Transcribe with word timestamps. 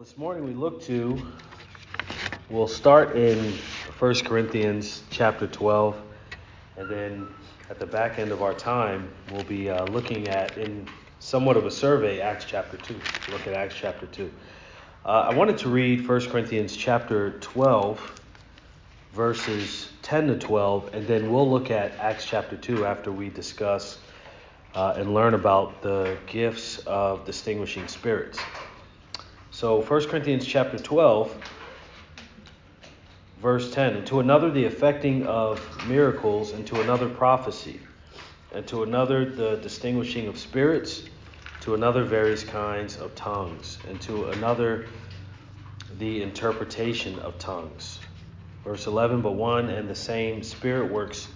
This 0.00 0.16
morning 0.16 0.44
we 0.44 0.54
look 0.54 0.80
to, 0.84 1.20
we'll 2.48 2.66
start 2.66 3.16
in 3.16 3.52
1 3.98 4.14
Corinthians 4.24 5.02
chapter 5.10 5.46
12, 5.46 5.94
and 6.78 6.88
then 6.88 7.28
at 7.68 7.78
the 7.78 7.84
back 7.84 8.18
end 8.18 8.32
of 8.32 8.40
our 8.40 8.54
time, 8.54 9.10
we'll 9.30 9.44
be 9.44 9.68
uh, 9.68 9.84
looking 9.88 10.28
at, 10.28 10.56
in 10.56 10.88
somewhat 11.18 11.58
of 11.58 11.66
a 11.66 11.70
survey, 11.70 12.22
Acts 12.22 12.46
chapter 12.46 12.78
2. 12.78 12.94
Look 13.30 13.46
at 13.46 13.52
Acts 13.52 13.74
chapter 13.78 14.06
2. 14.06 14.32
Uh, 15.04 15.08
I 15.08 15.34
wanted 15.34 15.58
to 15.58 15.68
read 15.68 16.08
1 16.08 16.30
Corinthians 16.30 16.74
chapter 16.74 17.32
12, 17.40 18.22
verses 19.12 19.92
10 20.00 20.28
to 20.28 20.38
12, 20.38 20.94
and 20.94 21.06
then 21.06 21.30
we'll 21.30 21.50
look 21.50 21.70
at 21.70 21.92
Acts 21.98 22.24
chapter 22.24 22.56
2 22.56 22.86
after 22.86 23.12
we 23.12 23.28
discuss 23.28 23.98
uh, 24.74 24.94
and 24.96 25.12
learn 25.12 25.34
about 25.34 25.82
the 25.82 26.16
gifts 26.26 26.78
of 26.86 27.26
distinguishing 27.26 27.86
spirits. 27.86 28.38
So 29.60 29.82
1 29.82 30.06
Corinthians 30.06 30.46
chapter 30.46 30.78
12, 30.78 31.36
verse 33.42 33.70
10, 33.74 33.94
and 33.96 34.06
to 34.06 34.20
another 34.20 34.50
the 34.50 34.64
effecting 34.64 35.26
of 35.26 35.86
miracles, 35.86 36.52
and 36.52 36.66
to 36.68 36.80
another 36.80 37.10
prophecy, 37.10 37.78
and 38.54 38.66
to 38.68 38.84
another 38.84 39.26
the 39.26 39.56
distinguishing 39.56 40.28
of 40.28 40.38
spirits, 40.38 41.02
to 41.60 41.74
another 41.74 42.04
various 42.04 42.42
kinds 42.42 42.96
of 42.96 43.14
tongues, 43.14 43.76
and 43.86 44.00
to 44.00 44.30
another 44.30 44.86
the 45.98 46.22
interpretation 46.22 47.18
of 47.18 47.38
tongues. 47.38 47.98
Verse 48.64 48.86
11, 48.86 49.20
but 49.20 49.32
one 49.32 49.68
and 49.68 49.90
the 49.90 49.94
same 49.94 50.42
Spirit 50.42 50.90
works 50.90 51.28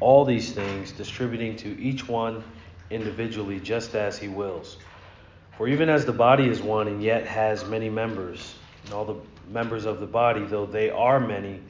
all 0.00 0.24
these 0.24 0.50
things, 0.50 0.90
distributing 0.90 1.54
to 1.58 1.80
each 1.80 2.08
one 2.08 2.42
individually 2.90 3.60
just 3.60 3.94
as 3.94 4.18
he 4.18 4.26
wills. 4.26 4.78
For 5.58 5.66
even 5.66 5.88
as 5.88 6.06
the 6.06 6.12
body 6.12 6.48
is 6.48 6.62
one 6.62 6.86
and 6.86 7.02
yet 7.02 7.26
has 7.26 7.64
many 7.64 7.90
members, 7.90 8.54
and 8.84 8.94
all 8.94 9.04
the 9.04 9.16
members 9.50 9.86
of 9.86 9.98
the 9.98 10.06
body, 10.06 10.44
though 10.44 10.66
they 10.66 10.88
are 10.88 11.18
many, 11.18 11.60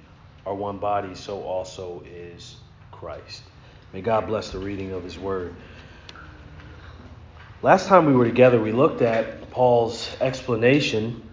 are 0.44 0.54
one 0.54 0.76
body, 0.76 1.14
so 1.14 1.42
also 1.42 2.04
is 2.06 2.56
Christ. 2.92 3.42
May 3.94 4.02
God 4.02 4.26
bless 4.26 4.50
the 4.50 4.58
reading 4.58 4.92
of 4.92 5.02
his 5.02 5.18
word. 5.18 5.54
Last 7.62 7.86
time 7.86 8.04
we 8.04 8.12
were 8.12 8.26
together, 8.26 8.60
we 8.60 8.72
looked 8.72 9.00
at 9.00 9.50
Paul's 9.50 10.14
explanation 10.20 11.26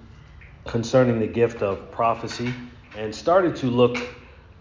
concerning 0.64 1.20
the 1.20 1.28
gift 1.28 1.62
of 1.62 1.92
prophecy 1.92 2.54
and 2.96 3.14
started 3.14 3.58
to 3.58 3.66
look 3.66 3.98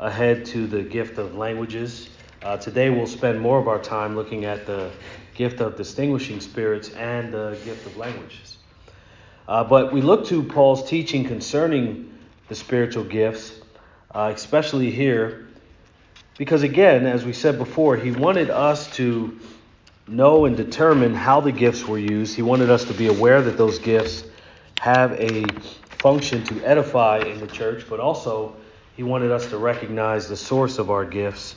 ahead 0.00 0.46
to 0.46 0.66
the 0.66 0.82
gift 0.82 1.18
of 1.18 1.36
languages. 1.36 2.08
Uh, 2.42 2.56
today, 2.56 2.90
we'll 2.90 3.06
spend 3.06 3.40
more 3.40 3.60
of 3.60 3.68
our 3.68 3.78
time 3.78 4.16
looking 4.16 4.46
at 4.46 4.66
the 4.66 4.90
gift 5.34 5.60
of 5.60 5.76
distinguishing 5.76 6.40
spirits, 6.40 6.90
and 6.90 7.32
the 7.32 7.58
gift 7.64 7.86
of 7.86 7.96
languages. 7.96 8.58
Uh, 9.46 9.64
but 9.64 9.92
we 9.92 10.00
look 10.00 10.26
to 10.26 10.42
Paul's 10.42 10.88
teaching 10.88 11.24
concerning 11.24 12.16
the 12.48 12.54
spiritual 12.54 13.04
gifts, 13.04 13.52
uh, 14.14 14.32
especially 14.34 14.90
here, 14.90 15.46
because 16.38 16.62
again, 16.62 17.06
as 17.06 17.24
we 17.24 17.32
said 17.32 17.58
before, 17.58 17.96
he 17.96 18.10
wanted 18.10 18.50
us 18.50 18.90
to 18.96 19.38
know 20.08 20.46
and 20.46 20.56
determine 20.56 21.14
how 21.14 21.40
the 21.40 21.52
gifts 21.52 21.86
were 21.86 21.98
used. 21.98 22.34
He 22.34 22.42
wanted 22.42 22.70
us 22.70 22.84
to 22.86 22.94
be 22.94 23.06
aware 23.06 23.40
that 23.42 23.56
those 23.56 23.78
gifts 23.78 24.24
have 24.80 25.12
a 25.12 25.44
function 25.98 26.44
to 26.44 26.62
edify 26.64 27.18
in 27.18 27.38
the 27.38 27.46
church, 27.46 27.86
but 27.88 28.00
also 28.00 28.56
he 28.96 29.02
wanted 29.02 29.30
us 29.30 29.46
to 29.50 29.58
recognize 29.58 30.28
the 30.28 30.36
source 30.36 30.78
of 30.78 30.90
our 30.90 31.04
gifts 31.04 31.54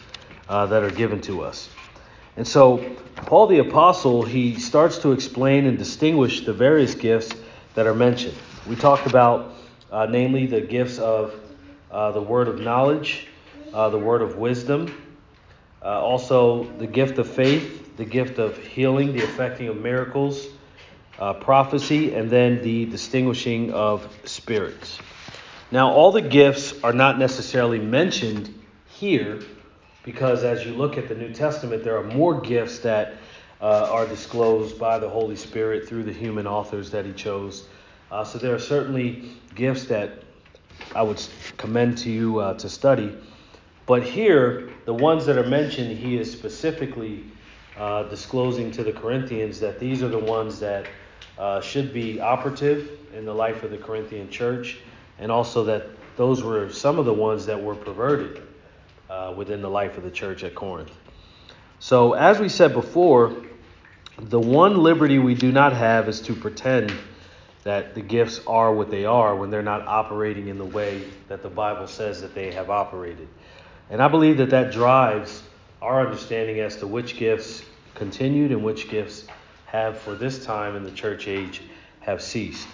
uh, 0.48 0.66
that 0.68 0.84
are 0.84 0.92
given 0.92 1.22
to 1.22 1.42
us. 1.42 1.70
And 2.38 2.48
so, 2.48 2.96
Paul 3.16 3.48
the 3.48 3.58
Apostle, 3.58 4.22
he 4.22 4.60
starts 4.60 5.00
to 5.00 5.12
explain 5.12 5.66
and 5.66 5.76
distinguish 5.76 6.46
the 6.46 6.54
various 6.54 6.94
gifts 6.94 7.34
that 7.74 7.88
are 7.88 7.96
mentioned. 7.96 8.36
We 8.68 8.76
talked 8.76 9.08
about, 9.08 9.56
uh, 9.92 10.06
namely, 10.06 10.46
the 10.46 10.62
gifts 10.62 11.00
of 11.00 11.34
uh, 11.90 12.12
the 12.12 12.22
word 12.22 12.48
of 12.48 12.60
knowledge, 12.60 13.26
uh, 13.74 13.90
the 13.90 13.98
word 13.98 14.22
of 14.22 14.38
wisdom, 14.38 14.96
uh, 15.82 16.00
also 16.00 16.66
the 16.78 16.86
gift 16.86 17.18
of 17.18 17.28
faith, 17.28 17.98
the 17.98 18.06
gift 18.06 18.38
of 18.38 18.56
healing, 18.60 19.14
the 19.14 19.24
effecting 19.24 19.68
of 19.68 19.78
miracles, 19.78 20.46
uh, 21.18 21.34
prophecy, 21.34 22.14
and 22.14 22.30
then 22.30 22.62
the 22.62 22.86
distinguishing 22.86 23.74
of 23.74 24.16
spirits. 24.26 25.00
Now, 25.72 25.92
all 25.92 26.12
the 26.12 26.22
gifts 26.22 26.76
are 26.84 26.94
not 26.94 27.18
necessarily 27.18 27.80
mentioned 27.80 28.54
here 28.86 29.42
because 30.08 30.46
as 30.46 30.66
you 30.66 30.74
look 30.74 30.98
at 30.98 31.10
the 31.10 31.16
New 31.16 31.34
Testament, 31.34 31.84
there 31.84 31.98
are 31.98 32.04
more 32.04 32.40
gifts 32.40 32.80
that 32.80 33.16
uh, 33.60 33.90
are 33.92 34.08
disclosed 34.08 34.80
by 34.80 34.98
the 34.98 35.10
Holy 35.10 35.36
Spirit 35.36 35.86
through 35.86 36.04
the 36.04 36.14
human 36.14 36.48
authors 36.48 36.90
that 36.92 37.04
He 37.04 37.12
chose. 37.12 37.68
Uh, 38.10 38.24
so 38.24 38.38
there 38.38 38.56
are 38.56 38.60
certainly 38.60 39.30
gifts 39.54 39.84
that 39.88 40.24
I 40.96 41.04
would 41.04 41.22
commend 41.58 41.98
to 42.00 42.10
you 42.10 42.40
uh, 42.40 42.54
to 42.54 42.70
study. 42.70 43.18
But 43.86 44.02
here, 44.02 44.70
the 44.86 44.94
ones 44.94 45.26
that 45.26 45.38
are 45.38 45.50
mentioned, 45.50 45.98
he 45.98 46.18
is 46.18 46.32
specifically 46.32 47.26
uh, 47.78 48.04
disclosing 48.04 48.72
to 48.72 48.86
the 48.86 48.94
Corinthians 48.94 49.60
that 49.60 49.78
these 49.78 50.04
are 50.04 50.08
the 50.08 50.18
ones 50.18 50.58
that 50.62 50.86
uh, 51.38 51.60
should 51.60 51.94
be 51.94 52.22
operative 52.22 52.92
in 53.14 53.26
the 53.26 53.36
life 53.36 53.62
of 53.62 53.72
the 53.72 53.78
Corinthian 53.78 54.30
church, 54.30 54.78
and 55.20 55.30
also 55.30 55.66
that 55.66 55.86
those 56.16 56.44
were 56.44 56.70
some 56.72 56.98
of 56.98 57.04
the 57.04 57.14
ones 57.14 57.46
that 57.46 57.62
were 57.62 57.76
perverted 57.76 58.42
uh, 59.10 59.34
within 59.36 59.62
the 59.62 59.70
life 59.70 59.98
of 59.98 60.04
the 60.04 60.12
church 60.12 60.44
at 60.44 60.56
Corinth. 60.56 60.92
So, 61.80 62.14
as 62.14 62.40
we 62.40 62.50
said 62.50 62.74
before, 62.74 63.36
the 64.18 64.40
one 64.40 64.78
liberty 64.78 65.20
we 65.20 65.36
do 65.36 65.52
not 65.52 65.74
have 65.74 66.10
is 66.10 66.22
to 66.22 66.34
pretend 66.34 66.92
that 67.64 67.94
the 67.94 68.02
gifts 68.02 68.42
are 68.48 68.74
what 68.74 68.90
they 68.90 69.06
are 69.06 69.36
when 69.36 69.50
they're 69.52 69.62
not 69.62 69.86
operating 69.88 70.48
in 70.48 70.58
the 70.58 70.66
way 70.66 71.04
that 71.28 71.44
the 71.44 71.50
Bible 71.50 71.88
says 71.88 72.22
that 72.22 72.34
they 72.34 72.52
have 72.54 72.70
operated. 72.70 73.28
And 73.90 74.02
I 74.02 74.08
believe 74.08 74.38
that 74.38 74.50
that 74.50 74.72
drives 74.72 75.44
our 75.82 76.06
understanding 76.06 76.60
as 76.60 76.78
to 76.78 76.88
which 76.88 77.18
gifts 77.18 77.62
continued 77.94 78.52
and 78.52 78.64
which 78.64 78.90
gifts 78.90 79.26
have, 79.66 80.00
for 80.00 80.16
this 80.16 80.46
time 80.46 80.76
in 80.76 80.84
the 80.84 80.92
church 80.92 81.28
age, 81.28 81.62
have 82.00 82.22
ceased. 82.22 82.68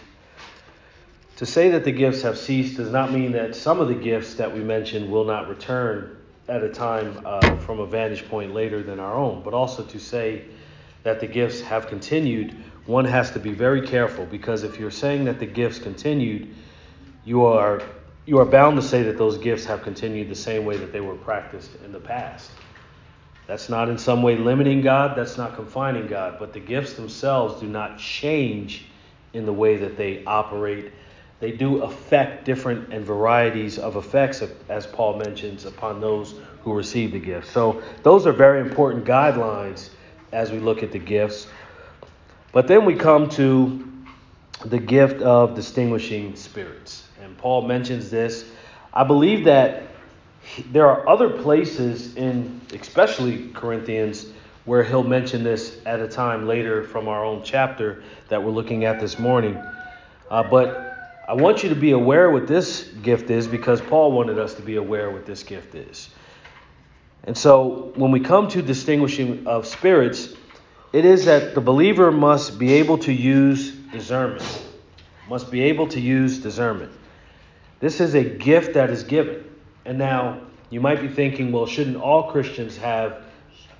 To 1.37 1.45
say 1.45 1.71
that 1.71 1.83
the 1.83 1.91
gifts 1.91 2.21
have 2.21 2.37
ceased 2.37 2.77
does 2.77 2.91
not 2.91 3.11
mean 3.11 3.33
that 3.33 3.55
some 3.55 3.79
of 3.79 3.87
the 3.87 3.95
gifts 3.95 4.35
that 4.35 4.53
we 4.53 4.61
mentioned 4.61 5.11
will 5.11 5.25
not 5.25 5.49
return 5.49 6.15
at 6.47 6.63
a 6.63 6.69
time 6.69 7.21
uh, 7.25 7.57
from 7.57 7.79
a 7.79 7.85
vantage 7.85 8.27
point 8.27 8.53
later 8.53 8.83
than 8.83 8.99
our 8.99 9.15
own, 9.15 9.41
but 9.43 9.53
also 9.53 9.83
to 9.83 9.99
say 9.99 10.45
that 11.03 11.19
the 11.19 11.27
gifts 11.27 11.61
have 11.61 11.87
continued, 11.87 12.55
one 12.85 13.05
has 13.05 13.31
to 13.31 13.39
be 13.39 13.51
very 13.51 13.85
careful 13.85 14.25
because 14.25 14.63
if 14.63 14.79
you're 14.79 14.91
saying 14.91 15.25
that 15.25 15.39
the 15.39 15.45
gifts 15.45 15.79
continued, 15.79 16.53
you 17.25 17.45
are 17.45 17.81
you 18.25 18.39
are 18.39 18.45
bound 18.45 18.77
to 18.77 18.81
say 18.81 19.03
that 19.03 19.17
those 19.17 19.37
gifts 19.37 19.65
have 19.65 19.83
continued 19.83 20.29
the 20.29 20.35
same 20.35 20.63
way 20.63 20.77
that 20.77 20.93
they 20.93 21.01
were 21.01 21.15
practiced 21.15 21.71
in 21.83 21.91
the 21.91 21.99
past. 21.99 22.51
That's 23.47 23.67
not 23.67 23.89
in 23.89 23.97
some 23.97 24.23
way 24.23 24.37
limiting 24.37 24.81
God, 24.81 25.17
that's 25.17 25.37
not 25.37 25.55
confining 25.55 26.07
God, 26.07 26.37
but 26.39 26.53
the 26.53 26.61
gifts 26.61 26.93
themselves 26.93 27.59
do 27.59 27.67
not 27.67 27.99
change 27.99 28.85
in 29.33 29.45
the 29.45 29.51
way 29.51 29.75
that 29.75 29.97
they 29.97 30.23
operate 30.23 30.93
they 31.39 31.51
do 31.51 31.83
affect 31.83 32.45
different 32.45 32.93
and 32.93 33.03
varieties 33.03 33.77
of 33.77 33.95
effects, 33.95 34.41
as 34.69 34.87
Paul 34.87 35.17
mentions, 35.17 35.65
upon 35.65 35.99
those 35.99 36.35
who 36.61 36.73
receive 36.73 37.11
the 37.11 37.19
gift. 37.19 37.51
So, 37.51 37.83
those 38.03 38.25
are 38.25 38.31
very 38.31 38.61
important 38.61 39.03
guidelines 39.05 39.89
as 40.31 40.51
we 40.51 40.59
look 40.59 40.83
at 40.83 40.91
the 40.91 40.99
gifts. 40.99 41.47
But 42.53 42.67
then 42.67 42.85
we 42.85 42.95
come 42.95 43.29
to 43.31 43.87
the 44.65 44.79
gift 44.79 45.21
of 45.21 45.55
distinguishing 45.55 46.35
spirits. 46.35 47.07
And 47.21 47.37
Paul 47.37 47.63
mentions 47.63 48.09
this. 48.09 48.45
I 48.93 49.03
believe 49.03 49.45
that 49.45 49.83
there 50.71 50.87
are 50.87 51.07
other 51.07 51.29
places 51.29 52.15
in, 52.15 52.61
especially 52.73 53.49
Corinthians, 53.49 54.27
where 54.65 54.83
he'll 54.83 55.03
mention 55.03 55.43
this 55.43 55.79
at 55.85 55.99
a 55.99 56.07
time 56.07 56.47
later 56.47 56.83
from 56.83 57.07
our 57.07 57.25
own 57.25 57.41
chapter 57.43 58.03
that 58.29 58.41
we're 58.41 58.51
looking 58.51 58.85
at 58.85 58.99
this 58.99 59.19
morning. 59.19 59.61
Uh, 60.29 60.43
but 60.43 60.92
I 61.25 61.33
want 61.33 61.63
you 61.63 61.69
to 61.69 61.75
be 61.75 61.91
aware 61.91 62.29
what 62.29 62.47
this 62.47 62.83
gift 63.01 63.29
is 63.29 63.47
because 63.47 63.79
Paul 63.79 64.11
wanted 64.11 64.37
us 64.39 64.55
to 64.55 64.61
be 64.61 64.75
aware 64.75 65.09
what 65.09 65.25
this 65.25 65.43
gift 65.43 65.73
is. 65.73 66.09
And 67.23 67.37
so 67.37 67.93
when 67.95 68.11
we 68.11 68.19
come 68.19 68.49
to 68.49 68.61
distinguishing 68.61 69.47
of 69.47 69.65
spirits, 69.65 70.33
it 70.91 71.05
is 71.05 71.25
that 71.25 71.55
the 71.55 71.61
believer 71.61 72.11
must 72.11 72.59
be 72.59 72.73
able 72.73 72.97
to 72.99 73.13
use 73.13 73.71
discernment. 73.71 74.63
Must 75.29 75.49
be 75.49 75.61
able 75.61 75.87
to 75.87 75.99
use 76.01 76.39
discernment. 76.39 76.91
This 77.79 78.01
is 78.01 78.15
a 78.15 78.23
gift 78.23 78.73
that 78.73 78.89
is 78.89 79.03
given. 79.03 79.49
And 79.85 79.97
now 79.97 80.41
you 80.69 80.81
might 80.81 81.01
be 81.01 81.07
thinking, 81.07 81.53
well, 81.53 81.65
shouldn't 81.65 81.97
all 81.97 82.31
Christians 82.31 82.75
have 82.77 83.23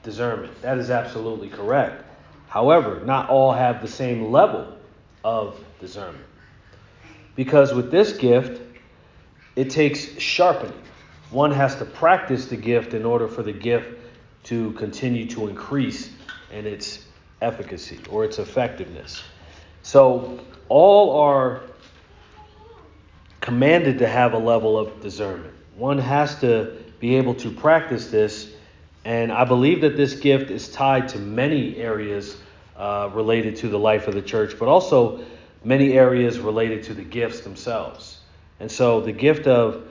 discernment? 0.02 0.62
That 0.62 0.78
is 0.78 0.90
absolutely 0.90 1.50
correct. 1.50 2.06
However, 2.48 3.02
not 3.04 3.30
all 3.30 3.52
have 3.52 3.82
the 3.82 3.88
same 3.88 4.32
level 4.32 4.78
of 5.26 5.60
discernment. 5.82 6.24
Because 7.36 7.74
with 7.74 7.92
this 7.92 8.14
gift, 8.14 8.62
it 9.56 9.70
takes 9.70 10.20
sharpening. 10.20 10.80
One 11.32 11.52
has 11.52 11.76
to 11.78 11.86
practice 11.86 12.48
the 12.48 12.58
gift 12.58 12.94
in 12.94 13.06
order 13.06 13.28
for 13.28 13.44
the 13.44 13.54
gift 13.54 14.00
to 14.44 14.72
continue 14.74 15.26
to 15.30 15.48
increase 15.48 16.12
in 16.52 16.66
its 16.66 17.06
efficacy 17.42 18.00
or 18.10 18.24
its 18.24 18.40
effectiveness. 18.40 19.24
So, 19.82 20.40
all 20.70 21.20
are 21.20 21.62
commanded 23.42 24.00
to 24.00 24.08
have 24.08 24.34
a 24.34 24.38
level 24.38 24.78
of 24.78 25.02
discernment. 25.02 25.54
One 25.76 25.98
has 25.98 26.40
to 26.40 26.78
be 27.00 27.16
able 27.16 27.36
to 27.36 27.52
practice 27.52 28.10
this, 28.10 28.54
and 29.04 29.32
I 29.32 29.44
believe 29.44 29.82
that 29.82 29.98
this 29.98 30.14
gift 30.14 30.50
is 30.50 30.70
tied 30.70 31.10
to 31.10 31.20
many 31.20 31.76
areas 31.78 32.38
uh, 32.78 33.10
related 33.14 33.58
to 33.58 33.68
the 33.68 33.78
life 33.78 34.08
of 34.08 34.14
the 34.14 34.22
church, 34.22 34.58
but 34.58 34.68
also 34.68 35.26
many 35.64 35.94
areas 35.94 36.40
related 36.40 36.84
to 36.84 36.94
the 36.94 37.04
gifts 37.04 37.42
themselves. 37.42 38.20
And 38.60 38.72
so 38.72 39.02
the 39.02 39.12
gift 39.12 39.48
of 39.48 39.88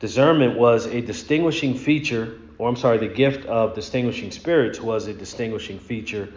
discernment 0.00 0.58
was 0.58 0.86
a 0.86 1.00
distinguishing 1.00 1.74
feature, 1.74 2.38
or 2.58 2.68
I'm 2.68 2.76
sorry, 2.76 2.98
the 2.98 3.08
gift 3.08 3.46
of 3.46 3.74
distinguishing 3.74 4.30
spirits 4.30 4.80
was 4.80 5.06
a 5.06 5.14
distinguishing 5.14 5.78
feature, 5.78 6.32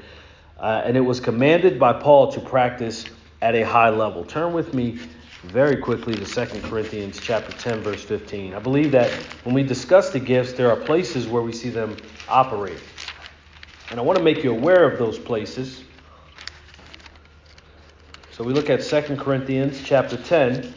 uh, 0.59 0.81
and 0.85 0.97
it 0.97 1.01
was 1.01 1.19
commanded 1.19 1.79
by 1.79 1.93
Paul 1.93 2.31
to 2.31 2.39
practice 2.39 3.05
at 3.41 3.55
a 3.55 3.63
high 3.63 3.89
level. 3.89 4.23
Turn 4.23 4.53
with 4.53 4.73
me 4.73 4.99
very 5.43 5.77
quickly 5.77 6.15
to 6.15 6.25
2 6.25 6.61
Corinthians 6.61 7.19
chapter 7.21 7.51
10 7.51 7.81
verse 7.81 8.03
15. 8.03 8.53
I 8.53 8.59
believe 8.59 8.91
that 8.91 9.11
when 9.43 9.53
we 9.53 9.63
discuss 9.63 10.09
the 10.09 10.19
gifts, 10.19 10.53
there 10.53 10.69
are 10.69 10.75
places 10.75 11.27
where 11.27 11.41
we 11.41 11.51
see 11.51 11.69
them 11.69 11.95
operate. 12.27 12.81
And 13.91 13.99
I 13.99 14.03
want 14.03 14.17
to 14.17 14.23
make 14.23 14.43
you 14.43 14.51
aware 14.51 14.89
of 14.89 14.97
those 14.97 15.17
places. 15.17 15.83
So 18.37 18.43
we 18.43 18.53
look 18.53 18.69
at 18.69 18.83
2 18.83 19.15
Corinthians 19.15 19.81
chapter 19.83 20.15
10. 20.15 20.71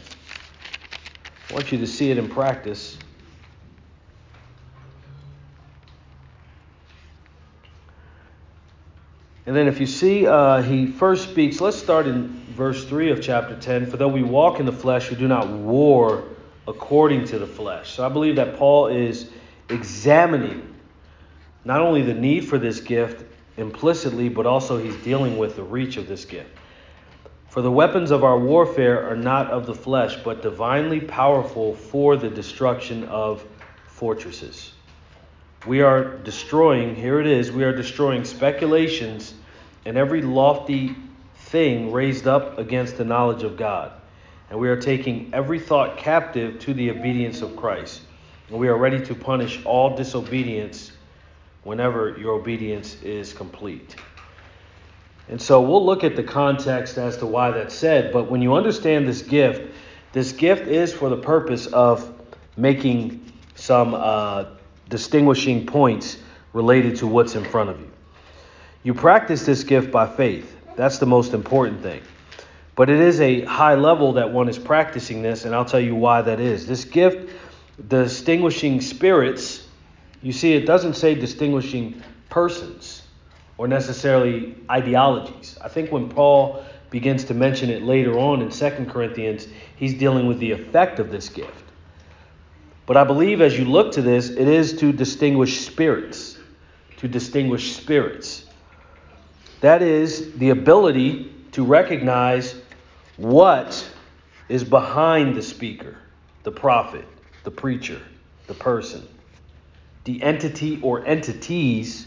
I 1.51 1.53
want 1.53 1.71
you 1.71 1.77
to 1.77 1.87
see 1.87 2.11
it 2.11 2.17
in 2.17 2.27
practice. 2.27 2.97
And 9.45 9.55
then 9.55 9.69
if 9.69 9.79
you 9.79 9.85
see, 9.85 10.27
uh, 10.27 10.63
he 10.63 10.87
first 10.87 11.29
speaks, 11.29 11.61
let's 11.61 11.77
start 11.77 12.07
in 12.07 12.29
verse 12.57 12.87
3 12.87 13.11
of 13.11 13.21
chapter 13.21 13.55
10. 13.55 13.91
For 13.91 13.99
though 13.99 14.09
we 14.09 14.23
walk 14.23 14.59
in 14.59 14.65
the 14.65 14.73
flesh, 14.73 15.11
we 15.11 15.19
do 15.19 15.29
not 15.29 15.47
war 15.51 16.25
according 16.67 17.27
to 17.27 17.39
the 17.39 17.47
flesh. 17.47 17.91
So 17.91 18.07
I 18.07 18.09
believe 18.09 18.37
that 18.37 18.57
Paul 18.57 18.87
is 18.87 19.29
examining 19.69 20.77
not 21.67 21.83
only 21.83 22.01
the 22.01 22.15
need 22.15 22.49
for 22.49 22.57
this 22.57 22.81
gift 22.81 23.23
implicitly, 23.59 24.31
but 24.31 24.47
also 24.47 24.79
he's 24.79 24.97
dealing 25.05 25.37
with 25.37 25.57
the 25.57 25.63
reach 25.63 25.99
of 25.99 26.09
this 26.09 26.25
gift. 26.25 26.57
For 27.51 27.63
the 27.63 27.71
weapons 27.71 28.13
of 28.13 28.23
our 28.23 28.39
warfare 28.39 29.11
are 29.11 29.17
not 29.17 29.51
of 29.51 29.67
the 29.67 29.75
flesh, 29.75 30.17
but 30.23 30.41
divinely 30.41 31.01
powerful 31.01 31.75
for 31.75 32.17
the 32.17 32.31
destruction 32.31 33.03
of 33.07 33.45
fortresses. 33.89 34.73
We 35.67 35.83
are 35.83 36.17
destroying, 36.19 36.95
here 36.95 37.21
it 37.21 37.27
is, 37.27 37.51
we 37.51 37.65
are 37.65 37.75
destroying 37.75 38.25
speculations 38.25 39.35
and 39.85 39.97
every 39.97 40.23
lofty 40.23 40.95
thing 41.35 41.91
raised 41.91 42.29
up 42.29 42.59
against 42.59 42.97
the 42.97 43.05
knowledge 43.05 43.43
of 43.43 43.57
God. 43.57 43.93
And 44.49 44.61
we 44.61 44.69
are 44.69 44.81
taking 44.81 45.31
every 45.35 45.59
thought 45.59 45.97
captive 45.99 46.61
to 46.61 46.73
the 46.73 46.91
obedience 46.91 47.43
of 47.43 47.57
Christ. 47.57 48.03
And 48.49 48.61
we 48.61 48.69
are 48.69 48.79
ready 48.79 49.05
to 49.07 49.15
punish 49.17 49.61
all 49.65 49.97
disobedience 49.97 50.93
whenever 51.65 52.17
your 52.17 52.35
obedience 52.35 53.03
is 53.03 53.33
complete. 53.33 53.97
And 55.31 55.41
so 55.41 55.61
we'll 55.61 55.87
look 55.87 56.03
at 56.03 56.17
the 56.17 56.25
context 56.25 56.99
as 56.99 57.17
to 57.19 57.27
why 57.27 57.53
that's 57.53 57.75
said. 57.75 58.13
But 58.13 58.29
when 58.29 58.43
you 58.43 58.55
understand 58.55 59.07
this 59.07 59.23
gift, 59.23 59.73
this 60.13 60.33
gift 60.33 60.67
is 60.67 60.93
for 60.93 61.09
the 61.09 61.17
purpose 61.17 61.67
of 61.69 62.13
making 62.57 63.33
some 63.55 63.95
uh, 63.95 64.47
distinguishing 64.89 65.67
points 65.67 66.19
related 66.53 66.97
to 66.97 67.07
what's 67.07 67.37
in 67.37 67.45
front 67.45 67.71
of 67.71 67.79
you. 67.79 67.89
You 68.83 68.93
practice 68.93 69.47
this 69.47 69.63
gift 69.63 69.93
by 69.93 70.09
faith. 70.09 70.57
That's 70.75 70.99
the 70.99 71.07
most 71.07 71.33
important 71.33 71.81
thing. 71.81 72.03
But 72.75 72.91
it 72.91 72.99
is 72.99 73.21
a 73.21 73.43
high 73.43 73.77
level 73.77 74.15
that 74.15 74.33
one 74.33 74.49
is 74.49 74.59
practicing 74.59 75.23
this, 75.23 75.45
and 75.45 75.55
I'll 75.55 75.65
tell 75.65 75.79
you 75.79 75.95
why 75.95 76.23
that 76.23 76.41
is. 76.41 76.67
This 76.67 76.85
gift, 76.85 77.31
distinguishing 77.87 78.81
spirits, 78.81 79.69
you 80.23 80.33
see, 80.33 80.55
it 80.55 80.67
doesn't 80.67 80.95
say 80.95 81.15
distinguishing 81.15 82.03
persons 82.31 83.00
or 83.61 83.69
necessarily 83.69 84.55
ideologies. 84.71 85.59
I 85.61 85.69
think 85.69 85.93
when 85.93 86.09
Paul 86.09 86.65
begins 86.89 87.25
to 87.25 87.35
mention 87.35 87.69
it 87.69 87.83
later 87.83 88.19
on 88.19 88.41
in 88.41 88.49
2 88.49 88.87
Corinthians, 88.87 89.49
he's 89.77 89.93
dealing 89.93 90.27
with 90.27 90.39
the 90.39 90.53
effect 90.53 90.99
of 90.99 91.11
this 91.11 91.29
gift. 91.29 91.65
But 92.87 92.97
I 92.97 93.05
believe 93.05 93.43
as 93.43 93.59
you 93.59 93.67
look 93.67 93.93
to 93.93 94.01
this, 94.01 94.31
it 94.31 94.49
is 94.49 94.79
to 94.79 94.95
distinguish 94.95 95.61
spirits. 95.61 96.39
To 96.97 97.07
distinguish 97.07 97.77
spirits. 97.77 98.47
That 99.61 99.83
is 99.83 100.33
the 100.39 100.49
ability 100.49 101.31
to 101.53 101.63
recognize 101.63 102.55
what 103.19 103.87
is 104.49 104.65
behind 104.65 105.37
the 105.37 105.43
speaker, 105.43 105.99
the 106.45 106.53
prophet, 106.53 107.05
the 107.45 107.51
preacher, 107.51 108.01
the 108.47 108.55
person, 108.55 109.07
the 110.05 110.23
entity 110.23 110.81
or 110.81 111.05
entities 111.05 112.07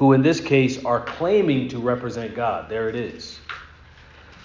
who, 0.00 0.14
in 0.14 0.22
this 0.22 0.40
case, 0.40 0.82
are 0.82 1.04
claiming 1.04 1.68
to 1.68 1.78
represent 1.78 2.34
God. 2.34 2.70
There 2.70 2.88
it 2.88 2.96
is. 2.96 3.38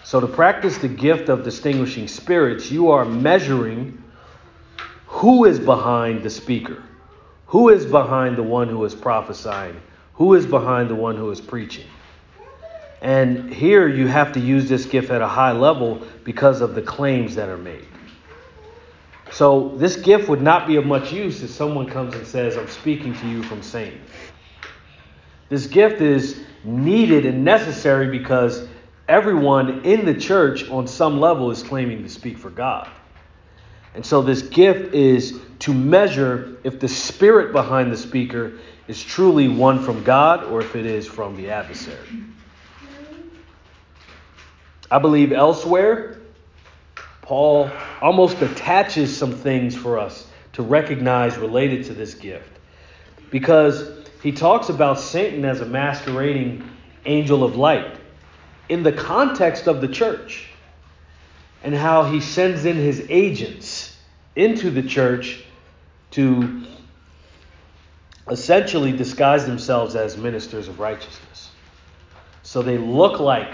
So, 0.04 0.20
to 0.20 0.28
practice 0.28 0.78
the 0.78 0.90
gift 0.90 1.30
of 1.30 1.46
distinguishing 1.46 2.10
spirits, 2.10 2.70
you 2.70 2.92
are 2.92 3.06
measuring 3.06 4.04
who 5.06 5.46
is 5.46 5.58
behind 5.58 6.24
the 6.24 6.30
speaker, 6.30 6.84
who 7.46 7.70
is 7.70 7.86
behind 7.86 8.36
the 8.36 8.44
one 8.44 8.68
who 8.68 8.84
is 8.84 8.94
prophesying, 8.94 9.82
who 10.16 10.34
is 10.34 10.46
behind 10.46 10.90
the 10.90 10.96
one 10.96 11.16
who 11.16 11.32
is 11.32 11.40
preaching. 11.40 11.88
And 13.02 13.50
here 13.50 13.88
you 13.88 14.08
have 14.08 14.34
to 14.34 14.42
use 14.42 14.68
this 14.68 14.86
gift 14.86 15.10
at 15.10 15.22
a 15.22 15.28
high 15.28 15.54
level 15.54 16.06
because 16.26 16.60
of 16.60 16.76
the 16.76 16.82
claims 16.82 17.34
that 17.36 17.48
are 17.48 17.58
made. 17.58 17.88
So 19.32 19.70
this 19.78 19.96
gift 19.96 20.28
would 20.30 20.42
not 20.42 20.68
be 20.68 20.76
of 20.76 20.86
much 20.86 21.12
use 21.12 21.42
if 21.44 21.50
someone 21.50 21.90
comes 21.90 22.14
and 22.14 22.28
says, 22.28 22.58
I'm 22.58 22.68
speaking 22.68 23.14
to 23.16 23.28
you 23.28 23.42
from 23.44 23.62
Satan. 23.62 24.02
This 25.50 25.68
gift 25.68 26.02
is 26.02 26.42
needed 26.64 27.26
and 27.26 27.46
necessary 27.46 28.08
because 28.08 28.68
everyone 29.08 29.84
in 29.86 30.06
the 30.06 30.14
church 30.14 30.70
on 30.70 30.88
some 30.88 31.20
level 31.20 31.52
is 31.52 31.62
claiming 31.62 32.02
to 32.04 32.10
speak 32.10 32.38
for 32.38 32.50
God. 32.50 32.90
And 33.94 34.06
so 34.06 34.22
this 34.22 34.42
gift 34.42 34.94
is 34.94 35.40
to 35.60 35.74
measure 35.74 36.58
if 36.64 36.80
the 36.80 36.88
spirit 36.88 37.54
behind 37.54 37.92
the 37.92 37.98
speaker 37.98 38.54
is 38.88 39.02
truly 39.02 39.48
one 39.48 39.84
from 39.84 40.04
God 40.04 40.44
or 40.46 40.62
if 40.62 40.76
it 40.76 40.86
is 40.86 41.08
from 41.08 41.36
the 41.38 41.50
adversary. 41.50 42.24
I 44.92 45.00
believe 45.00 45.32
elsewhere, 45.32 46.20
Paul 47.22 47.72
almost 48.02 48.42
attaches 48.42 49.16
some 49.16 49.32
things 49.32 49.76
for 49.76 49.98
us 49.98 50.28
to 50.54 50.62
recognize 50.62 51.38
related 51.38 51.86
to 51.86 51.94
this 51.94 52.14
gift. 52.14 52.60
Because 53.32 54.05
he 54.26 54.32
talks 54.32 54.70
about 54.70 55.00
Satan 55.00 55.46
as 55.46 55.62
a 55.62 55.68
masquerading 55.68 56.68
angel 57.06 57.44
of 57.44 57.58
light 57.58 57.96
in 58.70 58.82
the 58.82 58.92
context 58.92 59.68
of 59.68 59.82
the 59.82 59.88
church 59.88 60.48
and 61.64 61.76
how 61.76 62.06
he 62.06 62.20
sends 62.20 62.66
in 62.66 62.76
his 62.76 63.06
agents 63.10 63.96
into 64.36 64.72
the 64.72 64.82
church 64.82 65.44
to 66.10 66.66
essentially 68.28 68.92
disguise 68.92 69.46
themselves 69.46 69.96
as 69.96 70.18
ministers 70.18 70.68
of 70.68 70.80
righteousness. 70.80 71.52
So 72.42 72.64
they 72.64 72.80
look 72.80 73.20
like 73.20 73.54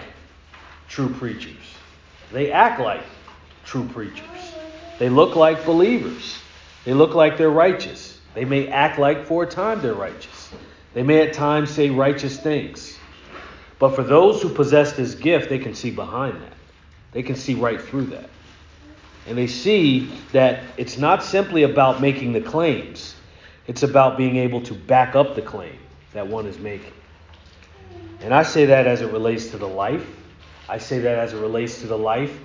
true 0.87 1.09
preachers. 1.09 1.75
They 2.31 2.49
act 2.49 2.79
like 2.79 3.03
true 3.65 3.89
preachers. 3.89 4.23
They 4.99 5.09
look 5.09 5.35
like 5.35 5.65
believers. 5.65 6.37
They 6.85 6.93
look 6.93 7.13
like 7.13 7.37
they're 7.37 7.49
righteous. 7.49 8.17
They 8.35 8.45
may 8.45 8.69
act 8.69 8.97
like 8.97 9.25
for 9.25 9.43
a 9.43 9.47
time 9.47 9.81
they're 9.81 9.93
righteous. 9.93 10.40
They 10.93 11.03
may 11.03 11.27
at 11.27 11.33
times 11.33 11.69
say 11.69 11.89
righteous 11.89 12.39
things. 12.39 12.98
But 13.79 13.95
for 13.95 14.03
those 14.03 14.41
who 14.41 14.50
possess 14.50 14.93
this 14.93 15.15
gift, 15.15 15.50
they 15.50 15.60
can 15.60 15.74
see 15.74 15.91
behind 15.91 16.41
that. 16.41 16.53
They 17.12 17.24
can 17.24 17.36
see 17.36 17.55
right 17.55 17.81
through 17.81 18.07
that. 18.07 18.29
And 19.27 19.38
they 19.38 19.48
see 19.48 20.12
that 20.31 20.63
it's 20.77 20.98
not 20.98 21.24
simply 21.24 21.63
about 21.63 22.01
making 22.01 22.33
the 22.33 22.41
claims, 22.41 23.15
it's 23.67 23.83
about 23.83 24.17
being 24.17 24.38
able 24.38 24.62
to 24.62 24.74
back 24.74 25.15
up 25.15 25.36
the 25.36 25.41
claim 25.41 25.77
that 26.13 26.27
one 26.27 26.45
is 26.45 26.57
making. 26.60 26.93
And 28.21 28.33
I 28.33 28.43
say 28.43 28.65
that 28.65 28.88
as 28.88 29.01
it 29.01 29.12
relates 29.12 29.48
to 29.48 29.57
the 29.57 29.67
life 29.67 30.05
I 30.71 30.77
say 30.77 31.00
that 31.00 31.17
as 31.19 31.33
it 31.33 31.38
relates 31.38 31.81
to 31.81 31.88
the 31.88 31.98
life 31.98 32.39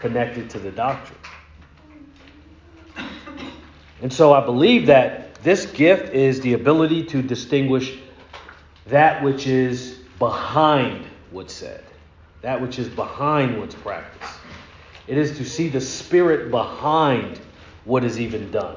connected 0.00 0.50
to 0.50 0.58
the 0.58 0.70
doctrine. 0.70 1.18
And 4.02 4.12
so 4.12 4.34
I 4.34 4.44
believe 4.44 4.84
that 4.86 5.29
this 5.42 5.66
gift 5.66 6.12
is 6.12 6.40
the 6.40 6.52
ability 6.52 7.04
to 7.04 7.22
distinguish 7.22 7.98
that 8.86 9.22
which 9.22 9.46
is 9.46 9.98
behind 10.18 11.06
what's 11.30 11.54
said, 11.54 11.84
that 12.42 12.60
which 12.60 12.78
is 12.78 12.88
behind 12.88 13.58
what's 13.58 13.74
practiced. 13.74 14.34
It 15.06 15.16
is 15.16 15.36
to 15.38 15.44
see 15.44 15.68
the 15.68 15.80
spirit 15.80 16.50
behind 16.50 17.40
what 17.84 18.04
is 18.04 18.20
even 18.20 18.50
done. 18.50 18.76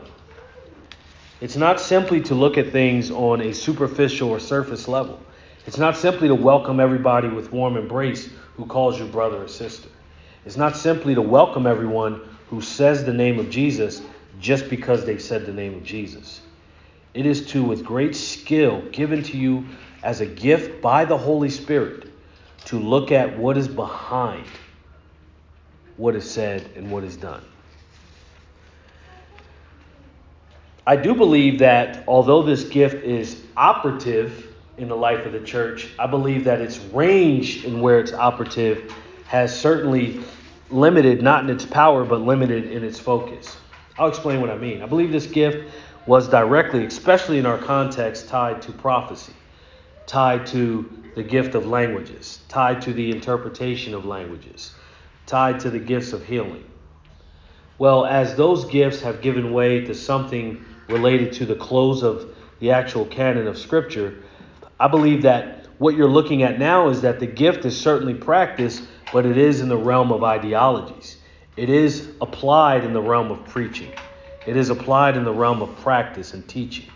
It's 1.42 1.58
not 1.58 1.82
simply 1.82 2.22
to 2.22 2.36
look 2.36 2.58
at 2.58 2.72
things 2.72 3.12
on 3.12 3.42
a 3.42 3.54
superficial 3.54 4.30
or 4.30 4.40
surface 4.40 4.88
level. 4.88 5.20
It's 5.66 5.78
not 5.78 5.98
simply 5.98 6.30
to 6.30 6.36
welcome 6.36 6.80
everybody 6.80 7.28
with 7.28 7.52
warm 7.52 7.76
embrace 7.76 8.30
who 8.56 8.66
calls 8.66 8.98
you 8.98 9.06
brother 9.06 9.44
or 9.44 9.48
sister. 9.48 9.90
It's 10.46 10.58
not 10.58 10.78
simply 10.78 11.16
to 11.16 11.22
welcome 11.22 11.68
everyone 11.68 12.22
who 12.50 12.62
says 12.62 13.04
the 13.04 13.14
name 13.14 13.40
of 13.40 13.50
Jesus 13.50 14.02
just 14.40 14.70
because 14.70 15.06
they 15.06 15.18
said 15.18 15.46
the 15.46 15.54
name 15.54 15.74
of 15.74 15.84
Jesus. 15.84 16.42
It 17.14 17.26
is 17.26 17.46
to, 17.48 17.64
with 17.64 17.86
great 17.86 18.16
skill 18.16 18.82
given 18.92 19.24
to 19.24 19.38
you 19.38 19.66
as 20.04 20.22
a 20.22 20.26
gift 20.26 20.82
by 20.82 21.06
the 21.06 21.18
Holy 21.18 21.50
Spirit, 21.50 22.10
to 22.66 22.80
look 22.80 23.12
at 23.12 23.38
what 23.38 23.58
is 23.58 23.68
behind 23.68 24.48
what 25.98 26.16
is 26.16 26.30
said 26.30 26.68
and 26.76 26.90
what 26.90 27.04
is 27.04 27.16
done. 27.16 27.44
I 30.86 30.96
do 30.96 31.14
believe 31.14 31.60
that 31.60 32.04
although 32.08 32.44
this 32.44 32.64
gift 32.64 33.04
is 33.06 33.42
operative 33.56 34.54
in 34.78 34.90
the 34.90 34.96
life 34.96 35.26
of 35.26 35.32
the 35.32 35.40
church, 35.40 35.90
I 35.98 36.08
believe 36.08 36.44
that 36.46 36.60
its 36.60 36.80
range 36.80 37.64
in 37.64 37.80
where 37.80 38.00
it's 38.00 38.12
operative 38.12 38.94
has 39.28 39.58
certainly 39.58 40.20
limited, 40.70 41.22
not 41.22 41.44
in 41.44 41.50
its 41.50 41.66
power, 41.66 42.04
but 42.04 42.22
limited 42.22 42.72
in 42.72 42.84
its 42.84 43.00
focus. 43.00 43.56
I'll 43.98 44.10
explain 44.10 44.42
what 44.42 44.50
I 44.50 44.58
mean. 44.58 44.82
I 44.82 44.88
believe 44.88 45.12
this 45.12 45.28
gift 45.28 45.72
was 46.06 46.28
directly, 46.28 46.86
especially 46.86 47.40
in 47.40 47.46
our 47.46 47.58
context, 47.58 48.28
tied 48.28 48.62
to 48.62 48.72
prophecy, 48.72 49.34
tied 50.06 50.46
to 50.48 50.90
the 51.16 51.24
gift 51.24 51.56
of 51.56 51.66
languages, 51.66 52.40
tied 52.50 52.82
to 52.82 52.94
the 52.94 53.12
interpretation 53.12 53.94
of 53.94 54.06
languages, 54.06 54.74
tied 55.26 55.60
to 55.60 55.70
the 55.70 55.80
gifts 55.80 56.12
of 56.12 56.26
healing. 56.26 56.64
Well, 57.78 58.06
as 58.06 58.36
those 58.36 58.66
gifts 58.66 59.02
have 59.02 59.22
given 59.22 59.54
way 59.54 59.82
to 59.86 59.96
something 59.96 60.64
related 60.90 61.34
to 61.34 61.46
the 61.46 61.56
close 61.56 62.04
of 62.04 62.36
the 62.60 62.72
actual 62.72 63.06
canon 63.06 63.48
of 63.48 63.58
Scripture, 63.58 64.24
I 64.80 64.88
believe 64.88 65.22
that 65.24 65.68
what 65.78 65.96
you're 65.96 66.10
looking 66.10 66.44
at 66.44 66.60
now 66.60 66.90
is 66.90 67.02
that 67.02 67.20
the 67.20 67.28
gift 67.28 67.66
is 67.66 67.80
certainly 67.80 68.14
practiced, 68.14 68.84
but 69.12 69.26
it 69.26 69.38
is 69.38 69.62
in 69.62 69.70
the 69.70 69.78
realm 69.78 70.12
of 70.12 70.24
ideologies. 70.24 71.18
It 71.56 71.70
is 71.70 72.10
applied 72.22 72.84
in 72.84 72.94
the 72.94 73.02
realm 73.02 73.32
of 73.32 73.46
preaching. 73.46 73.92
It 74.46 74.58
is 74.58 74.70
applied 74.70 75.16
in 75.16 75.24
the 75.24 75.34
realm 75.34 75.62
of 75.62 75.76
practice 75.78 76.34
and 76.34 76.48
teaching. 76.48 76.88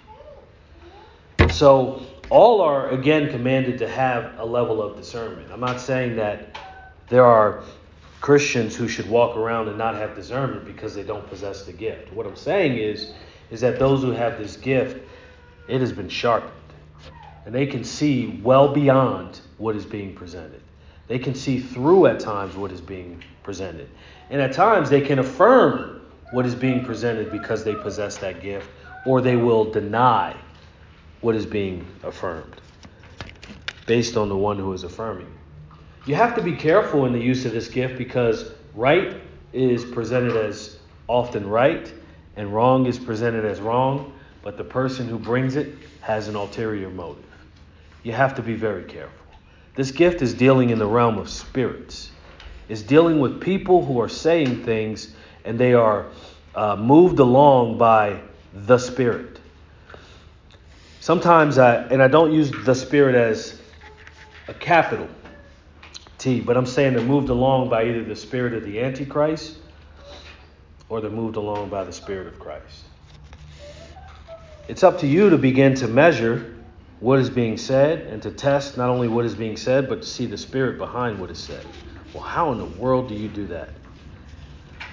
So, 1.51 2.01
all 2.29 2.61
are 2.61 2.89
again 2.89 3.29
commanded 3.29 3.79
to 3.79 3.87
have 3.87 4.37
a 4.37 4.45
level 4.45 4.81
of 4.81 4.97
discernment. 4.97 5.49
I'm 5.51 5.61
not 5.61 5.79
saying 5.79 6.17
that 6.17 6.57
there 7.07 7.25
are 7.25 7.63
Christians 8.19 8.75
who 8.75 8.87
should 8.87 9.09
walk 9.09 9.37
around 9.37 9.69
and 9.69 9.77
not 9.77 9.95
have 9.95 10.15
discernment 10.15 10.65
because 10.65 10.93
they 10.93 11.03
don't 11.03 11.25
possess 11.29 11.63
the 11.63 11.71
gift. 11.71 12.11
What 12.11 12.25
I'm 12.25 12.35
saying 12.35 12.77
is 12.77 13.13
is 13.49 13.61
that 13.61 13.79
those 13.79 14.01
who 14.01 14.11
have 14.11 14.37
this 14.37 14.57
gift, 14.57 15.01
it 15.67 15.79
has 15.79 15.93
been 15.93 16.09
sharpened. 16.09 16.51
And 17.45 17.55
they 17.55 17.65
can 17.65 17.85
see 17.85 18.41
well 18.43 18.73
beyond 18.73 19.39
what 19.57 19.75
is 19.77 19.85
being 19.85 20.13
presented. 20.13 20.61
They 21.07 21.19
can 21.19 21.33
see 21.33 21.59
through 21.59 22.07
at 22.07 22.19
times 22.19 22.57
what 22.57 22.73
is 22.73 22.81
being 22.81 23.23
presented. 23.43 23.89
And 24.29 24.41
at 24.41 24.51
times 24.51 24.89
they 24.89 24.99
can 24.99 25.19
affirm 25.19 26.01
what 26.31 26.45
is 26.45 26.55
being 26.55 26.83
presented 26.83 27.31
because 27.31 27.63
they 27.63 27.75
possess 27.75 28.17
that 28.17 28.41
gift, 28.41 28.69
or 29.05 29.21
they 29.21 29.35
will 29.35 29.65
deny 29.71 30.35
what 31.21 31.35
is 31.35 31.45
being 31.45 31.85
affirmed 32.03 32.61
based 33.85 34.17
on 34.17 34.27
the 34.27 34.35
one 34.35 34.57
who 34.57 34.73
is 34.73 34.83
affirming. 34.83 35.31
You 36.05 36.15
have 36.15 36.35
to 36.35 36.41
be 36.41 36.53
careful 36.53 37.05
in 37.05 37.13
the 37.13 37.19
use 37.19 37.45
of 37.45 37.53
this 37.53 37.67
gift 37.67 37.97
because 37.97 38.51
right 38.75 39.21
is 39.53 39.85
presented 39.85 40.35
as 40.35 40.77
often 41.07 41.49
right 41.49 41.91
and 42.35 42.53
wrong 42.53 42.85
is 42.85 42.99
presented 42.99 43.45
as 43.45 43.59
wrong, 43.59 44.13
but 44.43 44.57
the 44.57 44.63
person 44.63 45.07
who 45.07 45.17
brings 45.17 45.55
it 45.55 45.73
has 46.01 46.27
an 46.27 46.35
ulterior 46.35 46.89
motive. 46.89 47.23
You 48.03 48.11
have 48.11 48.35
to 48.35 48.41
be 48.41 48.55
very 48.55 48.83
careful. 48.83 49.25
This 49.75 49.91
gift 49.91 50.21
is 50.21 50.33
dealing 50.33 50.69
in 50.69 50.79
the 50.79 50.87
realm 50.87 51.17
of 51.17 51.29
spirits. 51.29 52.11
It's 52.69 52.81
dealing 52.81 53.19
with 53.19 53.41
people 53.41 53.85
who 53.85 53.99
are 54.01 54.09
saying 54.09 54.63
things 54.63 55.15
and 55.47 55.57
they 55.57 55.73
are 55.73 56.05
uh, 56.53 56.75
moved 56.75 57.19
along 57.19 57.77
by 57.77 58.19
the 58.53 58.77
Spirit. 58.77 59.39
Sometimes 60.99 61.57
I, 61.57 61.75
and 61.75 62.03
I 62.03 62.09
don't 62.09 62.33
use 62.33 62.51
the 62.51 62.75
Spirit 62.75 63.15
as 63.15 63.59
a 64.47 64.53
capital 64.53 65.07
T, 66.17 66.41
but 66.41 66.57
I'm 66.57 66.65
saying 66.65 66.93
they're 66.93 67.01
moved 67.01 67.29
along 67.29 67.69
by 67.69 67.85
either 67.85 68.03
the 68.03 68.15
Spirit 68.15 68.53
of 68.53 68.65
the 68.65 68.81
Antichrist 68.81 69.57
or 70.89 70.99
they're 70.99 71.09
moved 71.09 71.37
along 71.37 71.69
by 71.69 71.83
the 71.85 71.93
Spirit 71.93 72.27
of 72.27 72.39
Christ. 72.39 72.83
It's 74.67 74.83
up 74.83 74.99
to 74.99 75.07
you 75.07 75.29
to 75.29 75.37
begin 75.37 75.75
to 75.75 75.87
measure 75.87 76.55
what 76.99 77.19
is 77.19 77.29
being 77.29 77.57
said 77.57 78.01
and 78.07 78.21
to 78.23 78.31
test 78.31 78.75
not 78.75 78.89
only 78.89 79.07
what 79.07 79.23
is 79.23 79.35
being 79.35 79.55
said, 79.55 79.87
but 79.87 80.01
to 80.01 80.07
see 80.07 80.25
the 80.25 80.37
Spirit 80.37 80.77
behind 80.77 81.19
what 81.19 81.31
is 81.31 81.39
said. 81.39 81.65
Well, 82.13 82.23
how 82.23 82.51
in 82.51 82.57
the 82.57 82.65
world 82.65 83.07
do 83.07 83.15
you 83.15 83.29
do 83.29 83.47
that? 83.47 83.76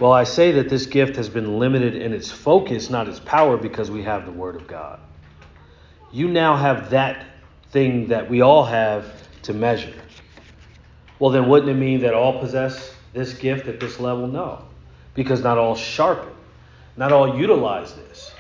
Well, 0.01 0.13
I 0.13 0.25
say 0.25 0.53
that 0.53 0.69
this 0.69 0.87
gift 0.87 1.17
has 1.17 1.29
been 1.29 1.59
limited 1.59 1.95
in 1.95 2.13
its 2.13 2.31
focus, 2.31 2.91
not 2.91 3.09
its 3.09 3.21
power, 3.21 3.57
because 3.57 3.91
we 3.91 4.03
have 4.03 4.27
the 4.27 4.33
Word 4.33 4.57
of 4.57 4.67
God. 4.67 4.99
You 6.13 6.29
now 6.29 6.57
have 6.57 6.91
that 6.91 7.25
thing 7.71 8.09
that 8.09 8.29
we 8.29 8.41
all 8.41 8.65
have 8.65 9.07
to 9.43 9.53
measure. 9.53 9.95
Well, 11.19 11.31
then 11.31 11.49
wouldn't 11.49 11.71
it 11.71 11.75
mean 11.75 12.01
that 12.01 12.15
all 12.15 12.41
possess 12.41 12.95
this 13.13 13.35
gift 13.35 13.69
at 13.69 13.79
this 13.79 14.01
level? 14.01 14.27
No 14.27 14.65
because 15.15 15.43
not 15.43 15.59
all 15.59 15.77
sharpen, 15.77 16.33
not 16.97 17.13
all 17.13 17.39
utilize 17.39 17.95
this. 17.95 18.33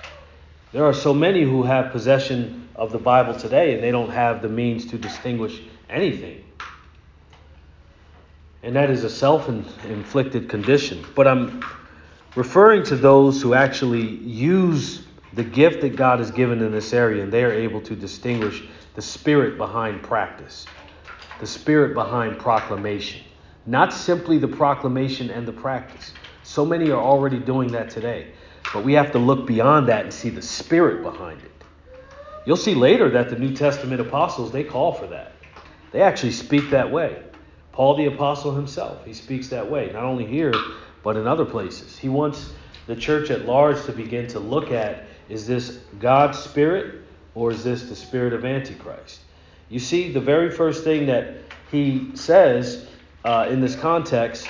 There 0.72 0.84
are 0.84 0.92
so 0.92 1.14
many 1.14 1.42
who 1.42 1.62
have 1.62 1.92
possession 1.92 2.68
of 2.74 2.90
the 2.90 2.98
Bible 2.98 3.34
today 3.34 3.74
and 3.74 3.82
they 3.82 3.92
don't 3.92 4.10
have 4.10 4.42
the 4.42 4.48
means 4.48 4.86
to 4.86 4.98
distinguish 4.98 5.60
anything. 5.88 6.43
And 8.64 8.74
that 8.76 8.88
is 8.88 9.04
a 9.04 9.10
self 9.10 9.48
inflicted 9.48 10.48
condition. 10.48 11.04
But 11.14 11.28
I'm 11.28 11.62
referring 12.34 12.82
to 12.84 12.96
those 12.96 13.42
who 13.42 13.52
actually 13.52 14.06
use 14.06 15.06
the 15.34 15.44
gift 15.44 15.82
that 15.82 15.96
God 15.96 16.18
has 16.18 16.30
given 16.30 16.62
in 16.62 16.72
this 16.72 16.94
area 16.94 17.22
and 17.22 17.30
they 17.30 17.44
are 17.44 17.52
able 17.52 17.82
to 17.82 17.94
distinguish 17.94 18.62
the 18.94 19.02
spirit 19.02 19.58
behind 19.58 20.02
practice, 20.02 20.66
the 21.40 21.46
spirit 21.46 21.92
behind 21.92 22.38
proclamation. 22.38 23.22
Not 23.66 23.92
simply 23.92 24.38
the 24.38 24.48
proclamation 24.48 25.30
and 25.30 25.46
the 25.46 25.52
practice, 25.52 26.14
so 26.42 26.64
many 26.64 26.90
are 26.90 27.02
already 27.02 27.38
doing 27.38 27.70
that 27.72 27.90
today. 27.90 28.32
But 28.72 28.82
we 28.82 28.94
have 28.94 29.12
to 29.12 29.18
look 29.18 29.46
beyond 29.46 29.88
that 29.88 30.04
and 30.04 30.12
see 30.12 30.30
the 30.30 30.42
spirit 30.42 31.02
behind 31.02 31.42
it. 31.42 31.50
You'll 32.46 32.56
see 32.56 32.74
later 32.74 33.10
that 33.10 33.28
the 33.28 33.38
New 33.38 33.54
Testament 33.54 34.00
apostles, 34.00 34.52
they 34.52 34.64
call 34.64 34.92
for 34.92 35.06
that. 35.08 35.32
They 35.92 36.00
actually 36.00 36.32
speak 36.32 36.70
that 36.70 36.90
way. 36.90 37.22
Paul 37.74 37.96
the 37.96 38.06
apostle 38.06 38.54
himself, 38.54 39.04
he 39.04 39.14
speaks 39.14 39.48
that 39.48 39.70
way, 39.70 39.90
not 39.92 40.04
only 40.04 40.26
here, 40.26 40.54
but 41.02 41.16
in 41.16 41.26
other 41.26 41.44
places. 41.44 41.98
He 41.98 42.08
wants 42.08 42.52
the 42.86 42.96
church 42.96 43.30
at 43.30 43.46
large 43.46 43.84
to 43.84 43.92
begin 43.92 44.26
to 44.28 44.40
look 44.40 44.72
at 44.72 45.06
is 45.28 45.46
this 45.46 45.78
God's 45.98 46.38
spirit 46.38 47.02
or 47.34 47.50
is 47.50 47.64
this 47.64 47.84
the 47.84 47.96
spirit 47.96 48.32
of 48.32 48.44
Antichrist? 48.44 49.20
You 49.68 49.80
see, 49.80 50.12
the 50.12 50.20
very 50.20 50.50
first 50.50 50.84
thing 50.84 51.06
that 51.06 51.34
he 51.70 52.16
says 52.16 52.86
uh, 53.24 53.48
in 53.50 53.60
this 53.60 53.76
context 53.76 54.48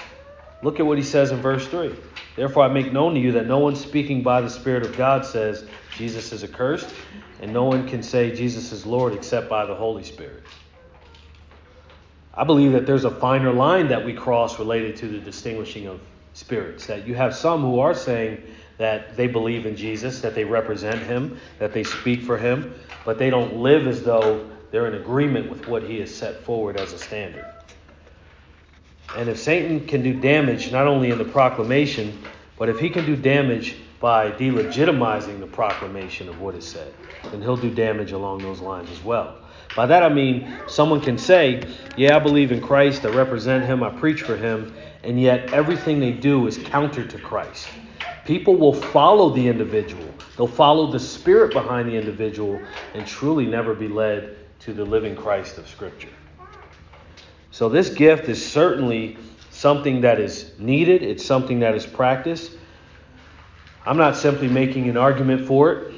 Look 0.64 0.80
at 0.80 0.86
what 0.86 0.96
he 0.96 1.04
says 1.04 1.30
in 1.30 1.42
verse 1.42 1.68
3. 1.68 1.94
Therefore, 2.36 2.64
I 2.64 2.68
make 2.68 2.90
known 2.90 3.14
to 3.14 3.20
you 3.20 3.32
that 3.32 3.46
no 3.46 3.58
one 3.58 3.76
speaking 3.76 4.22
by 4.22 4.40
the 4.40 4.48
Spirit 4.48 4.82
of 4.82 4.96
God 4.96 5.26
says 5.26 5.68
Jesus 5.94 6.32
is 6.32 6.42
accursed, 6.42 6.94
and 7.40 7.52
no 7.52 7.64
one 7.64 7.86
can 7.86 8.02
say 8.02 8.34
Jesus 8.34 8.72
is 8.72 8.86
Lord 8.86 9.12
except 9.12 9.50
by 9.50 9.66
the 9.66 9.74
Holy 9.74 10.02
Spirit. 10.04 10.42
I 12.36 12.44
believe 12.44 12.72
that 12.72 12.86
there's 12.86 13.04
a 13.04 13.10
finer 13.10 13.52
line 13.52 13.88
that 13.88 14.04
we 14.04 14.12
cross 14.12 14.58
related 14.58 14.96
to 14.96 15.08
the 15.08 15.18
distinguishing 15.18 15.86
of 15.86 16.00
spirits. 16.32 16.86
That 16.86 17.06
you 17.06 17.14
have 17.14 17.34
some 17.34 17.62
who 17.62 17.78
are 17.78 17.94
saying 17.94 18.42
that 18.78 19.16
they 19.16 19.28
believe 19.28 19.66
in 19.66 19.76
Jesus, 19.76 20.20
that 20.22 20.34
they 20.34 20.44
represent 20.44 21.00
him, 21.02 21.38
that 21.60 21.72
they 21.72 21.84
speak 21.84 22.22
for 22.22 22.36
him, 22.36 22.74
but 23.04 23.18
they 23.18 23.30
don't 23.30 23.56
live 23.58 23.86
as 23.86 24.02
though 24.02 24.50
they're 24.72 24.88
in 24.88 25.00
agreement 25.00 25.48
with 25.48 25.68
what 25.68 25.84
he 25.84 26.00
has 26.00 26.12
set 26.12 26.42
forward 26.42 26.76
as 26.76 26.92
a 26.92 26.98
standard. 26.98 27.44
And 29.14 29.28
if 29.28 29.38
Satan 29.38 29.86
can 29.86 30.02
do 30.02 30.12
damage 30.20 30.72
not 30.72 30.88
only 30.88 31.12
in 31.12 31.18
the 31.18 31.24
proclamation, 31.24 32.18
but 32.58 32.68
if 32.68 32.80
he 32.80 32.90
can 32.90 33.06
do 33.06 33.14
damage 33.14 33.76
by 34.00 34.32
delegitimizing 34.32 35.38
the 35.38 35.46
proclamation 35.46 36.28
of 36.28 36.40
what 36.40 36.56
is 36.56 36.66
said, 36.66 36.92
then 37.30 37.40
he'll 37.40 37.56
do 37.56 37.70
damage 37.70 38.10
along 38.10 38.42
those 38.42 38.60
lines 38.60 38.90
as 38.90 39.02
well. 39.04 39.43
By 39.74 39.86
that 39.86 40.02
I 40.02 40.08
mean 40.08 40.54
someone 40.66 41.00
can 41.00 41.18
say, 41.18 41.62
Yeah, 41.96 42.16
I 42.16 42.18
believe 42.20 42.52
in 42.52 42.60
Christ, 42.60 43.04
I 43.04 43.08
represent 43.08 43.64
him, 43.64 43.82
I 43.82 43.90
preach 43.90 44.22
for 44.22 44.36
him, 44.36 44.74
and 45.02 45.20
yet 45.20 45.52
everything 45.52 46.00
they 46.00 46.12
do 46.12 46.46
is 46.46 46.58
counter 46.58 47.06
to 47.06 47.18
Christ. 47.18 47.68
People 48.24 48.56
will 48.56 48.72
follow 48.72 49.30
the 49.30 49.48
individual, 49.48 50.14
they'll 50.36 50.46
follow 50.46 50.90
the 50.90 51.00
spirit 51.00 51.52
behind 51.52 51.88
the 51.88 51.96
individual, 51.96 52.64
and 52.94 53.06
truly 53.06 53.46
never 53.46 53.74
be 53.74 53.88
led 53.88 54.36
to 54.60 54.72
the 54.72 54.84
living 54.84 55.14
Christ 55.14 55.58
of 55.58 55.68
Scripture. 55.68 56.08
So, 57.50 57.68
this 57.68 57.90
gift 57.90 58.28
is 58.28 58.44
certainly 58.44 59.16
something 59.50 60.00
that 60.00 60.18
is 60.18 60.52
needed, 60.58 61.02
it's 61.02 61.24
something 61.24 61.60
that 61.60 61.74
is 61.74 61.86
practiced. 61.86 62.52
I'm 63.86 63.98
not 63.98 64.16
simply 64.16 64.48
making 64.48 64.88
an 64.88 64.96
argument 64.96 65.46
for 65.46 65.72
it 65.72 65.94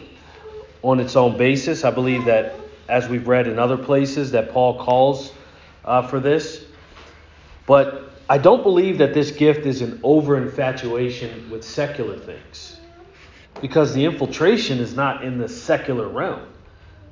on 0.82 0.98
its 0.98 1.14
own 1.16 1.36
basis. 1.36 1.84
I 1.84 1.90
believe 1.90 2.24
that, 2.24 2.58
as 2.88 3.08
we've 3.08 3.26
read 3.26 3.46
in 3.46 3.58
other 3.58 3.76
places, 3.76 4.32
that 4.32 4.50
Paul 4.52 4.78
calls 4.78 5.32
uh, 5.84 6.06
for 6.06 6.20
this. 6.20 6.64
But 7.66 8.12
I 8.28 8.38
don't 8.38 8.62
believe 8.62 8.98
that 8.98 9.14
this 9.14 9.30
gift 9.30 9.66
is 9.66 9.82
an 9.82 10.00
over 10.02 10.36
infatuation 10.36 11.50
with 11.50 11.64
secular 11.64 12.18
things 12.18 12.78
because 13.60 13.94
the 13.94 14.04
infiltration 14.04 14.78
is 14.78 14.94
not 14.94 15.24
in 15.24 15.38
the 15.38 15.48
secular 15.48 16.08
realm. 16.08 16.42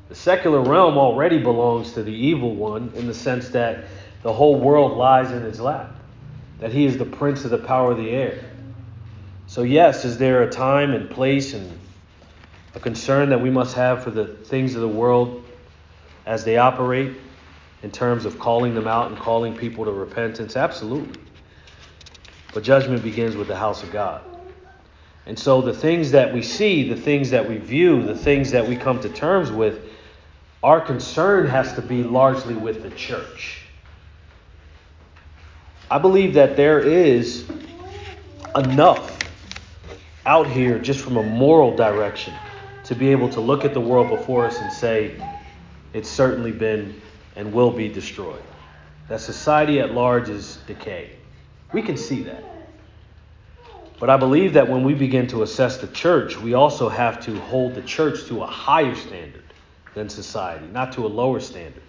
The 0.08 0.14
secular 0.14 0.60
realm 0.60 0.98
already 0.98 1.38
belongs 1.38 1.92
to 1.92 2.02
the 2.02 2.12
evil 2.12 2.54
one 2.54 2.92
in 2.94 3.06
the 3.06 3.14
sense 3.14 3.48
that 3.50 3.84
the 4.22 4.32
whole 4.32 4.58
world 4.58 4.96
lies 4.96 5.30
in 5.30 5.42
his 5.42 5.60
lap, 5.60 5.94
that 6.58 6.72
he 6.72 6.84
is 6.84 6.98
the 6.98 7.04
prince 7.04 7.44
of 7.44 7.50
the 7.50 7.58
power 7.58 7.92
of 7.92 7.98
the 7.98 8.10
air. 8.10 8.44
So, 9.46 9.62
yes, 9.62 10.04
is 10.04 10.18
there 10.18 10.42
a 10.42 10.50
time 10.50 10.92
and 10.92 11.08
place 11.08 11.54
and 11.54 11.78
a 12.74 12.80
concern 12.80 13.28
that 13.30 13.40
we 13.40 13.50
must 13.50 13.76
have 13.76 14.02
for 14.02 14.10
the 14.10 14.26
things 14.26 14.74
of 14.74 14.80
the 14.80 14.88
world 14.88 15.43
as 16.26 16.44
they 16.44 16.56
operate? 16.56 17.16
in 17.84 17.90
terms 17.90 18.24
of 18.24 18.38
calling 18.38 18.74
them 18.74 18.88
out 18.88 19.10
and 19.10 19.18
calling 19.18 19.54
people 19.54 19.84
to 19.84 19.92
repentance? 19.92 20.56
Absolutely. 20.56 21.20
But 22.54 22.64
judgment 22.64 23.02
begins 23.02 23.36
with 23.36 23.46
the 23.46 23.56
house 23.56 23.82
of 23.82 23.92
God. 23.92 24.22
And 25.26 25.38
so 25.38 25.60
the 25.60 25.74
things 25.74 26.10
that 26.12 26.32
we 26.32 26.40
see, 26.40 26.88
the 26.88 26.96
things 26.96 27.30
that 27.30 27.46
we 27.46 27.58
view, 27.58 28.02
the 28.02 28.16
things 28.16 28.50
that 28.52 28.66
we 28.66 28.74
come 28.74 29.00
to 29.00 29.10
terms 29.10 29.52
with, 29.52 29.82
our 30.62 30.80
concern 30.80 31.46
has 31.46 31.74
to 31.74 31.82
be 31.82 32.02
largely 32.02 32.54
with 32.54 32.82
the 32.82 32.90
church. 32.90 33.60
I 35.90 35.98
believe 35.98 36.32
that 36.34 36.56
there 36.56 36.80
is 36.80 37.44
enough 38.56 39.18
out 40.24 40.46
here 40.46 40.78
just 40.78 41.00
from 41.00 41.18
a 41.18 41.22
moral 41.22 41.76
direction 41.76 42.32
to 42.84 42.94
be 42.94 43.10
able 43.10 43.28
to 43.28 43.42
look 43.42 43.66
at 43.66 43.74
the 43.74 43.80
world 43.80 44.08
before 44.08 44.46
us 44.46 44.58
and 44.58 44.72
say, 44.72 45.20
it's 45.94 46.10
certainly 46.10 46.52
been 46.52 47.00
and 47.36 47.52
will 47.52 47.70
be 47.70 47.88
destroyed. 47.88 48.42
That 49.08 49.20
society 49.20 49.80
at 49.80 49.92
large 49.92 50.28
is 50.28 50.58
decay. 50.66 51.16
We 51.72 51.82
can 51.82 51.96
see 51.96 52.22
that. 52.24 52.44
But 53.98 54.10
I 54.10 54.16
believe 54.16 54.52
that 54.54 54.68
when 54.68 54.82
we 54.84 54.92
begin 54.92 55.28
to 55.28 55.42
assess 55.42 55.78
the 55.78 55.86
church, 55.86 56.36
we 56.36 56.54
also 56.54 56.88
have 56.88 57.24
to 57.24 57.38
hold 57.40 57.74
the 57.74 57.82
church 57.82 58.26
to 58.26 58.42
a 58.42 58.46
higher 58.46 58.94
standard 58.94 59.44
than 59.94 60.08
society, 60.08 60.66
not 60.66 60.92
to 60.92 61.06
a 61.06 61.08
lower 61.08 61.40
standard. 61.40 61.82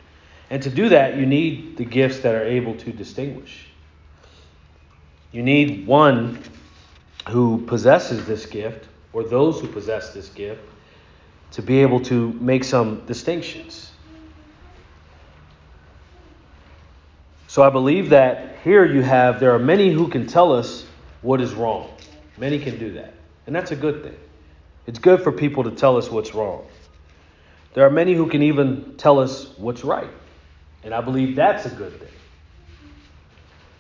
And 0.50 0.62
to 0.62 0.70
do 0.70 0.90
that, 0.90 1.18
you 1.18 1.26
need 1.26 1.78
the 1.78 1.86
gifts 1.86 2.20
that 2.20 2.36
are 2.36 2.46
able 2.46 2.76
to 2.76 2.92
distinguish. 2.92 3.68
You 5.32 5.42
need 5.42 5.88
one 5.88 6.40
who 7.30 7.66
possesses 7.66 8.26
this 8.28 8.46
gift, 8.46 8.88
or 9.12 9.24
those 9.24 9.60
who 9.60 9.68
possess 9.68 10.14
this 10.14 10.30
gift, 10.30 10.62
to 11.52 11.64
be 11.64 11.80
able 11.80 12.00
to 12.02 12.32
make 12.34 12.64
some 12.64 13.04
distinctions. 13.08 13.92
So 17.56 17.64
I 17.64 17.70
believe 17.70 18.10
that 18.10 18.58
here 18.66 18.84
you 18.84 19.02
have, 19.02 19.40
there 19.40 19.56
are 19.56 19.60
many 19.60 19.90
who 19.90 20.10
can 20.10 20.28
tell 20.28 20.52
us 20.52 20.86
what 21.22 21.40
is 21.40 21.54
wrong. 21.54 21.90
Many 22.38 22.60
can 22.60 22.78
do 22.78 22.92
that. 22.96 23.14
And 23.48 23.56
that's 23.56 23.72
a 23.72 23.78
good 23.78 24.04
thing. 24.04 24.18
It's 24.88 25.00
good 25.00 25.22
for 25.22 25.32
people 25.32 25.64
to 25.64 25.72
tell 25.72 25.96
us 25.96 26.12
what's 26.12 26.36
wrong. 26.36 26.66
There 27.74 27.86
are 27.88 27.90
many 27.90 28.14
who 28.14 28.28
can 28.28 28.42
even 28.44 28.96
tell 28.98 29.22
us 29.22 29.48
what's 29.58 29.86
right. 29.86 30.10
And 30.84 30.94
I 30.94 31.00
believe 31.00 31.38
that's 31.38 31.66
a 31.66 31.70
good 31.70 31.98
thing. 31.98 32.12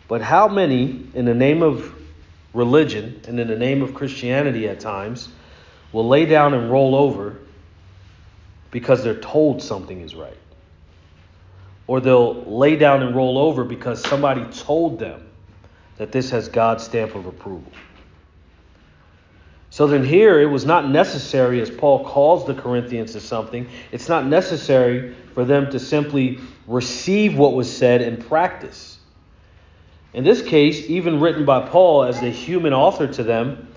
But 0.08 0.22
how 0.22 0.48
many, 0.48 1.10
in 1.14 1.26
the 1.26 1.36
name 1.36 1.62
of 1.62 1.94
religion 2.54 3.20
and 3.28 3.38
in 3.42 3.50
the 3.50 3.58
name 3.58 3.82
of 3.82 3.94
Christianity 3.94 4.70
at 4.70 4.80
times, 4.80 5.28
will 5.92 6.08
lay 6.08 6.26
down 6.26 6.54
and 6.54 6.72
roll 6.72 6.96
over 6.96 7.36
because 8.72 9.04
they're 9.04 9.20
told 9.20 9.62
something 9.62 10.00
is 10.00 10.16
right? 10.16 10.38
Or 11.88 12.02
they'll 12.02 12.44
lay 12.46 12.76
down 12.76 13.04
and 13.04 13.16
roll 13.16 13.38
over 13.38 13.64
because 13.64 14.02
somebody 14.02 14.44
told 14.46 15.00
them 15.00 15.28
that 15.98 16.12
this 16.12 16.32
has 16.32 16.48
God's 16.50 16.84
stamp 16.84 17.16
of 17.16 17.26
approval. 17.26 17.72
So 19.70 19.88
then, 19.88 20.06
here 20.06 20.40
it 20.40 20.46
was 20.46 20.66
not 20.66 20.90
necessary, 20.90 21.62
as 21.62 21.70
Paul 21.70 22.06
calls 22.06 22.46
the 22.46 22.54
Corinthians 22.54 23.12
to 23.12 23.20
something, 23.20 23.68
it's 23.92 24.08
not 24.08 24.26
necessary 24.26 25.14
for 25.34 25.44
them 25.44 25.70
to 25.72 25.80
simply 25.80 26.40
receive 26.66 27.38
what 27.38 27.54
was 27.54 27.76
said 27.76 28.02
and 28.02 28.26
practice. 28.26 28.98
In 30.14 30.24
this 30.24 30.42
case, 30.42 30.90
even 30.90 31.20
written 31.20 31.44
by 31.44 31.68
Paul 31.68 32.06
as 32.06 32.22
the 32.22 32.30
human 32.30 32.72
author 32.72 33.06
to 33.06 33.24
them, 33.24 33.76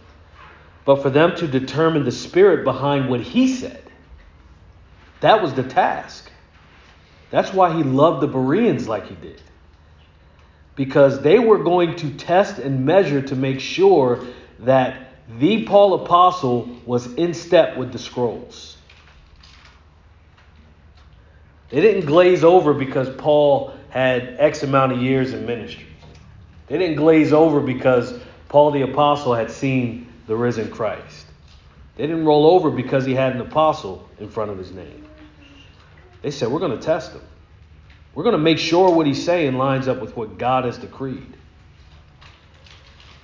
but 0.85 1.03
for 1.03 1.11
them 1.11 1.35
to 1.37 1.49
determine 1.49 2.05
the 2.05 2.13
spirit 2.13 2.63
behind 2.63 3.11
what 3.11 3.21
he 3.21 3.49
said. 3.49 3.83
That 5.21 5.43
was 5.43 5.53
the 5.53 5.65
task. 5.65 6.31
That's 7.31 7.53
why 7.53 7.77
he 7.77 7.83
loved 7.83 8.23
the 8.23 8.27
Bereans 8.27 8.89
like 8.89 9.07
he 9.07 9.15
did. 9.15 9.41
Because 10.77 11.21
they 11.21 11.39
were 11.39 11.59
going 11.59 11.97
to 11.97 12.11
test 12.15 12.59
and 12.59 12.87
measure 12.87 13.21
to 13.21 13.37
make 13.37 13.61
sure 13.61 14.25
that 14.61 15.09
the 15.39 15.65
Paul 15.65 16.05
Apostle 16.05 16.69
was 16.87 17.13
in 17.15 17.35
step 17.35 17.77
with 17.77 17.93
the 17.93 17.99
scrolls. 17.99 18.77
They 21.71 21.81
didn't 21.81 22.07
glaze 22.07 22.45
over 22.45 22.73
because 22.73 23.11
Paul 23.17 23.75
had 23.91 24.37
X 24.39 24.63
amount 24.63 24.93
of 24.93 25.03
years 25.03 25.35
in 25.35 25.45
ministry. 25.45 25.87
They 26.69 26.79
didn't 26.79 26.97
glaze 26.97 27.33
over 27.33 27.61
because 27.61 28.19
Paul 28.49 28.71
the 28.71 28.83
Apostle 28.83 29.35
had 29.35 29.51
seen 29.51 30.11
the 30.27 30.37
risen 30.37 30.71
Christ. 30.71 31.27
They 31.97 32.07
didn't 32.07 32.25
roll 32.25 32.47
over 32.47 32.71
because 32.71 33.05
he 33.05 33.15
had 33.15 33.35
an 33.35 33.41
apostle 33.41 34.09
in 34.21 34.31
front 34.31 34.51
of 34.51 34.59
his 34.59 34.73
name. 34.73 35.08
They 36.23 36.31
said, 36.31 36.49
We're 36.49 36.59
going 36.61 36.79
to 36.79 36.85
test 36.85 37.13
him. 37.13 37.23
We're 38.15 38.25
going 38.25 38.35
to 38.35 38.43
make 38.43 38.59
sure 38.59 38.91
what 38.91 39.07
he's 39.07 39.25
saying 39.25 39.57
lines 39.57 39.87
up 39.87 40.01
with 40.01 40.17
what 40.17 40.39
God 40.39 40.65
has 40.65 40.79
decreed. 40.79 41.37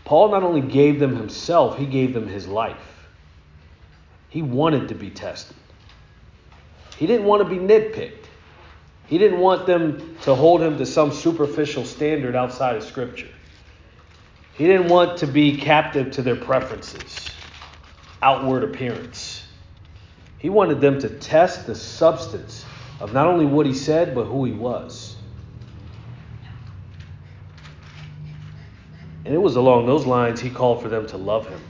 Paul 0.04 0.30
not 0.30 0.42
only 0.42 0.60
gave 0.60 1.00
them 1.00 1.16
himself, 1.16 1.78
he 1.78 1.86
gave 1.86 2.12
them 2.14 2.28
his 2.28 2.46
life. 2.46 3.08
He 4.28 4.42
wanted 4.42 4.88
to 4.88 4.94
be 4.94 5.10
tested. 5.10 5.56
He 6.96 7.06
didn't 7.06 7.26
want 7.26 7.42
to 7.42 7.48
be 7.48 7.56
nitpicked. 7.56 8.26
He 9.06 9.18
didn't 9.18 9.40
want 9.40 9.66
them 9.66 10.16
to 10.22 10.34
hold 10.34 10.62
him 10.62 10.78
to 10.78 10.86
some 10.86 11.12
superficial 11.12 11.84
standard 11.84 12.36
outside 12.36 12.76
of 12.76 12.84
Scripture. 12.84 13.28
He 14.54 14.66
didn't 14.66 14.88
want 14.88 15.18
to 15.18 15.26
be 15.26 15.56
captive 15.56 16.12
to 16.12 16.22
their 16.22 16.36
preferences, 16.36 17.30
outward 18.22 18.62
appearance. 18.62 19.46
He 20.38 20.48
wanted 20.48 20.80
them 20.80 21.00
to 21.00 21.08
test 21.08 21.66
the 21.66 21.74
substance 21.74 22.64
of 23.00 23.12
not 23.12 23.26
only 23.26 23.46
what 23.46 23.66
he 23.66 23.74
said, 23.74 24.14
but 24.14 24.24
who 24.24 24.44
he 24.44 24.52
was. 24.52 25.16
And 29.24 29.34
it 29.34 29.38
was 29.38 29.56
along 29.56 29.86
those 29.86 30.06
lines 30.06 30.40
he 30.40 30.50
called 30.50 30.82
for 30.82 30.88
them 30.88 31.06
to 31.08 31.16
love 31.16 31.48
him, 31.48 31.60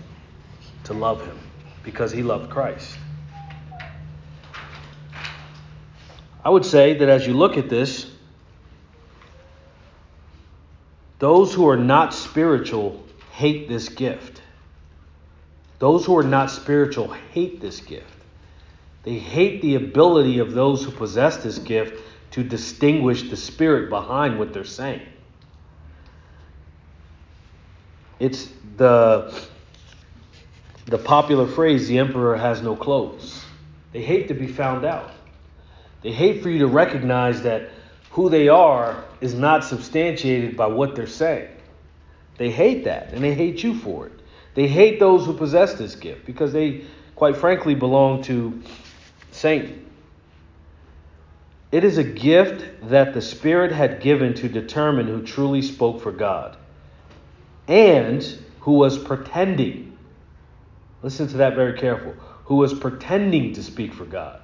to 0.85 0.93
love 0.93 1.25
him, 1.25 1.39
because 1.83 2.11
he 2.11 2.23
loved 2.23 2.51
Christ. 2.51 2.99
I 6.45 6.51
would 6.51 6.65
say 6.65 6.95
that 6.99 7.09
as 7.09 7.27
you 7.27 7.35
look 7.35 7.57
at 7.57 7.71
this, 7.71 8.11
those 11.19 11.55
who 11.55 11.69
are 11.69 11.77
not 11.77 12.13
spiritual 12.13 13.03
hate 13.33 13.69
this 13.69 13.89
gift. 13.89 14.43
Those 15.79 16.05
who 16.05 16.17
are 16.19 16.25
not 16.25 16.51
spiritual 16.51 17.13
hate 17.33 17.61
this 17.61 17.81
gift. 17.81 18.14
They 19.05 19.19
hate 19.19 19.61
the 19.61 19.75
ability 19.75 20.39
of 20.39 20.53
those 20.53 20.83
who 20.83 20.91
possess 20.91 21.37
this 21.39 21.59
gift 21.59 22.03
to 22.33 22.43
distinguish 22.43 23.29
the 23.31 23.37
spirit 23.37 23.91
behind 23.91 24.39
what 24.39 24.53
they're 24.53 24.65
saying. 24.65 25.03
It's 28.19 28.49
the 28.77 29.33
the 30.87 30.99
popular 30.99 31.47
phrase 31.47 31.89
the 31.89 31.99
emperor 31.99 32.37
has 32.37 32.61
no 32.61 32.77
clothes. 32.77 33.45
They 33.93 34.03
hate 34.03 34.29
to 34.29 34.35
be 34.35 34.47
found 34.47 34.85
out. 34.85 35.13
They 36.03 36.13
hate 36.13 36.43
for 36.43 36.51
you 36.51 36.59
to 36.59 36.67
recognize 36.67 37.43
that 37.43 37.71
who 38.11 38.29
they 38.29 38.49
are 38.49 39.05
is 39.21 39.35
not 39.35 39.65
substantiated 39.65 40.57
by 40.57 40.67
what 40.67 40.95
they're 40.95 41.07
saying. 41.07 41.49
They 42.37 42.51
hate 42.51 42.85
that 42.85 43.13
and 43.13 43.25
they 43.25 43.35
hate 43.35 43.63
you 43.63 43.79
for 43.79 44.07
it. 44.07 44.13
They 44.55 44.69
hate 44.69 45.01
those 45.01 45.25
who 45.25 45.33
possess 45.33 45.75
this 45.75 45.95
gift 45.95 46.27
because 46.27 46.53
they 46.53 46.85
quite 47.17 47.37
frankly 47.37 47.75
belong 47.75 48.23
to 48.25 48.61
Satan. 49.35 49.85
It 51.73 51.83
is 51.83 51.99
a 51.99 52.05
gift 52.05 52.89
that 52.89 53.15
the 53.15 53.21
Spirit 53.21 53.73
had 53.73 54.01
given 54.01 54.33
to 54.35 54.49
determine 54.49 55.09
who 55.09 55.23
truly 55.23 55.61
spoke 55.61 56.01
for 56.01 56.13
God 56.13 56.57
and 57.67 58.23
who 58.61 58.75
was 58.75 58.97
pretending. 58.97 59.99
Listen 61.03 61.27
to 61.29 61.39
that 61.39 61.57
very 61.57 61.77
careful. 61.77 62.13
Who 62.45 62.57
was 62.57 62.73
pretending 62.73 63.55
to 63.55 63.63
speak 63.65 63.93
for 63.93 64.05
God. 64.05 64.41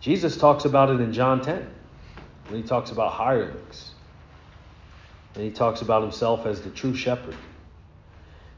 Jesus 0.00 0.36
talks 0.36 0.64
about 0.64 0.90
it 0.90 1.00
in 1.00 1.12
John 1.12 1.40
10 1.40 1.68
when 2.48 2.62
he 2.62 2.68
talks 2.68 2.92
about 2.92 3.12
hirelings. 3.12 3.90
And 5.34 5.42
he 5.42 5.50
talks 5.50 5.82
about 5.82 6.02
himself 6.02 6.46
as 6.46 6.60
the 6.60 6.70
true 6.70 6.94
shepherd. 6.94 7.34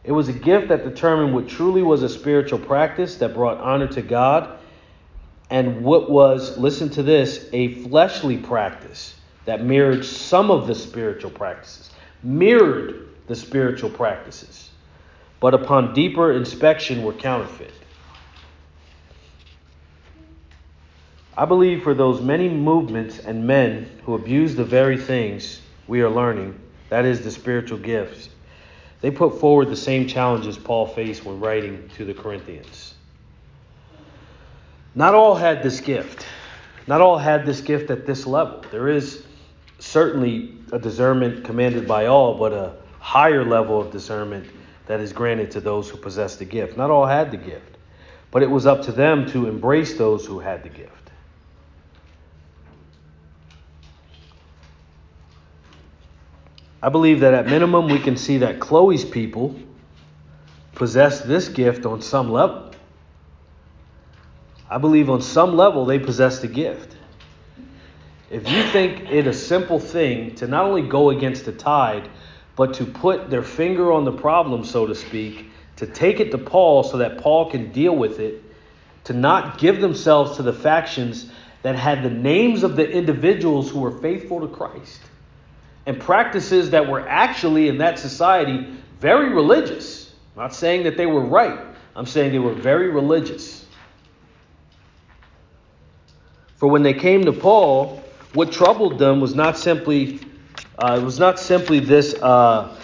It 0.06 0.12
was 0.12 0.28
a 0.28 0.32
gift 0.32 0.68
that 0.68 0.84
determined 0.84 1.34
what 1.34 1.48
truly 1.48 1.82
was 1.82 2.04
a 2.04 2.08
spiritual 2.08 2.60
practice 2.60 3.16
that 3.16 3.34
brought 3.34 3.58
honor 3.58 3.88
to 3.88 4.02
God 4.02 4.60
and 5.50 5.82
what 5.82 6.08
was, 6.08 6.56
listen 6.56 6.88
to 6.90 7.02
this, 7.02 7.48
a 7.52 7.74
fleshly 7.82 8.36
practice 8.36 9.16
that 9.46 9.64
mirrored 9.64 10.04
some 10.04 10.52
of 10.52 10.68
the 10.68 10.76
spiritual 10.76 11.32
practices, 11.32 11.90
mirrored 12.22 13.08
the 13.26 13.34
spiritual 13.34 13.90
practices, 13.90 14.70
but 15.40 15.54
upon 15.54 15.92
deeper 15.92 16.32
inspection 16.32 17.02
were 17.02 17.12
counterfeit. 17.12 17.74
I 21.36 21.44
believe 21.44 21.82
for 21.82 21.94
those 21.94 22.22
many 22.22 22.48
movements 22.48 23.18
and 23.18 23.44
men 23.44 23.90
who 24.04 24.14
abuse 24.14 24.54
the 24.54 24.64
very 24.64 24.96
things 24.98 25.60
we 25.88 26.00
are 26.00 26.08
learning, 26.08 26.58
that 26.90 27.04
is, 27.04 27.22
the 27.22 27.30
spiritual 27.30 27.78
gifts, 27.78 28.30
they 29.00 29.10
put 29.10 29.40
forward 29.40 29.68
the 29.68 29.76
same 29.76 30.06
challenges 30.06 30.56
Paul 30.56 30.86
faced 30.86 31.24
when 31.24 31.40
writing 31.40 31.88
to 31.96 32.04
the 32.04 32.14
Corinthians. 32.14 32.94
Not 34.94 35.14
all 35.14 35.34
had 35.34 35.62
this 35.62 35.80
gift. 35.80 36.26
Not 36.86 37.00
all 37.00 37.18
had 37.18 37.44
this 37.44 37.60
gift 37.60 37.90
at 37.90 38.06
this 38.06 38.26
level. 38.26 38.64
There 38.70 38.88
is 38.88 39.24
certainly 39.78 40.54
a 40.72 40.78
discernment 40.78 41.44
commanded 41.44 41.86
by 41.86 42.06
all, 42.06 42.38
but 42.38 42.52
a 42.52 42.76
higher 42.98 43.44
level 43.44 43.80
of 43.80 43.90
discernment 43.90 44.48
that 44.86 45.00
is 45.00 45.12
granted 45.12 45.50
to 45.50 45.60
those 45.60 45.90
who 45.90 45.96
possess 45.96 46.36
the 46.36 46.44
gift. 46.44 46.76
Not 46.76 46.90
all 46.90 47.06
had 47.06 47.30
the 47.30 47.36
gift, 47.36 47.76
but 48.30 48.42
it 48.42 48.50
was 48.50 48.66
up 48.66 48.82
to 48.82 48.92
them 48.92 49.26
to 49.30 49.48
embrace 49.48 49.98
those 49.98 50.24
who 50.24 50.38
had 50.38 50.62
the 50.62 50.68
gift. 50.68 51.05
I 56.82 56.90
believe 56.90 57.20
that 57.20 57.32
at 57.32 57.46
minimum 57.46 57.88
we 57.88 57.98
can 57.98 58.16
see 58.16 58.38
that 58.38 58.60
Chloe's 58.60 59.04
people 59.04 59.56
possess 60.74 61.22
this 61.22 61.48
gift 61.48 61.86
on 61.86 62.02
some 62.02 62.30
level. 62.30 62.70
I 64.68 64.78
believe 64.78 65.08
on 65.08 65.22
some 65.22 65.56
level 65.56 65.86
they 65.86 65.98
possess 65.98 66.40
the 66.40 66.48
gift. 66.48 66.94
If 68.30 68.50
you 68.50 68.62
think 68.64 69.10
it 69.10 69.26
a 69.26 69.32
simple 69.32 69.78
thing 69.78 70.34
to 70.36 70.48
not 70.48 70.66
only 70.66 70.82
go 70.82 71.10
against 71.10 71.44
the 71.44 71.52
tide, 71.52 72.10
but 72.56 72.74
to 72.74 72.84
put 72.84 73.30
their 73.30 73.42
finger 73.42 73.92
on 73.92 74.04
the 74.04 74.12
problem, 74.12 74.64
so 74.64 74.86
to 74.86 74.94
speak, 74.94 75.50
to 75.76 75.86
take 75.86 76.20
it 76.20 76.30
to 76.32 76.38
Paul 76.38 76.82
so 76.82 76.98
that 76.98 77.18
Paul 77.18 77.50
can 77.50 77.70
deal 77.72 77.94
with 77.94 78.18
it, 78.18 78.42
to 79.04 79.12
not 79.12 79.58
give 79.58 79.80
themselves 79.80 80.36
to 80.36 80.42
the 80.42 80.52
factions 80.52 81.30
that 81.62 81.76
had 81.76 82.02
the 82.02 82.10
names 82.10 82.64
of 82.64 82.76
the 82.76 82.88
individuals 82.88 83.70
who 83.70 83.80
were 83.80 83.98
faithful 84.00 84.40
to 84.40 84.48
Christ 84.48 85.00
and 85.86 86.00
practices 86.00 86.70
that 86.70 86.88
were 86.88 87.00
actually 87.08 87.68
in 87.68 87.78
that 87.78 87.98
society 87.98 88.68
very 89.00 89.32
religious. 89.32 90.12
I'm 90.36 90.42
not 90.42 90.54
saying 90.54 90.82
that 90.84 90.96
they 90.96 91.06
were 91.06 91.24
right, 91.24 91.58
I'm 91.94 92.06
saying 92.06 92.32
they 92.32 92.38
were 92.38 92.54
very 92.54 92.90
religious. 92.90 93.64
For 96.56 96.68
when 96.68 96.82
they 96.82 96.94
came 96.94 97.24
to 97.26 97.32
Paul, 97.32 98.02
what 98.34 98.50
troubled 98.50 98.98
them 98.98 99.20
was 99.20 99.34
not 99.34 99.56
simply 99.56 100.20
uh, 100.78 100.98
it 101.00 101.04
was 101.04 101.18
not 101.18 101.38
simply 101.38 101.80
this 101.80 102.14
uh, 102.14 102.76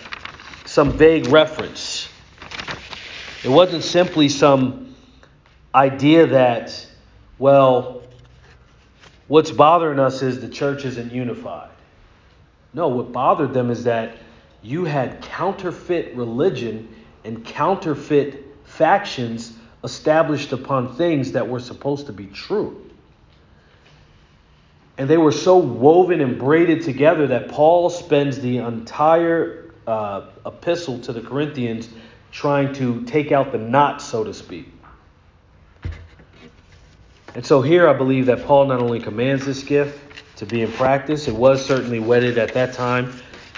some 0.65 0.93
vague 0.93 1.27
reference. 1.27 2.09
It 3.45 3.51
wasn't 3.51 3.83
simply 3.83 4.29
some 4.29 4.95
idea 5.75 6.29
that, 6.29 6.87
well, 7.39 8.03
what's 9.29 9.51
bothering 9.51 9.99
us 9.99 10.23
is 10.23 10.41
the 10.41 10.49
church 10.49 10.85
isn't 10.85 11.13
unified. 11.13 11.72
No, 12.75 12.89
what 12.89 13.13
bothered 13.13 13.53
them 13.53 13.71
is 13.71 13.85
that 13.85 14.17
you 14.63 14.85
had 14.85 15.21
counterfeit 15.23 16.15
religion 16.15 16.89
and 17.25 17.45
counterfeit 17.45 18.47
factions 18.65 19.53
established 19.85 20.53
upon 20.53 20.95
things 20.97 21.33
that 21.33 21.49
were 21.49 21.61
supposed 21.61 22.07
to 22.07 22.13
be 22.13 22.27
true. 22.27 22.91
And 24.99 25.09
they 25.09 25.19
were 25.19 25.33
so 25.33 25.59
woven 25.59 26.21
and 26.21 26.39
braided 26.39 26.83
together 26.83 27.27
that 27.29 27.49
Paul 27.49 27.91
spends 27.91 28.39
the 28.41 28.59
entire 28.59 29.73
uh, 29.87 30.27
epistle 30.47 30.99
to 31.01 31.13
the 31.13 31.21
Corinthians 31.21 31.89
trying 32.31 32.73
to 32.75 33.03
take 33.05 33.33
out 33.33 33.53
the 33.53 33.59
knot, 33.59 34.01
so 34.01 34.25
to 34.25 34.33
speak. 34.33 34.69
And 37.35 37.45
so 37.45 37.63
here 37.63 37.89
I 37.89 37.95
believe 37.95 38.27
that 38.27 38.45
Paul 38.45 38.67
not 38.67 38.81
only 38.81 39.01
commands 39.01 39.47
this 39.47 39.63
gift, 39.65 39.99
to 40.37 40.47
be 40.47 40.63
in 40.63 40.73
practice. 40.73 41.29
It 41.29 41.35
was 41.35 41.65
certainly 41.65 41.99
wedded 41.99 42.39
at 42.39 42.55
that 42.55 42.73
time 42.73 43.13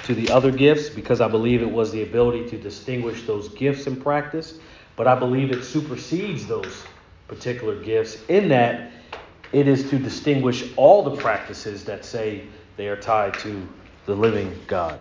to 0.04 0.14
the 0.14 0.30
other 0.30 0.50
gifts 0.50 0.88
because 0.88 1.20
I 1.20 1.28
believe 1.28 1.62
it 1.62 1.70
was 1.70 1.92
the 1.92 2.02
ability 2.02 2.48
to 2.50 2.58
distinguish 2.58 3.22
those 3.26 3.48
gifts 3.50 3.86
in 3.86 3.96
practice. 3.96 4.58
But 4.96 5.06
I 5.06 5.18
believe 5.18 5.50
it 5.50 5.64
supersedes 5.64 6.46
those 6.46 6.84
particular 7.26 7.80
gifts 7.82 8.18
in 8.28 8.48
that 8.48 8.92
it 9.52 9.68
is 9.68 9.88
to 9.90 9.98
distinguish 9.98 10.72
all 10.76 11.02
the 11.02 11.16
practices 11.16 11.84
that 11.84 12.04
say 12.04 12.44
they 12.76 12.88
are 12.88 12.96
tied 12.96 13.34
to 13.34 13.66
the 14.06 14.14
living 14.14 14.56
God. 14.66 15.00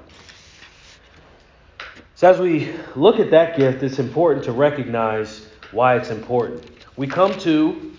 So, 2.15 2.29
as 2.29 2.39
we 2.39 2.71
look 2.95 3.19
at 3.19 3.31
that 3.31 3.57
gift, 3.57 3.83
it's 3.83 3.99
important 3.99 4.45
to 4.45 4.51
recognize 4.51 5.47
why 5.71 5.97
it's 5.97 6.11
important. 6.11 6.65
We 6.95 7.07
come 7.07 7.37
to 7.39 7.93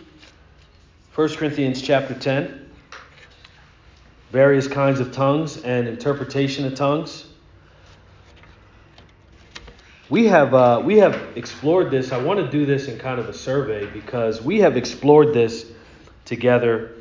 1 1.14 1.28
Corinthians 1.34 1.82
chapter 1.82 2.14
10 2.14 2.63
various 4.34 4.66
kinds 4.66 4.98
of 4.98 5.12
tongues 5.12 5.62
and 5.62 5.86
interpretation 5.86 6.64
of 6.64 6.74
tongues. 6.74 7.24
We 10.10 10.26
have 10.26 10.52
uh, 10.52 10.82
we 10.84 10.98
have 10.98 11.14
explored 11.36 11.92
this. 11.92 12.10
I 12.10 12.20
want 12.20 12.40
to 12.40 12.50
do 12.50 12.66
this 12.66 12.88
in 12.88 12.98
kind 12.98 13.20
of 13.20 13.28
a 13.28 13.32
survey 13.32 13.86
because 13.86 14.42
we 14.42 14.58
have 14.58 14.76
explored 14.76 15.32
this 15.32 15.70
together, 16.24 16.94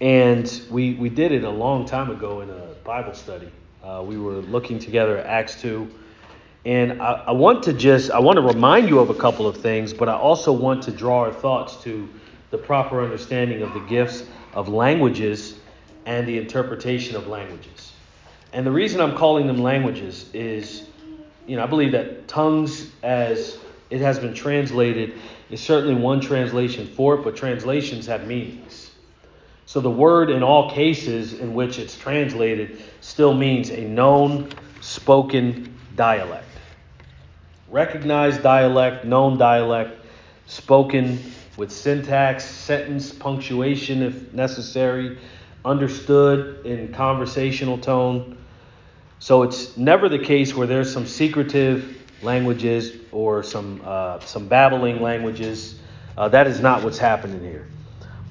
and 0.00 0.62
we 0.70 0.94
we 0.94 1.10
did 1.10 1.30
it 1.30 1.44
a 1.44 1.50
long 1.50 1.84
time 1.84 2.10
ago 2.10 2.40
in 2.40 2.48
a 2.48 2.74
Bible 2.84 3.12
study. 3.12 3.52
Uh, 3.84 4.02
we 4.02 4.16
were 4.16 4.40
looking 4.40 4.78
together 4.78 5.18
at 5.18 5.26
Acts 5.26 5.60
two, 5.60 5.90
and 6.64 7.02
I, 7.02 7.24
I 7.26 7.32
want 7.32 7.64
to 7.64 7.74
just 7.74 8.10
I 8.10 8.18
want 8.18 8.36
to 8.36 8.42
remind 8.42 8.88
you 8.88 8.98
of 8.98 9.10
a 9.10 9.14
couple 9.14 9.46
of 9.46 9.58
things, 9.58 9.92
but 9.92 10.08
I 10.08 10.14
also 10.14 10.52
want 10.52 10.84
to 10.84 10.90
draw 10.90 11.18
our 11.20 11.34
thoughts 11.34 11.82
to 11.82 12.08
the 12.50 12.56
proper 12.56 13.04
understanding 13.04 13.60
of 13.60 13.74
the 13.74 13.80
gifts 13.80 14.24
of 14.54 14.70
languages 14.70 15.58
and 16.08 16.26
the 16.26 16.38
interpretation 16.38 17.14
of 17.16 17.26
languages. 17.26 17.92
And 18.54 18.64
the 18.66 18.70
reason 18.70 18.98
I'm 18.98 19.14
calling 19.14 19.46
them 19.46 19.58
languages 19.58 20.30
is, 20.32 20.88
you 21.46 21.56
know, 21.56 21.62
I 21.62 21.66
believe 21.66 21.92
that 21.92 22.26
tongues, 22.26 22.90
as 23.02 23.58
it 23.90 24.00
has 24.00 24.18
been 24.18 24.32
translated, 24.32 25.12
is 25.50 25.60
certainly 25.60 25.94
one 25.94 26.22
translation 26.22 26.86
for 26.86 27.16
it, 27.16 27.24
but 27.24 27.36
translations 27.36 28.06
have 28.06 28.26
meanings. 28.26 28.90
So 29.66 29.80
the 29.80 29.90
word, 29.90 30.30
in 30.30 30.42
all 30.42 30.70
cases 30.70 31.34
in 31.34 31.52
which 31.52 31.78
it's 31.78 31.94
translated, 31.94 32.80
still 33.02 33.34
means 33.34 33.68
a 33.68 33.82
known, 33.82 34.48
spoken 34.80 35.76
dialect. 35.94 36.48
Recognized 37.68 38.42
dialect, 38.42 39.04
known 39.04 39.36
dialect, 39.36 40.02
spoken 40.46 41.18
with 41.58 41.70
syntax, 41.70 42.46
sentence, 42.46 43.12
punctuation 43.12 44.00
if 44.00 44.32
necessary, 44.32 45.18
understood 45.68 46.64
in 46.64 46.92
conversational 46.92 47.78
tone. 47.78 48.38
So 49.18 49.42
it's 49.42 49.76
never 49.76 50.08
the 50.08 50.18
case 50.18 50.54
where 50.54 50.66
there's 50.66 50.92
some 50.92 51.06
secretive 51.06 51.96
languages 52.22 52.96
or 53.12 53.42
some 53.42 53.80
uh, 53.84 54.20
some 54.20 54.48
babbling 54.48 55.02
languages. 55.02 55.78
Uh, 56.16 56.28
that 56.28 56.46
is 56.46 56.60
not 56.60 56.82
what's 56.82 56.98
happening 56.98 57.40
here. 57.40 57.68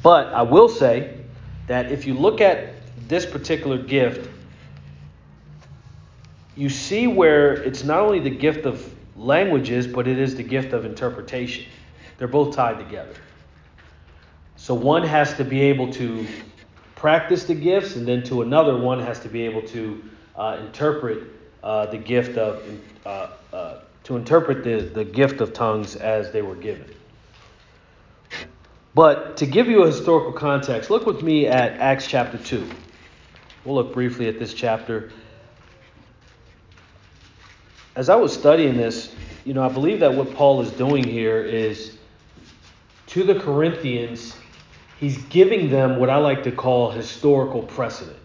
But 0.03 0.27
I 0.33 0.41
will 0.41 0.69
say 0.69 1.21
that 1.67 1.91
if 1.91 2.05
you 2.05 2.13
look 2.13 2.41
at 2.41 2.73
this 3.07 3.25
particular 3.25 3.77
gift, 3.77 4.29
you 6.55 6.69
see 6.69 7.07
where 7.07 7.53
it's 7.53 7.83
not 7.83 7.99
only 7.99 8.19
the 8.19 8.29
gift 8.29 8.65
of 8.65 8.93
languages, 9.15 9.87
but 9.87 10.07
it 10.07 10.19
is 10.19 10.35
the 10.35 10.43
gift 10.43 10.73
of 10.73 10.85
interpretation. 10.85 11.65
They're 12.17 12.27
both 12.27 12.55
tied 12.55 12.77
together. 12.79 13.15
So 14.55 14.73
one 14.73 15.03
has 15.03 15.35
to 15.35 15.43
be 15.43 15.61
able 15.61 15.93
to 15.93 16.25
practice 16.97 17.45
the 17.45 17.55
gifts, 17.55 17.95
and 17.95 18.07
then 18.07 18.23
to 18.23 18.41
another 18.41 18.75
one 18.77 18.99
has 18.99 19.19
to 19.21 19.29
be 19.29 19.43
able 19.43 19.61
to 19.61 20.03
uh, 20.35 20.57
interpret 20.65 21.23
uh, 21.63 21.85
the 21.85 21.97
gift 21.97 22.37
of 22.37 22.61
uh, 23.05 23.29
uh, 23.53 23.79
to 24.03 24.15
interpret 24.15 24.63
the, 24.63 24.81
the 24.93 25.03
gift 25.03 25.41
of 25.41 25.53
tongues 25.53 25.95
as 25.95 26.31
they 26.31 26.41
were 26.41 26.55
given. 26.55 26.89
But 28.95 29.37
to 29.37 29.45
give 29.45 29.67
you 29.67 29.83
a 29.83 29.87
historical 29.87 30.31
context, 30.31 30.89
look 30.89 31.05
with 31.05 31.21
me 31.21 31.45
at 31.45 31.73
Acts 31.73 32.07
chapter 32.07 32.37
2. 32.37 32.67
We'll 33.63 33.75
look 33.75 33.93
briefly 33.93 34.27
at 34.27 34.39
this 34.39 34.53
chapter. 34.53 35.11
As 37.95 38.09
I 38.09 38.15
was 38.15 38.33
studying 38.33 38.77
this, 38.77 39.13
you 39.43 39.53
know, 39.53 39.63
I 39.63 39.71
believe 39.71 39.99
that 39.99 40.13
what 40.13 40.33
Paul 40.33 40.61
is 40.61 40.71
doing 40.71 41.03
here 41.03 41.41
is 41.41 41.97
to 43.07 43.23
the 43.23 43.35
Corinthians, 43.35 44.35
he's 44.99 45.17
giving 45.25 45.69
them 45.69 45.99
what 45.99 46.09
I 46.09 46.17
like 46.17 46.43
to 46.43 46.51
call 46.51 46.91
historical 46.91 47.63
precedent. 47.63 48.17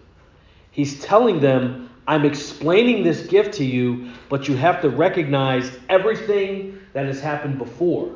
He's 0.70 1.02
telling 1.02 1.40
them, 1.40 1.90
I'm 2.06 2.24
explaining 2.24 3.04
this 3.04 3.26
gift 3.26 3.54
to 3.54 3.64
you, 3.64 4.10
but 4.28 4.48
you 4.48 4.56
have 4.56 4.82
to 4.82 4.90
recognize 4.90 5.70
everything 5.88 6.80
that 6.94 7.06
has 7.06 7.20
happened 7.20 7.58
before 7.58 8.14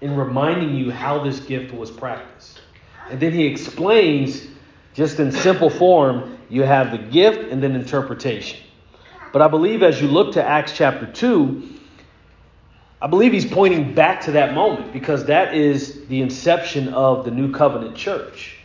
in 0.00 0.16
reminding 0.16 0.74
you 0.74 0.90
how 0.90 1.22
this 1.22 1.40
gift 1.40 1.74
was 1.74 1.90
practiced. 1.90 2.60
And 3.10 3.20
then 3.20 3.32
he 3.32 3.46
explains, 3.46 4.46
just 4.94 5.20
in 5.20 5.30
simple 5.30 5.70
form, 5.70 6.38
you 6.48 6.62
have 6.62 6.90
the 6.90 6.98
gift, 6.98 7.50
and 7.50 7.62
then 7.62 7.74
interpretation. 7.74 8.60
But 9.32 9.42
I 9.42 9.48
believe 9.48 9.82
as 9.82 10.00
you 10.00 10.08
look 10.08 10.34
to 10.34 10.44
Acts 10.44 10.72
chapter 10.72 11.06
2, 11.06 11.71
I 13.02 13.08
believe 13.08 13.32
he's 13.32 13.44
pointing 13.44 13.94
back 13.94 14.20
to 14.22 14.32
that 14.32 14.54
moment 14.54 14.92
because 14.92 15.24
that 15.24 15.54
is 15.56 16.06
the 16.06 16.22
inception 16.22 16.94
of 16.94 17.24
the 17.24 17.32
new 17.32 17.50
covenant 17.50 17.96
church. 17.96 18.58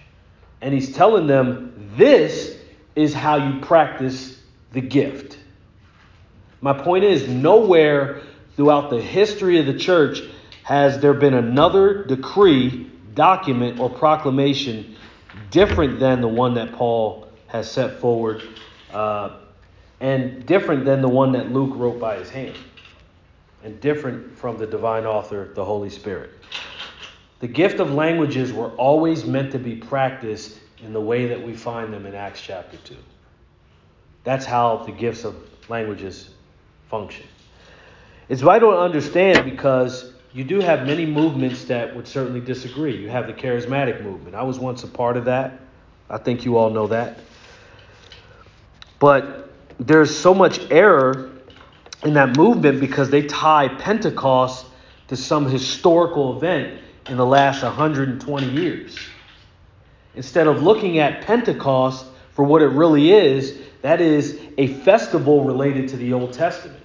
And 0.62 0.76
he's 0.76 0.94
telling 0.94 1.26
them 1.26 1.92
this 1.98 2.56
is 2.96 3.16
how 3.16 3.38
you 3.38 3.60
practice 3.62 4.40
the 4.74 4.82
gift. 4.82 5.40
My 6.62 6.74
point 6.74 7.04
is, 7.04 7.28
nowhere 7.28 8.22
throughout 8.56 8.92
the 8.92 9.02
history 9.02 9.60
of 9.60 9.66
the 9.66 9.78
church 9.78 10.22
has 10.62 11.00
there 11.00 11.16
been 11.16 11.34
another 11.34 12.04
decree, 12.04 12.92
document, 13.16 13.80
or 13.80 13.90
proclamation 13.90 14.98
different 15.50 16.00
than 16.00 16.22
the 16.22 16.28
one 16.28 16.54
that 16.54 16.74
Paul 16.74 17.28
has 17.48 17.72
set 17.72 18.00
forward 18.00 18.44
uh, 18.94 19.38
and 20.00 20.46
different 20.46 20.86
than 20.86 21.02
the 21.02 21.10
one 21.10 21.32
that 21.32 21.52
Luke 21.52 21.76
wrote 21.76 22.00
by 22.00 22.18
his 22.18 22.30
hand, 22.30 22.56
and 23.64 23.80
different 23.82 24.38
from 24.38 24.58
the 24.58 24.68
divine 24.68 25.06
author, 25.06 25.52
the 25.54 25.66
Holy 25.66 25.90
Spirit. 25.90 26.32
The 27.40 27.48
gift 27.48 27.80
of 27.80 27.92
languages 27.92 28.52
were 28.52 28.70
always 28.72 29.26
meant 29.26 29.52
to 29.52 29.60
be 29.60 29.76
practiced 29.76 30.60
in 30.84 30.94
the 30.94 31.02
way 31.02 31.28
that 31.28 31.42
we 31.42 31.54
find 31.54 31.94
them 31.94 32.06
in 32.06 32.16
Acts 32.16 32.42
chapter 32.42 32.78
2. 32.78 32.96
That's 34.24 34.46
how 34.46 34.78
the 34.78 34.92
gifts 34.92 35.24
of 35.24 35.36
languages 35.70 36.30
function. 36.90 37.26
It's 38.30 38.42
vital 38.42 38.72
to 38.72 38.78
understand 38.78 39.46
because 39.46 40.14
you 40.34 40.44
do 40.44 40.60
have 40.60 40.86
many 40.86 41.06
movements 41.06 41.64
that 41.66 41.96
would 41.96 42.08
certainly 42.08 42.42
disagree. 42.42 42.96
You 42.98 43.10
have 43.10 43.28
the 43.28 43.34
charismatic 43.34 44.04
movement. 44.04 44.36
I 44.36 44.44
was 44.44 44.60
once 44.60 44.84
a 44.84 44.88
part 44.88 45.18
of 45.18 45.26
that. 45.26 45.60
I 46.10 46.18
think 46.18 46.46
you 46.46 46.58
all 46.58 46.70
know 46.70 46.88
that. 46.88 47.20
But 49.00 49.50
there's 49.80 50.16
so 50.16 50.34
much 50.34 50.60
error 50.72 51.32
in 52.04 52.14
that 52.14 52.38
movement 52.38 52.80
because 52.80 53.10
they 53.10 53.24
tie 53.24 53.68
Pentecost 53.68 54.66
to 55.08 55.16
some 55.16 55.50
historical 55.50 56.38
event 56.38 56.80
in 57.10 57.18
the 57.18 57.26
last 57.26 57.64
120 57.64 58.50
years. 58.50 58.98
Instead 60.16 60.48
of 60.48 60.62
looking 60.62 61.00
at 61.00 61.22
Pentecost 61.22 62.06
for 62.32 62.44
what 62.44 62.62
it 62.62 62.68
really 62.68 63.12
is, 63.12 63.58
that 63.82 64.02
is 64.02 64.40
a 64.58 64.68
festival 64.68 65.44
related 65.44 65.88
to 65.90 65.98
the 65.98 66.14
Old 66.14 66.34
Testament. 66.34 66.84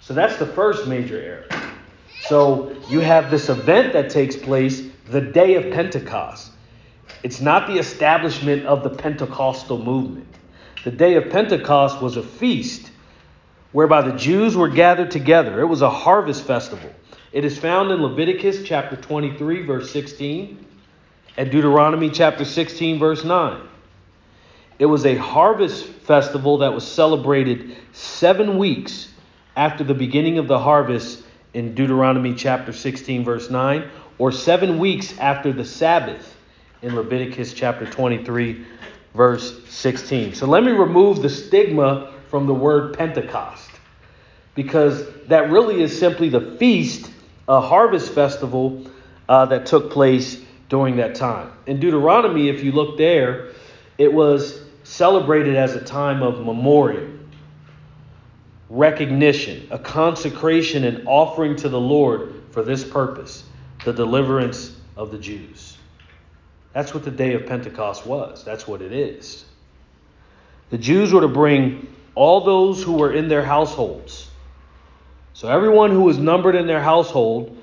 So 0.00 0.14
that's 0.14 0.36
the 0.36 0.46
first 0.46 0.86
major 0.86 1.20
error. 1.20 1.70
So 2.22 2.76
you 2.88 3.00
have 3.00 3.30
this 3.30 3.48
event 3.48 3.92
that 3.92 4.10
takes 4.10 4.36
place 4.36 4.82
the 5.10 5.20
day 5.20 5.54
of 5.54 5.72
Pentecost. 5.72 6.52
It's 7.22 7.40
not 7.40 7.66
the 7.68 7.78
establishment 7.78 8.64
of 8.66 8.82
the 8.82 8.90
Pentecostal 8.90 9.78
movement. 9.78 10.28
The 10.84 10.90
day 10.90 11.14
of 11.14 11.30
Pentecost 11.30 12.00
was 12.00 12.16
a 12.16 12.22
feast 12.22 12.91
whereby 13.72 14.02
the 14.02 14.12
Jews 14.12 14.56
were 14.56 14.68
gathered 14.68 15.10
together. 15.10 15.60
It 15.60 15.66
was 15.66 15.82
a 15.82 15.90
harvest 15.90 16.44
festival. 16.44 16.90
It 17.32 17.44
is 17.44 17.58
found 17.58 17.90
in 17.90 18.02
Leviticus 18.02 18.62
chapter 18.62 18.96
23, 18.96 19.62
verse 19.62 19.90
16, 19.90 20.64
and 21.36 21.50
Deuteronomy 21.50 22.10
chapter 22.10 22.44
16, 22.44 22.98
verse 22.98 23.24
9. 23.24 23.68
It 24.78 24.86
was 24.86 25.06
a 25.06 25.16
harvest 25.16 25.86
festival 25.86 26.58
that 26.58 26.72
was 26.72 26.86
celebrated 26.86 27.76
seven 27.92 28.58
weeks 28.58 29.08
after 29.56 29.84
the 29.84 29.94
beginning 29.94 30.38
of 30.38 30.48
the 30.48 30.58
harvest 30.58 31.22
in 31.54 31.74
Deuteronomy 31.74 32.34
chapter 32.34 32.72
16, 32.72 33.24
verse 33.24 33.50
9, 33.50 33.88
or 34.18 34.32
seven 34.32 34.78
weeks 34.78 35.16
after 35.18 35.52
the 35.52 35.64
Sabbath 35.64 36.36
in 36.82 36.94
Leviticus 36.94 37.52
chapter 37.52 37.86
23, 37.86 38.64
verse 39.14 39.60
16. 39.68 40.34
So 40.34 40.46
let 40.46 40.64
me 40.64 40.72
remove 40.72 41.22
the 41.22 41.30
stigma 41.30 42.12
from 42.32 42.46
the 42.46 42.54
word 42.54 42.96
Pentecost 42.96 43.70
because 44.54 45.04
that 45.26 45.50
really 45.50 45.82
is 45.82 45.96
simply 45.98 46.30
the 46.30 46.56
feast, 46.56 47.10
a 47.46 47.60
harvest 47.60 48.14
festival 48.14 48.86
uh, 49.28 49.44
that 49.44 49.66
took 49.66 49.90
place 49.90 50.42
during 50.70 50.96
that 50.96 51.14
time. 51.14 51.52
In 51.66 51.78
Deuteronomy, 51.78 52.48
if 52.48 52.64
you 52.64 52.72
look 52.72 52.96
there, 52.96 53.50
it 53.98 54.10
was 54.10 54.62
celebrated 54.82 55.56
as 55.56 55.74
a 55.74 55.84
time 55.84 56.22
of 56.22 56.42
memorial, 56.42 57.06
recognition, 58.70 59.68
a 59.70 59.78
consecration 59.78 60.84
and 60.84 61.06
offering 61.06 61.54
to 61.56 61.68
the 61.68 61.80
Lord 61.80 62.42
for 62.50 62.62
this 62.62 62.82
purpose 62.82 63.44
the 63.84 63.92
deliverance 63.92 64.74
of 64.96 65.10
the 65.10 65.18
Jews. 65.18 65.76
That's 66.72 66.94
what 66.94 67.04
the 67.04 67.10
day 67.10 67.34
of 67.34 67.44
Pentecost 67.44 68.06
was. 68.06 68.42
That's 68.42 68.66
what 68.66 68.80
it 68.80 68.92
is. 68.92 69.44
The 70.70 70.78
Jews 70.78 71.12
were 71.12 71.20
to 71.20 71.28
bring 71.28 71.94
all 72.14 72.42
those 72.42 72.82
who 72.82 72.92
were 72.92 73.12
in 73.12 73.28
their 73.28 73.44
households. 73.44 74.28
So, 75.34 75.48
everyone 75.48 75.90
who 75.90 76.02
was 76.02 76.18
numbered 76.18 76.54
in 76.54 76.66
their 76.66 76.82
household, 76.82 77.56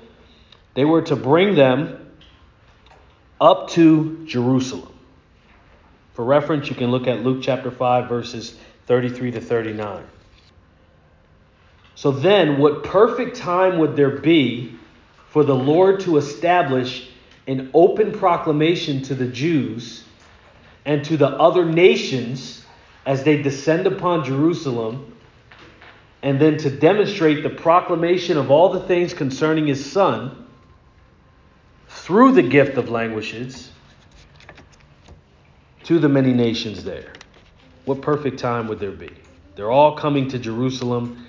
they 0.74 0.84
were 0.84 1.02
to 1.02 1.16
bring 1.16 1.54
them 1.54 2.12
up 3.40 3.70
to 3.70 4.26
Jerusalem. 4.26 4.92
For 6.14 6.24
reference, 6.24 6.68
you 6.68 6.74
can 6.74 6.90
look 6.90 7.06
at 7.06 7.22
Luke 7.22 7.42
chapter 7.42 7.70
5, 7.70 8.08
verses 8.08 8.56
33 8.86 9.30
to 9.32 9.40
39. 9.40 10.04
So, 11.94 12.10
then, 12.10 12.58
what 12.58 12.82
perfect 12.82 13.36
time 13.36 13.78
would 13.78 13.94
there 13.94 14.18
be 14.18 14.74
for 15.28 15.44
the 15.44 15.54
Lord 15.54 16.00
to 16.00 16.16
establish 16.16 17.08
an 17.46 17.70
open 17.72 18.12
proclamation 18.12 19.02
to 19.02 19.14
the 19.14 19.26
Jews 19.26 20.04
and 20.84 21.04
to 21.04 21.16
the 21.16 21.28
other 21.28 21.64
nations 21.64 22.64
as 23.06 23.24
they 23.24 23.40
descend 23.42 23.86
upon 23.86 24.24
Jerusalem, 24.24 25.16
and 26.22 26.40
then 26.40 26.58
to 26.58 26.70
demonstrate 26.70 27.42
the 27.42 27.50
proclamation 27.50 28.36
of 28.36 28.50
all 28.50 28.70
the 28.70 28.80
things 28.80 29.14
concerning 29.14 29.66
his 29.66 29.90
son 29.90 30.46
through 31.88 32.32
the 32.32 32.42
gift 32.42 32.76
of 32.76 32.90
languages 32.90 33.70
to 35.84 35.98
the 35.98 36.08
many 36.08 36.32
nations 36.32 36.84
there. 36.84 37.12
What 37.84 38.02
perfect 38.02 38.38
time 38.38 38.68
would 38.68 38.78
there 38.78 38.90
be? 38.92 39.10
They're 39.56 39.70
all 39.70 39.96
coming 39.96 40.28
to 40.28 40.38
Jerusalem, 40.38 41.26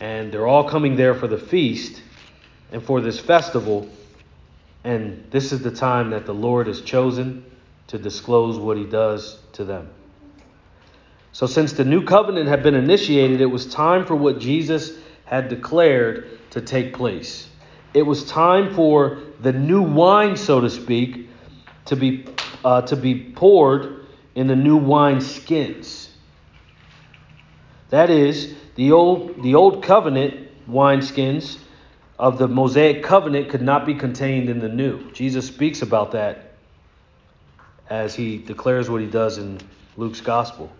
and 0.00 0.32
they're 0.32 0.46
all 0.46 0.68
coming 0.68 0.96
there 0.96 1.14
for 1.14 1.26
the 1.26 1.38
feast 1.38 2.00
and 2.72 2.82
for 2.82 3.00
this 3.00 3.18
festival. 3.18 3.88
And 4.84 5.26
this 5.30 5.52
is 5.52 5.62
the 5.62 5.70
time 5.70 6.10
that 6.10 6.26
the 6.26 6.34
Lord 6.34 6.68
has 6.68 6.80
chosen 6.80 7.44
to 7.88 7.98
disclose 7.98 8.58
what 8.58 8.76
he 8.76 8.84
does 8.84 9.38
to 9.54 9.64
them. 9.64 9.90
So, 11.32 11.46
since 11.46 11.72
the 11.72 11.84
new 11.84 12.04
covenant 12.04 12.48
had 12.48 12.62
been 12.62 12.74
initiated, 12.74 13.40
it 13.40 13.46
was 13.46 13.66
time 13.66 14.06
for 14.06 14.16
what 14.16 14.38
Jesus 14.38 14.92
had 15.24 15.48
declared 15.48 16.50
to 16.50 16.60
take 16.60 16.94
place. 16.94 17.48
It 17.94 18.02
was 18.02 18.24
time 18.24 18.74
for 18.74 19.18
the 19.40 19.52
new 19.52 19.82
wine, 19.82 20.36
so 20.36 20.60
to 20.60 20.70
speak, 20.70 21.28
to 21.86 21.96
be, 21.96 22.26
uh, 22.64 22.82
to 22.82 22.96
be 22.96 23.32
poured 23.32 24.06
in 24.34 24.46
the 24.46 24.56
new 24.56 24.76
wine 24.76 25.20
skins. 25.20 26.10
That 27.90 28.10
is, 28.10 28.54
the 28.74 28.92
old, 28.92 29.42
the 29.42 29.54
old 29.54 29.82
covenant 29.82 30.48
wineskins 30.68 31.58
of 32.18 32.38
the 32.38 32.48
Mosaic 32.48 33.02
covenant 33.02 33.48
could 33.48 33.62
not 33.62 33.86
be 33.86 33.94
contained 33.94 34.48
in 34.48 34.58
the 34.58 34.68
new. 34.68 35.10
Jesus 35.12 35.46
speaks 35.46 35.82
about 35.82 36.12
that 36.12 36.54
as 37.88 38.14
he 38.14 38.38
declares 38.38 38.90
what 38.90 39.00
he 39.00 39.06
does 39.06 39.38
in 39.38 39.58
Luke's 39.96 40.20
gospel. 40.20 40.70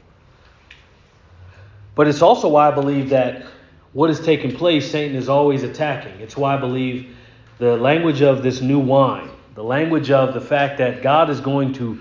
But 1.98 2.06
it's 2.06 2.22
also 2.22 2.46
why 2.46 2.68
I 2.68 2.70
believe 2.70 3.08
that 3.08 3.44
what 3.92 4.08
is 4.08 4.20
taking 4.20 4.54
place, 4.54 4.88
Satan 4.88 5.16
is 5.16 5.28
always 5.28 5.64
attacking. 5.64 6.20
It's 6.20 6.36
why 6.36 6.54
I 6.54 6.56
believe 6.56 7.16
the 7.58 7.76
language 7.76 8.22
of 8.22 8.44
this 8.44 8.60
new 8.60 8.78
wine, 8.78 9.28
the 9.56 9.64
language 9.64 10.12
of 10.12 10.32
the 10.32 10.40
fact 10.40 10.78
that 10.78 11.02
God 11.02 11.28
is 11.28 11.40
going 11.40 11.72
to 11.72 11.98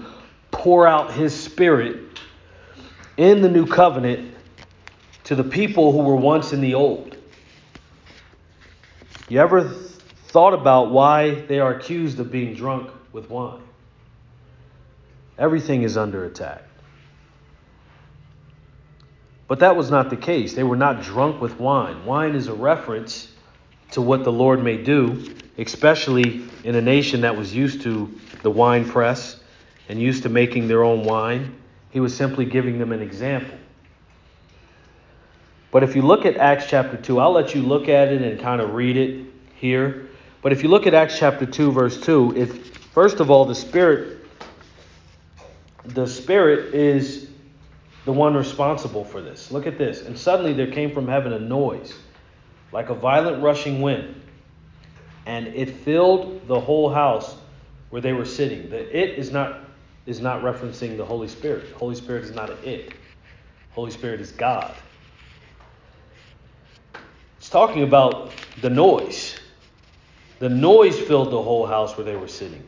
pour 0.52 0.86
out 0.86 1.14
his 1.14 1.34
spirit 1.34 2.20
in 3.18 3.42
the 3.42 3.50
new 3.50 3.66
covenant 3.66 4.36
to 5.24 5.34
the 5.34 5.44
people 5.44 5.92
who 5.92 6.04
were 6.04 6.16
once 6.16 6.54
in 6.54 6.62
the 6.62 6.76
old. 6.76 7.18
You 9.30 9.40
ever 9.40 9.68
thought 10.28 10.54
about 10.54 10.92
why 10.92 11.32
they 11.32 11.60
are 11.60 11.74
accused 11.74 12.20
of 12.20 12.32
being 12.32 12.54
drunk 12.54 12.92
with 13.14 13.32
wine? 13.32 13.64
Everything 15.40 15.82
is 15.82 15.98
under 15.98 16.24
attack. 16.24 16.62
But 19.48 19.60
that 19.60 19.76
was 19.76 19.90
not 19.90 20.10
the 20.10 20.18
case. 20.18 20.54
They 20.54 20.64
were 20.64 20.76
not 20.76 21.02
drunk 21.02 21.42
with 21.42 21.60
wine. 21.60 22.06
Wine 22.06 22.36
is 22.36 22.48
a 22.48 22.54
reference 22.54 23.32
to 23.92 24.02
what 24.02 24.24
the 24.24 24.32
Lord 24.32 24.62
may 24.62 24.78
do, 24.78 25.34
especially 25.58 26.44
in 26.64 26.76
a 26.76 26.82
nation 26.82 27.22
that 27.22 27.38
was 27.38 27.56
used 27.56 27.82
to 27.84 28.14
the 28.44 28.52
wine 28.52 28.88
press 28.88 29.40
and 29.88 30.02
used 30.02 30.24
to 30.24 30.30
making 30.30 30.68
their 30.68 30.84
own 30.84 31.04
wine. 31.04 31.56
He 31.92 32.02
was 32.02 32.16
simply 32.16 32.46
giving 32.46 32.78
them 32.78 32.92
an 32.92 33.02
example. 33.02 33.58
But 35.72 35.84
if 35.84 35.96
you 35.96 36.02
look 36.02 36.26
at 36.26 36.38
Acts 36.38 36.66
chapter 36.68 36.98
2, 36.98 37.20
I'll 37.20 37.32
let 37.32 37.56
you 37.56 37.62
look 37.62 37.88
at 37.88 38.10
it 38.10 38.22
and 38.22 38.40
kind 38.40 38.62
of 38.62 38.74
read 38.74 38.98
it 38.98 39.26
here. 39.56 40.10
But 40.42 40.52
if 40.52 40.64
you 40.64 40.70
look 40.70 40.88
at 40.88 40.94
Acts 40.94 41.18
chapter 41.18 41.46
2, 41.46 41.72
verse 41.72 42.00
2, 42.02 42.34
if 42.36 42.78
first 42.78 43.20
of 43.20 43.32
all 43.32 43.46
the 43.46 43.56
Spirit 43.56 44.18
the 45.86 46.06
Spirit 46.06 46.74
is 46.74 47.30
the 48.08 48.14
one 48.14 48.34
responsible 48.36 49.04
for 49.04 49.22
this. 49.22 49.52
Look 49.52 49.68
at 49.68 49.78
this. 49.78 50.02
And 50.04 50.18
suddenly 50.18 50.54
there 50.54 50.72
came 50.72 50.94
from 50.94 51.10
heaven 51.10 51.34
a 51.34 51.40
noise, 51.40 51.94
like 52.72 52.88
a 52.88 52.94
violent 52.94 53.44
rushing 53.44 53.82
wind, 53.82 54.22
and 55.26 55.48
it 55.48 55.70
filled 55.70 56.48
the 56.48 56.58
whole 56.58 56.90
house 56.90 57.36
where 57.90 58.02
they 58.02 58.14
were 58.14 58.24
sitting. 58.24 58.70
The 58.70 58.98
it 58.98 59.20
is 59.20 59.34
not 59.34 59.60
is 60.06 60.22
not 60.22 60.42
referencing 60.42 60.96
the 60.96 61.04
Holy 61.04 61.28
Spirit. 61.28 61.70
Holy 61.74 61.96
Spirit 61.96 62.24
is 62.24 62.32
not 62.32 62.50
an 62.50 62.58
it. 62.64 62.94
Holy 63.72 63.92
Spirit 63.92 64.22
is 64.22 64.32
God. 64.32 64.74
It's 67.38 67.50
talking 67.50 67.84
about 67.84 68.32
the 68.62 68.70
noise. 68.70 69.36
The 70.40 70.48
noise 70.48 70.98
filled 70.98 71.32
the 71.32 71.44
whole 71.44 71.66
house 71.66 71.98
where 71.98 72.06
they 72.06 72.16
were 72.16 72.30
sitting. 72.30 72.64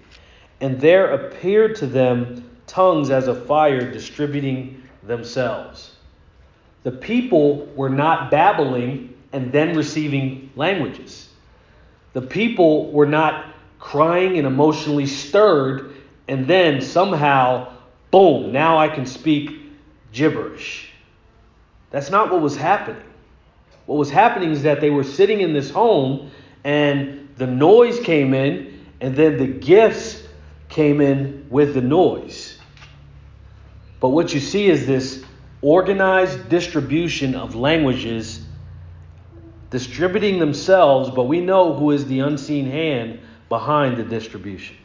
And 0.60 0.82
there 0.82 1.14
appeared 1.14 1.78
to 1.78 1.88
them 1.88 2.44
tongues 2.68 3.10
as 3.10 3.30
a 3.30 3.36
fire 3.46 3.90
distributing 3.90 4.79
themselves. 5.04 5.96
The 6.84 6.92
people 6.92 7.66
were 7.76 7.90
not 7.90 8.32
babbling 8.32 9.16
and 9.32 9.52
then 9.52 9.76
receiving 9.76 10.52
languages. 10.56 11.30
The 12.14 12.22
people 12.22 12.92
were 12.92 13.06
not 13.06 13.54
crying 13.80 14.38
and 14.38 14.48
emotionally 14.48 15.06
stirred 15.06 15.96
and 16.28 16.48
then 16.48 16.82
somehow, 16.82 17.74
boom, 18.12 18.52
now 18.52 18.78
I 18.78 18.88
can 18.88 19.06
speak 19.06 19.60
gibberish. 20.12 20.92
That's 21.90 22.12
not 22.12 22.32
what 22.32 22.42
was 22.42 22.56
happening. 22.56 23.02
What 23.88 23.98
was 23.98 24.12
happening 24.12 24.52
is 24.52 24.62
that 24.64 24.82
they 24.82 24.92
were 24.92 25.04
sitting 25.04 25.42
in 25.42 25.54
this 25.54 25.72
home 25.72 26.30
and 26.64 27.30
the 27.38 27.48
noise 27.48 28.00
came 28.00 28.36
in 28.36 28.86
and 29.02 29.16
then 29.16 29.38
the 29.38 29.48
gifts 29.48 30.22
came 30.68 31.02
in 31.02 31.48
with 31.50 31.74
the 31.74 31.82
noise. 31.82 32.59
But 34.00 34.10
what 34.10 34.34
you 34.34 34.40
see 34.40 34.68
is 34.68 34.88
this 34.88 35.24
organized 35.62 36.50
distribution 36.50 37.36
of 37.36 37.56
languages 37.56 38.42
distributing 39.70 40.40
themselves, 40.40 41.10
but 41.10 41.24
we 41.24 41.42
know 41.42 41.74
who 41.74 41.92
is 41.92 42.06
the 42.06 42.22
unseen 42.22 42.70
hand 42.70 43.20
behind 43.50 43.98
the 43.98 44.04
distribution. 44.04 44.78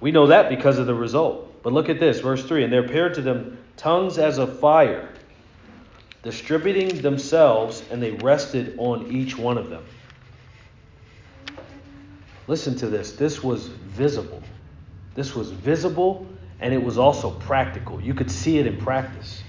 We 0.00 0.12
know 0.12 0.28
that 0.28 0.48
because 0.48 0.78
of 0.78 0.86
the 0.86 0.94
result. 0.94 1.62
But 1.62 1.72
look 1.72 1.88
at 1.88 1.98
this, 1.98 2.20
verse 2.20 2.44
3 2.44 2.64
And 2.64 2.72
there 2.72 2.84
appeared 2.84 3.14
to 3.14 3.22
them 3.22 3.58
tongues 3.76 4.18
as 4.18 4.38
of 4.38 4.58
fire, 4.60 5.08
distributing 6.22 7.02
themselves, 7.02 7.82
and 7.90 8.02
they 8.02 8.12
rested 8.12 8.76
on 8.78 9.10
each 9.10 9.36
one 9.36 9.58
of 9.58 9.70
them. 9.70 9.84
Listen 12.46 12.76
to 12.76 12.86
this. 12.86 13.12
This 13.12 13.42
was 13.42 13.66
visible. 13.66 14.42
This 15.18 15.34
was 15.34 15.50
visible 15.50 16.28
and 16.60 16.72
it 16.72 16.80
was 16.80 16.96
also 16.96 17.32
practical. 17.32 18.00
You 18.00 18.14
could 18.14 18.30
see 18.30 18.58
it 18.58 18.68
in 18.68 18.76
practice. 18.76 19.42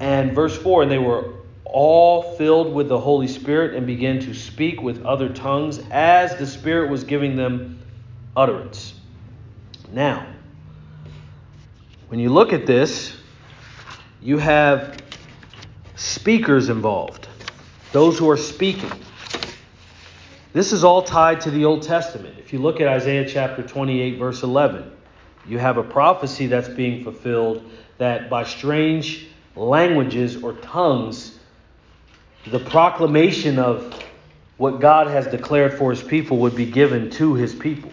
And 0.00 0.34
verse 0.34 0.54
4 0.54 0.82
and 0.82 0.92
they 0.92 0.98
were 0.98 1.32
all 1.64 2.36
filled 2.36 2.74
with 2.74 2.90
the 2.90 3.00
Holy 3.00 3.26
Spirit 3.26 3.74
and 3.74 3.86
began 3.86 4.20
to 4.20 4.34
speak 4.34 4.82
with 4.82 5.02
other 5.06 5.30
tongues 5.30 5.80
as 5.90 6.36
the 6.36 6.46
Spirit 6.46 6.90
was 6.90 7.04
giving 7.04 7.36
them 7.36 7.80
utterance. 8.36 8.92
Now, 9.90 10.26
when 12.08 12.20
you 12.20 12.28
look 12.28 12.52
at 12.52 12.66
this, 12.66 13.16
you 14.20 14.36
have 14.36 15.00
speakers 15.94 16.68
involved, 16.68 17.28
those 17.92 18.18
who 18.18 18.28
are 18.28 18.36
speaking. 18.36 18.92
This 20.56 20.72
is 20.72 20.84
all 20.84 21.02
tied 21.02 21.42
to 21.42 21.50
the 21.50 21.66
Old 21.66 21.82
Testament. 21.82 22.38
If 22.38 22.50
you 22.50 22.60
look 22.60 22.80
at 22.80 22.88
Isaiah 22.88 23.28
chapter 23.28 23.62
28, 23.62 24.18
verse 24.18 24.42
11, 24.42 24.90
you 25.46 25.58
have 25.58 25.76
a 25.76 25.82
prophecy 25.82 26.46
that's 26.46 26.70
being 26.70 27.04
fulfilled 27.04 27.62
that 27.98 28.30
by 28.30 28.44
strange 28.44 29.26
languages 29.54 30.42
or 30.42 30.54
tongues, 30.54 31.38
the 32.46 32.58
proclamation 32.58 33.58
of 33.58 34.02
what 34.56 34.80
God 34.80 35.08
has 35.08 35.26
declared 35.26 35.76
for 35.76 35.90
his 35.90 36.02
people 36.02 36.38
would 36.38 36.56
be 36.56 36.64
given 36.64 37.10
to 37.10 37.34
his 37.34 37.54
people. 37.54 37.90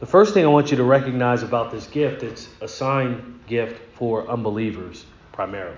The 0.00 0.06
first 0.06 0.34
thing 0.34 0.44
I 0.44 0.48
want 0.48 0.72
you 0.72 0.78
to 0.78 0.84
recognize 0.84 1.44
about 1.44 1.70
this 1.70 1.86
gift, 1.86 2.24
it's 2.24 2.48
a 2.60 2.66
sign 2.66 3.38
gift 3.46 3.80
for 3.94 4.28
unbelievers 4.28 5.06
primarily. 5.30 5.76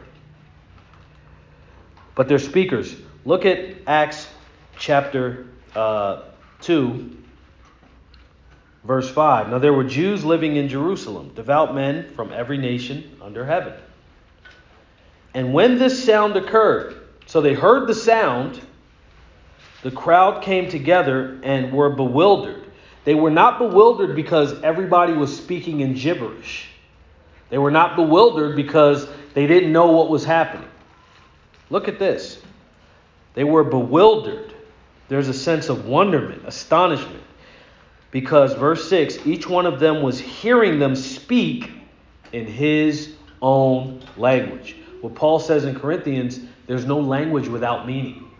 But 2.14 2.26
they're 2.26 2.38
speakers. 2.38 2.96
Look 3.26 3.44
at 3.44 3.74
Acts 3.87 4.28
chapter 4.78 5.46
uh, 5.74 6.22
2, 6.61 7.16
verse 8.85 9.11
5. 9.11 9.50
Now 9.50 9.58
there 9.58 9.72
were 9.72 9.85
Jews 9.85 10.24
living 10.24 10.56
in 10.56 10.68
Jerusalem, 10.68 11.32
devout 11.35 11.74
men 11.74 12.12
from 12.14 12.32
every 12.32 12.58
nation 12.58 13.16
under 13.22 13.44
heaven. 13.44 13.74
And 15.35 15.52
when 15.54 15.78
this 15.78 16.04
sound 16.04 16.37
occurred, 16.37 16.96
so 17.26 17.40
they 17.40 17.54
heard 17.54 17.88
the 17.88 17.94
sound, 17.94 18.61
the 19.82 19.90
crowd 19.90 20.42
came 20.42 20.68
together 20.68 21.40
and 21.42 21.72
were 21.72 21.90
bewildered. 21.90 22.70
They 23.04 23.14
were 23.14 23.30
not 23.30 23.58
bewildered 23.58 24.14
because 24.14 24.62
everybody 24.62 25.12
was 25.12 25.37
speaking 25.37 25.80
in 25.80 25.94
gibberish. 25.94 26.68
They 27.50 27.58
were 27.58 27.70
not 27.70 27.96
bewildered 27.96 28.54
because 28.56 29.08
they 29.35 29.46
didn't 29.46 29.72
know 29.72 29.90
what 29.90 30.08
was 30.08 30.24
happening. 30.24 30.68
Look 31.70 31.88
at 31.88 31.98
this. 31.98 32.40
They 33.35 33.44
were 33.44 33.64
bewildered 33.64 34.51
there's 35.08 35.28
a 35.28 35.34
sense 35.34 35.68
of 35.68 35.86
wonderment, 35.86 36.42
astonishment, 36.46 37.22
because 38.10 38.54
verse 38.54 38.88
6 38.88 39.26
each 39.26 39.48
one 39.48 39.66
of 39.66 39.80
them 39.80 40.02
was 40.02 40.18
hearing 40.18 40.78
them 40.78 40.94
speak 40.96 41.70
in 42.32 42.46
his 42.46 43.14
own 43.40 44.02
language. 44.16 44.76
What 45.00 45.14
Paul 45.14 45.40
says 45.40 45.64
in 45.64 45.78
Corinthians, 45.78 46.40
there's 46.66 46.86
no 46.86 47.00
language 47.00 47.48
without 47.48 47.86
meaning. 47.86 48.30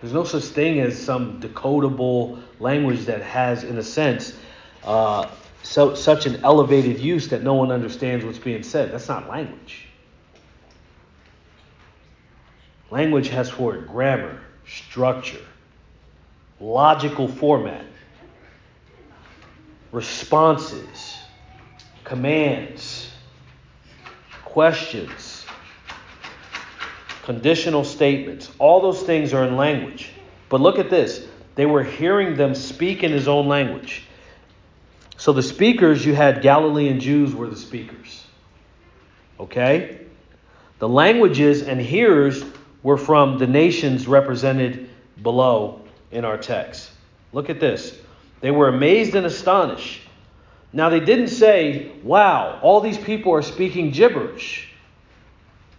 There's 0.00 0.12
no 0.12 0.24
such 0.24 0.44
thing 0.44 0.80
as 0.80 1.00
some 1.00 1.40
decodable 1.40 2.40
language 2.58 3.06
that 3.06 3.22
has, 3.22 3.64
in 3.64 3.78
a 3.78 3.82
sense, 3.82 4.34
uh, 4.84 5.28
so, 5.62 5.94
such 5.94 6.24
an 6.26 6.42
elevated 6.42 6.98
use 6.98 7.28
that 7.28 7.42
no 7.42 7.54
one 7.54 7.70
understands 7.70 8.24
what's 8.24 8.38
being 8.38 8.62
said. 8.62 8.92
That's 8.92 9.08
not 9.08 9.28
language. 9.28 9.88
Language 12.90 13.28
has 13.28 13.50
for 13.50 13.76
it 13.76 13.86
grammar, 13.86 14.40
structure, 14.70 15.44
logical 16.60 17.26
format, 17.26 17.84
responses, 19.92 21.18
commands, 22.04 23.10
questions, 24.44 25.44
conditional 27.24 27.84
statements. 27.84 28.50
All 28.58 28.80
those 28.80 29.02
things 29.02 29.34
are 29.34 29.44
in 29.44 29.56
language. 29.56 30.10
But 30.48 30.60
look 30.60 30.78
at 30.78 30.90
this 30.90 31.26
they 31.56 31.66
were 31.66 31.82
hearing 31.82 32.36
them 32.36 32.54
speak 32.54 33.02
in 33.02 33.12
his 33.12 33.28
own 33.28 33.46
language. 33.46 34.04
So 35.16 35.32
the 35.32 35.42
speakers, 35.42 36.06
you 36.06 36.14
had 36.14 36.40
Galilean 36.40 37.00
Jews 37.00 37.34
were 37.34 37.48
the 37.48 37.56
speakers. 37.56 38.24
Okay? 39.38 39.98
The 40.78 40.88
languages 40.88 41.62
and 41.62 41.78
hearers 41.78 42.42
were 42.82 42.96
from 42.96 43.38
the 43.38 43.46
nations 43.46 44.06
represented 44.06 44.88
below 45.22 45.82
in 46.10 46.24
our 46.24 46.38
text. 46.38 46.90
Look 47.32 47.50
at 47.50 47.60
this. 47.60 47.98
They 48.40 48.50
were 48.50 48.68
amazed 48.68 49.14
and 49.14 49.26
astonished. 49.26 50.00
Now, 50.72 50.88
they 50.88 51.00
didn't 51.00 51.28
say, 51.28 51.92
wow, 52.02 52.58
all 52.62 52.80
these 52.80 52.98
people 52.98 53.32
are 53.32 53.42
speaking 53.42 53.90
gibberish. 53.90 54.68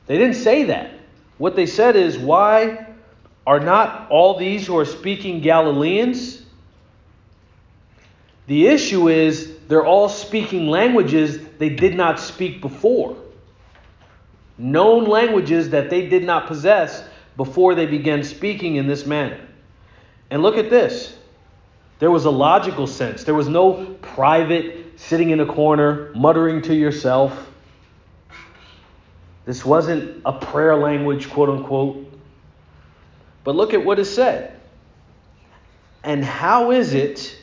They 0.08 0.18
didn't 0.18 0.36
say 0.36 0.66
that. 0.66 0.92
What 1.38 1.56
they 1.56 1.66
said 1.66 1.96
is, 1.96 2.18
why 2.18 2.88
are 3.48 3.60
not 3.60 4.12
all 4.12 4.38
these 4.38 4.68
who 4.68 4.78
are 4.78 4.86
speaking 4.86 5.42
Galileans? 5.42 6.44
The 8.47 8.68
issue 8.68 9.08
is 9.10 9.58
they're 9.68 9.86
all 9.86 10.10
speaking 10.10 10.68
languages 10.68 11.39
they 11.58 11.70
did 11.70 11.95
not 11.95 12.20
speak 12.20 12.62
before 12.62 13.16
known 14.62 15.05
languages 15.05 15.72
that 15.72 15.89
they 15.89 16.07
did 16.07 16.24
not 16.24 16.47
possess 16.47 17.03
before 17.36 17.76
they 17.76 17.86
began 17.86 18.24
speaking 18.24 18.76
in 18.76 18.88
this 18.88 19.05
manner. 19.05 19.39
And 20.30 20.41
look 20.41 20.57
at 20.57 20.70
this. 20.70 21.18
There 21.99 22.12
was 22.12 22.26
a 22.26 22.32
logical 22.32 22.88
sense. 22.88 23.24
There 23.24 23.36
was 23.36 23.47
no 23.47 23.86
private 24.01 24.99
sitting 24.99 25.32
in 25.32 25.39
a 25.39 25.45
corner 25.45 26.12
muttering 26.16 26.62
to 26.64 26.74
yourself. 26.74 27.49
This 29.45 29.66
wasn't 29.66 30.22
a 30.26 30.34
prayer 30.34 30.76
language, 30.76 31.30
quote 31.30 31.49
unquote. 31.49 32.07
But 33.43 33.55
look 33.55 33.74
at 33.74 33.84
what 33.84 33.99
is 33.99 34.14
said. 34.14 34.59
And 36.03 36.24
how 36.24 36.72
is 36.72 36.93
it 36.93 37.38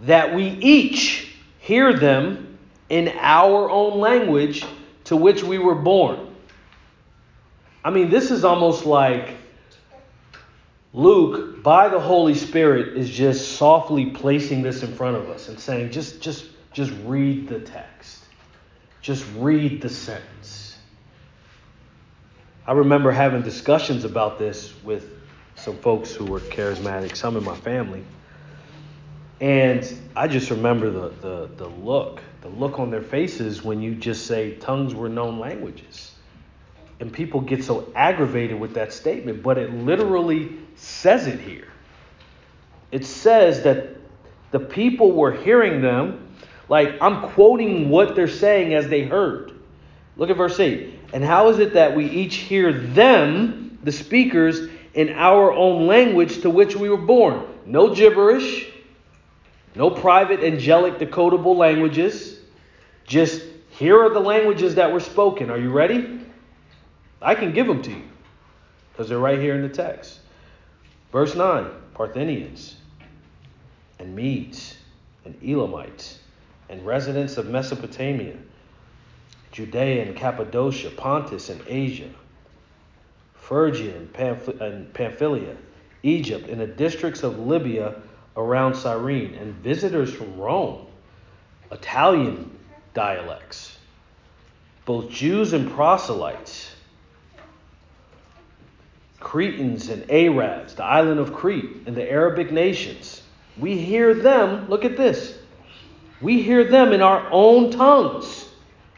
that 0.00 0.34
we 0.34 0.44
each 0.48 1.34
hear 1.58 1.92
them 1.92 2.58
in 2.88 3.12
our 3.18 3.70
own 3.70 3.98
language 3.98 4.64
to 5.06 5.16
which 5.16 5.42
we 5.42 5.58
were 5.58 5.74
born. 5.74 6.34
I 7.84 7.90
mean, 7.90 8.10
this 8.10 8.30
is 8.30 8.44
almost 8.44 8.86
like 8.86 9.36
Luke, 10.92 11.62
by 11.62 11.88
the 11.88 12.00
Holy 12.00 12.34
Spirit, 12.34 12.96
is 12.96 13.10
just 13.10 13.56
softly 13.56 14.06
placing 14.06 14.62
this 14.62 14.82
in 14.82 14.94
front 14.94 15.16
of 15.16 15.28
us 15.28 15.48
and 15.48 15.58
saying, 15.60 15.90
just, 15.90 16.20
just, 16.20 16.46
just 16.72 16.92
read 17.04 17.48
the 17.48 17.60
text. 17.60 18.24
Just 19.02 19.24
read 19.36 19.82
the 19.82 19.88
sentence. 19.88 20.76
I 22.66 22.72
remember 22.72 23.12
having 23.12 23.42
discussions 23.42 24.04
about 24.04 24.38
this 24.38 24.72
with 24.82 25.08
some 25.54 25.76
folks 25.76 26.12
who 26.12 26.24
were 26.24 26.40
charismatic, 26.40 27.14
some 27.14 27.36
in 27.36 27.44
my 27.44 27.56
family. 27.56 28.04
And 29.40 29.86
I 30.16 30.26
just 30.26 30.50
remember 30.50 30.90
the, 30.90 31.08
the, 31.20 31.50
the 31.56 31.68
look, 31.68 32.20
the 32.46 32.60
look 32.60 32.78
on 32.78 32.90
their 32.90 33.02
faces 33.02 33.64
when 33.64 33.82
you 33.82 33.94
just 33.94 34.26
say 34.26 34.54
tongues 34.54 34.94
were 34.94 35.08
known 35.08 35.40
languages. 35.40 36.12
And 37.00 37.12
people 37.12 37.40
get 37.40 37.64
so 37.64 37.90
aggravated 37.94 38.58
with 38.58 38.74
that 38.74 38.92
statement, 38.92 39.42
but 39.42 39.58
it 39.58 39.72
literally 39.72 40.56
says 40.76 41.26
it 41.26 41.40
here. 41.40 41.68
It 42.92 43.04
says 43.04 43.64
that 43.64 43.96
the 44.52 44.60
people 44.60 45.12
were 45.12 45.32
hearing 45.32 45.82
them, 45.82 46.28
like 46.68 46.96
I'm 47.00 47.30
quoting 47.30 47.90
what 47.90 48.14
they're 48.14 48.28
saying 48.28 48.74
as 48.74 48.88
they 48.88 49.02
heard. 49.02 49.52
Look 50.16 50.30
at 50.30 50.36
verse 50.36 50.58
8. 50.58 50.94
And 51.12 51.24
how 51.24 51.48
is 51.48 51.58
it 51.58 51.74
that 51.74 51.96
we 51.96 52.08
each 52.08 52.36
hear 52.36 52.72
them, 52.72 53.78
the 53.82 53.92
speakers, 53.92 54.68
in 54.94 55.10
our 55.10 55.52
own 55.52 55.86
language 55.86 56.42
to 56.42 56.50
which 56.50 56.76
we 56.76 56.88
were 56.88 56.96
born? 56.96 57.44
No 57.66 57.92
gibberish, 57.92 58.68
no 59.74 59.90
private 59.90 60.40
angelic 60.40 60.98
decodable 60.98 61.56
languages. 61.56 62.35
Just 63.06 63.42
here 63.70 64.02
are 64.02 64.10
the 64.10 64.20
languages 64.20 64.74
that 64.76 64.92
were 64.92 65.00
spoken. 65.00 65.50
Are 65.50 65.58
you 65.58 65.70
ready? 65.70 66.20
I 67.22 67.34
can 67.34 67.52
give 67.52 67.66
them 67.66 67.82
to 67.82 67.90
you 67.90 68.02
because 68.92 69.08
they're 69.08 69.18
right 69.18 69.38
here 69.38 69.54
in 69.54 69.62
the 69.62 69.68
text. 69.68 70.20
Verse 71.12 71.34
9 71.34 71.66
Parthians 71.94 72.76
and 73.98 74.14
Medes 74.14 74.76
and 75.24 75.36
Elamites 75.42 76.18
and 76.68 76.84
residents 76.84 77.36
of 77.36 77.48
Mesopotamia, 77.48 78.36
Judea 79.52 80.02
and 80.04 80.16
Cappadocia, 80.16 80.90
Pontus 80.90 81.48
and 81.48 81.62
Asia, 81.68 82.10
Phrygia 83.34 83.96
and, 83.96 84.12
Pamph- 84.12 84.60
and 84.60 84.92
Pamphylia, 84.92 85.56
Egypt, 86.02 86.48
and 86.48 86.60
the 86.60 86.66
districts 86.66 87.22
of 87.22 87.38
Libya 87.38 87.94
around 88.36 88.74
Cyrene, 88.74 89.34
and 89.34 89.54
visitors 89.54 90.12
from 90.12 90.36
Rome, 90.36 90.86
Italian 91.70 92.55
dialects, 92.96 93.78
both 94.84 95.08
Jews 95.10 95.52
and 95.52 95.70
proselytes 95.70 96.72
Cretans 99.20 99.88
and 99.88 100.08
Arabs, 100.10 100.74
the 100.74 100.84
island 100.84 101.18
of 101.18 101.34
Crete, 101.34 101.82
and 101.86 101.96
the 101.96 102.08
Arabic 102.08 102.52
nations. 102.52 103.22
We 103.58 103.76
hear 103.76 104.14
them, 104.14 104.68
look 104.68 104.84
at 104.84 104.96
this. 104.96 105.36
We 106.20 106.42
hear 106.42 106.64
them 106.64 106.92
in 106.92 107.02
our 107.02 107.26
own 107.32 107.70
tongues, 107.70 108.48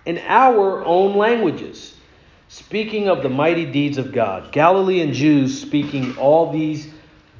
in 0.04 0.18
our 0.18 0.84
own 0.84 1.16
languages, 1.16 1.96
speaking 2.48 3.08
of 3.08 3.22
the 3.22 3.28
mighty 3.28 3.64
deeds 3.64 3.96
of 3.96 4.12
God. 4.12 4.52
Galilean 4.52 5.14
Jews 5.14 5.60
speaking 5.60 6.18
all 6.18 6.52
these 6.52 6.88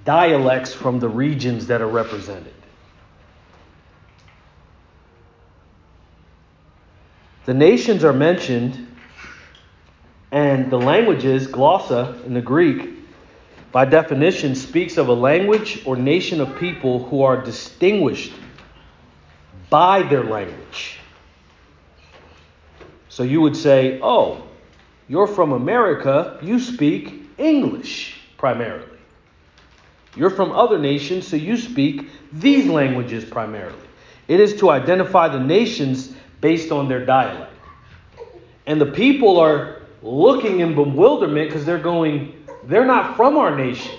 dialects 0.04 0.72
from 0.72 0.98
the 0.98 1.08
regions 1.08 1.66
that 1.66 1.82
are 1.82 1.88
represented. 1.88 2.54
The 7.48 7.54
nations 7.54 8.04
are 8.04 8.12
mentioned 8.12 8.86
and 10.30 10.70
the 10.70 10.76
languages, 10.76 11.46
glossa 11.46 12.22
in 12.26 12.34
the 12.34 12.42
Greek, 12.42 12.90
by 13.72 13.86
definition 13.86 14.54
speaks 14.54 14.98
of 14.98 15.08
a 15.08 15.14
language 15.14 15.80
or 15.86 15.96
nation 15.96 16.42
of 16.42 16.58
people 16.58 17.04
who 17.04 17.22
are 17.22 17.42
distinguished 17.42 18.34
by 19.70 20.02
their 20.02 20.24
language. 20.24 20.98
So 23.08 23.22
you 23.22 23.40
would 23.40 23.56
say, 23.56 23.98
oh, 24.02 24.46
you're 25.08 25.26
from 25.26 25.52
America, 25.52 26.38
you 26.42 26.60
speak 26.60 27.30
English 27.38 28.20
primarily. 28.36 28.98
You're 30.14 30.28
from 30.28 30.52
other 30.52 30.78
nations, 30.78 31.26
so 31.26 31.36
you 31.36 31.56
speak 31.56 32.10
these 32.30 32.66
languages 32.66 33.24
primarily. 33.24 33.88
It 34.28 34.38
is 34.38 34.54
to 34.56 34.68
identify 34.68 35.28
the 35.28 35.40
nations 35.40 36.12
based 36.40 36.72
on 36.72 36.88
their 36.88 37.04
dialect. 37.04 37.52
And 38.66 38.80
the 38.80 38.86
people 38.86 39.38
are 39.38 39.82
looking 40.02 40.60
in 40.60 40.74
bewilderment 40.74 41.48
because 41.48 41.64
they're 41.64 41.78
going, 41.78 42.44
they're 42.64 42.84
not 42.84 43.16
from 43.16 43.36
our 43.36 43.56
nation. 43.56 43.98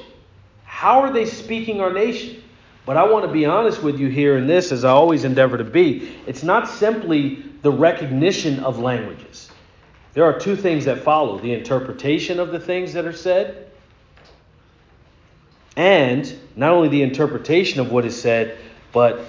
How 0.64 1.02
are 1.02 1.12
they 1.12 1.26
speaking 1.26 1.82
our 1.82 1.92
nation? 1.92 2.44
But 2.86 2.98
I 2.98 3.04
want 3.04 3.26
to 3.26 3.32
be 3.32 3.46
honest 3.46 3.84
with 3.84 4.00
you 4.00 4.08
here 4.08 4.38
in 4.38 4.48
this, 4.48 4.72
as 4.72 4.84
I 4.84 4.90
always 4.90 5.24
endeavor 5.24 5.58
to 5.58 5.64
be. 5.64 6.18
It's 6.26 6.44
not 6.44 6.68
simply 6.68 7.44
the 7.62 7.72
recognition 7.72 8.60
of 8.64 8.80
languages. 8.80 9.52
There 10.14 10.24
are 10.24 10.40
two 10.40 10.56
things 10.56 10.86
that 10.86 11.00
follow 11.00 11.38
the 11.40 11.54
interpretation 11.54 12.40
of 12.40 12.52
the 12.52 12.60
things 12.60 12.94
that 12.94 13.06
are 13.06 13.14
said, 13.14 13.68
and 15.76 16.34
not 16.56 16.72
only 16.72 16.90
the 16.90 17.04
interpretation 17.04 17.80
of 17.80 17.92
what 17.92 18.06
is 18.06 18.20
said, 18.20 18.58
but 18.92 19.26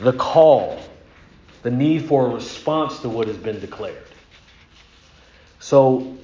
the 0.00 0.12
call, 0.12 0.80
the 1.62 1.70
need 1.70 2.06
for 2.06 2.26
a 2.26 2.34
response 2.34 3.00
to 3.00 3.08
what 3.08 3.26
has 3.26 3.36
been 3.36 3.60
declared. 3.60 4.04
So 5.58 6.16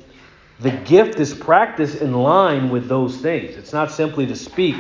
the 0.61 0.71
gift 0.71 1.19
is 1.19 1.35
practiced 1.35 2.01
in 2.01 2.13
line 2.13 2.71
with 2.71 2.89
those 2.89 3.19
things. 3.19 3.57
It's 3.57 3.73
not 3.73 3.91
simply 3.91 4.27
to 4.27 4.37
speak 4.37 4.77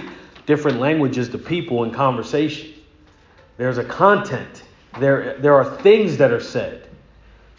different 0.47 0.79
languages 0.79 1.29
to 1.31 1.39
people 1.39 1.85
in 1.85 1.91
conversation. 1.91 2.73
There's 3.57 3.79
a 3.79 3.85
content. 3.85 4.63
There, 5.01 5.37
there 5.39 5.55
are 5.55 5.77
things 5.79 6.17
that 6.19 6.31
are 6.31 6.41
said 6.41 6.89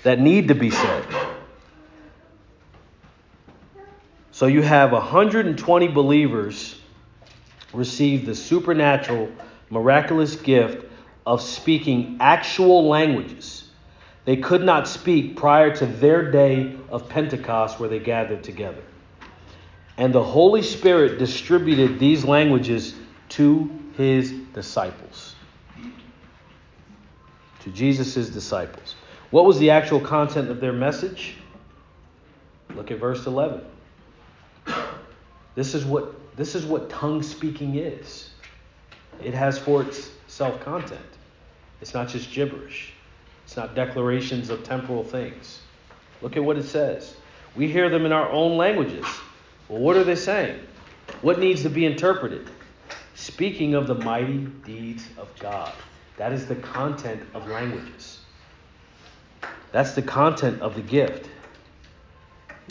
that 0.03 0.19
need 0.19 0.47
to 0.47 0.55
be 0.55 0.71
said. 0.71 1.05
So 4.31 4.47
you 4.47 4.61
have 4.61 4.91
120 4.91 5.87
believers 5.89 6.79
receive 7.73 8.25
the 8.25 8.35
supernatural, 8.35 9.29
miraculous 9.69 10.35
gift 10.35 10.84
of 11.25 11.41
speaking 11.41 12.17
actual 12.19 12.87
languages 12.87 13.65
they 14.25 14.37
could 14.37 14.63
not 14.63 14.87
speak 14.87 15.37
prior 15.37 15.73
to 15.75 15.85
their 15.85 16.31
day 16.31 16.75
of 16.89 17.07
Pentecost 17.07 17.79
where 17.79 17.87
they 17.87 17.99
gathered 17.99 18.43
together. 18.43 18.81
And 19.97 20.13
the 20.13 20.23
Holy 20.23 20.63
Spirit 20.63 21.19
distributed 21.19 21.99
these 21.99 22.25
languages 22.25 22.95
to 23.29 23.69
his 23.95 24.31
disciples. 24.53 25.35
To 27.61 27.69
Jesus' 27.69 28.29
disciples. 28.29 28.95
What 29.29 29.45
was 29.45 29.59
the 29.59 29.69
actual 29.69 29.99
content 29.99 30.49
of 30.49 30.59
their 30.59 30.73
message? 30.73 31.35
Look 32.75 32.91
at 32.91 32.99
verse 32.99 33.25
11. 33.25 33.61
This 35.53 35.73
is 35.73 35.85
what, 35.85 36.35
this 36.35 36.55
is 36.55 36.65
what 36.65 36.89
tongue 36.89 37.23
speaking 37.23 37.75
is. 37.75 38.31
It 39.23 39.33
has 39.33 39.57
for 39.57 39.83
itself 39.83 40.59
content. 40.61 41.14
It's 41.85 41.93
not 41.93 42.07
just 42.07 42.31
gibberish. 42.31 42.93
It's 43.43 43.55
not 43.55 43.75
declarations 43.75 44.49
of 44.49 44.63
temporal 44.63 45.03
things. 45.03 45.59
Look 46.23 46.35
at 46.35 46.43
what 46.43 46.57
it 46.57 46.63
says. 46.63 47.15
We 47.55 47.71
hear 47.71 47.89
them 47.89 48.07
in 48.07 48.11
our 48.11 48.27
own 48.27 48.57
languages. 48.57 49.05
Well, 49.69 49.81
what 49.81 49.95
are 49.95 50.03
they 50.03 50.15
saying? 50.15 50.59
What 51.21 51.37
needs 51.37 51.61
to 51.61 51.69
be 51.69 51.85
interpreted? 51.85 52.49
Speaking 53.13 53.75
of 53.75 53.85
the 53.85 53.93
mighty 53.93 54.47
deeds 54.65 55.07
of 55.15 55.29
God. 55.37 55.73
That 56.17 56.33
is 56.33 56.47
the 56.47 56.55
content 56.55 57.21
of 57.35 57.47
languages. 57.47 58.19
That's 59.71 59.91
the 59.91 60.01
content 60.01 60.63
of 60.63 60.73
the 60.73 60.81
gift. 60.81 61.29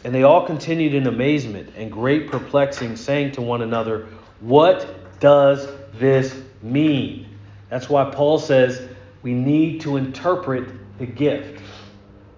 And 0.02 0.12
they 0.12 0.24
all 0.24 0.44
continued 0.44 0.92
in 0.92 1.06
amazement 1.06 1.72
and 1.76 1.88
great 1.88 2.32
perplexing, 2.32 2.96
saying 2.96 3.30
to 3.32 3.42
one 3.42 3.62
another, 3.62 4.08
What 4.40 5.20
does 5.20 5.68
this 6.00 6.36
mean? 6.62 7.28
That's 7.70 7.88
why 7.88 8.10
Paul 8.10 8.40
says, 8.40 8.88
we 9.24 9.32
need 9.32 9.80
to 9.80 9.96
interpret 9.96 10.68
the 10.98 11.06
gift. 11.06 11.60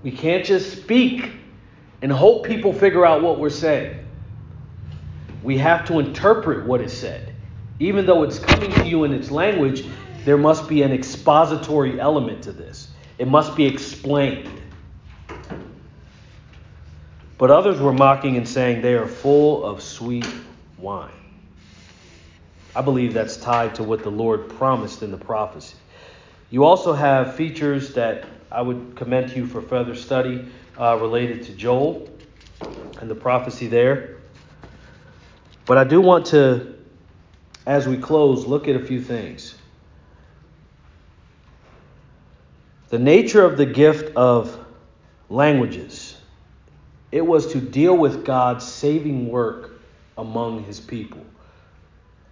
We 0.05 0.13
can't 0.13 0.45
just 0.45 0.81
speak 0.81 1.33
and 2.01 2.13
hope 2.13 2.47
people 2.47 2.73
figure 2.73 3.05
out 3.05 3.23
what 3.23 3.41
we're 3.41 3.51
saying. 3.51 4.07
We 5.43 5.59
have 5.59 5.85
to 5.89 5.99
interpret 5.99 6.65
what 6.65 6.81
is 6.81 6.97
said. 6.97 7.35
Even 7.81 8.07
though 8.07 8.23
it's 8.23 8.39
coming 8.39 8.71
to 8.71 8.87
you 8.87 9.03
in 9.03 9.13
its 9.13 9.33
language, 9.33 9.85
there 10.25 10.39
must 10.39 10.69
be 10.69 10.83
an 10.83 10.93
expository 10.93 12.01
element 12.01 12.45
to 12.45 12.53
this. 12.53 12.89
It 13.19 13.27
must 13.27 13.57
be 13.57 13.67
explained. 13.67 14.49
But 17.37 17.51
others 17.51 17.81
were 17.81 17.93
mocking 17.93 18.37
and 18.37 18.49
saying 18.49 18.81
they 18.81 18.95
are 18.95 19.09
full 19.09 19.65
of 19.65 19.83
sweet 19.83 20.27
wine. 20.79 21.11
I 22.77 22.81
believe 22.81 23.13
that's 23.13 23.37
tied 23.37 23.75
to 23.75 23.83
what 23.83 24.05
the 24.05 24.11
Lord 24.11 24.49
promised 24.51 25.03
in 25.03 25.11
the 25.11 25.19
prophecy. 25.19 25.77
You 26.51 26.65
also 26.65 26.93
have 26.93 27.35
features 27.35 27.95
that 27.95 28.27
I 28.51 28.63
would 28.63 28.95
commend 28.97 29.31
to 29.31 29.37
you 29.37 29.47
for 29.47 29.61
further 29.61 29.95
study 29.95 30.47
uh, 30.79 30.99
related 31.01 31.43
to 31.45 31.53
Joel 31.53 32.09
and 33.01 33.11
the 33.11 33.15
prophecy 33.15 33.67
there. 33.67 34.17
But 35.67 35.79
I 35.79 35.85
do 35.85 36.01
want 36.01 36.27
to 36.27 36.77
as 37.67 37.89
we 37.89 37.97
close, 37.97 38.47
look 38.47 38.69
at 38.69 38.77
a 38.77 38.85
few 38.85 39.03
things. 39.03 39.57
The 42.91 42.99
nature 43.01 43.45
of 43.45 43.57
the 43.57 43.67
gift 43.67 44.15
of 44.15 44.57
languages. 45.29 46.17
It 47.11 47.27
was 47.27 47.53
to 47.53 47.61
deal 47.61 47.97
with 47.97 48.25
God's 48.25 48.65
saving 48.65 49.29
work 49.29 49.81
among 50.17 50.63
his 50.63 50.79
people. 50.79 51.25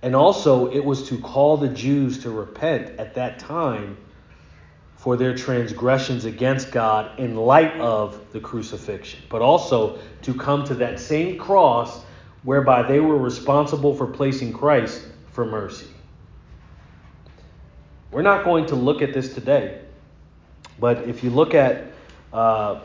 And 0.03 0.15
also, 0.15 0.71
it 0.71 0.85
was 0.85 1.09
to 1.09 1.19
call 1.19 1.57
the 1.57 1.69
Jews 1.69 2.23
to 2.23 2.31
repent 2.31 3.01
at 3.01 3.15
that 3.15 3.41
time 3.41 3.97
for 5.05 5.19
their 5.19 5.37
transgressions 5.37 6.25
against 6.25 6.73
God 6.73 7.21
in 7.21 7.37
light 7.37 7.79
of 7.79 8.19
the 8.33 8.41
crucifixion, 8.41 9.21
but 9.29 9.43
also 9.43 9.99
to 10.23 10.33
come 10.33 10.65
to 10.65 10.75
that 10.77 10.99
same 10.99 11.37
cross 11.37 12.03
whereby 12.43 12.83
they 12.83 13.01
were 13.01 13.19
responsible 13.19 13.95
for 13.95 14.07
placing 14.07 14.51
Christ 14.51 15.07
for 15.33 15.45
mercy. 15.45 15.89
We're 18.13 18.23
not 18.23 18.45
going 18.45 18.65
to 18.69 18.77
look 18.77 19.03
at 19.03 19.13
this 19.13 19.35
today, 19.35 19.83
but 20.81 21.07
if 21.07 21.23
you 21.23 21.29
look 21.29 21.53
at 21.53 21.85
uh, 22.33 22.81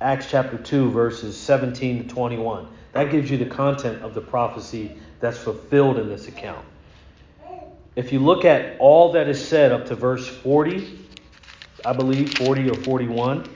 Acts 0.00 0.30
chapter 0.30 0.58
2, 0.58 0.92
verses 0.92 1.36
17 1.36 2.04
to 2.04 2.08
21, 2.08 2.68
that 2.92 3.10
gives 3.10 3.28
you 3.28 3.36
the 3.36 3.46
content 3.46 4.00
of 4.02 4.14
the 4.14 4.20
prophecy 4.20 4.96
that's 5.18 5.38
fulfilled 5.38 5.98
in 5.98 6.08
this 6.08 6.28
account. 6.28 6.64
If 7.96 8.12
you 8.12 8.20
look 8.20 8.44
at 8.44 8.78
all 8.78 9.10
that 9.12 9.28
is 9.28 9.44
said 9.44 9.72
up 9.72 9.86
to 9.86 9.96
verse 9.96 10.28
40, 10.28 10.99
I 11.84 11.92
believe 11.92 12.34
40 12.34 12.70
or 12.70 12.74
41, 12.74 13.48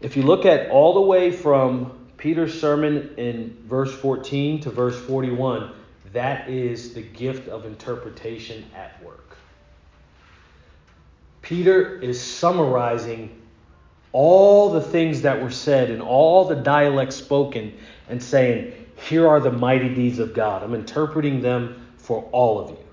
if 0.00 0.16
you 0.16 0.22
look 0.22 0.46
at 0.46 0.70
all 0.70 0.94
the 0.94 1.00
way 1.00 1.30
from 1.30 2.08
Peter's 2.16 2.58
sermon 2.60 3.14
in 3.16 3.56
verse 3.66 3.92
14 3.92 4.60
to 4.60 4.70
verse 4.70 4.98
41, 5.00 5.72
that 6.12 6.48
is 6.48 6.94
the 6.94 7.02
gift 7.02 7.48
of 7.48 7.64
interpretation 7.64 8.64
at 8.74 9.02
work. 9.02 9.36
Peter 11.42 11.98
is 12.00 12.20
summarizing 12.20 13.40
all 14.12 14.70
the 14.70 14.80
things 14.80 15.22
that 15.22 15.40
were 15.40 15.50
said 15.50 15.90
and 15.90 16.02
all 16.02 16.46
the 16.46 16.56
dialects 16.56 17.16
spoken 17.16 17.72
and 18.08 18.22
saying, 18.22 18.72
Here 19.08 19.28
are 19.28 19.40
the 19.40 19.52
mighty 19.52 19.94
deeds 19.94 20.18
of 20.18 20.34
God. 20.34 20.62
I'm 20.62 20.74
interpreting 20.74 21.40
them 21.40 21.86
for 21.96 22.28
all 22.32 22.58
of 22.58 22.70
you. 22.70 22.89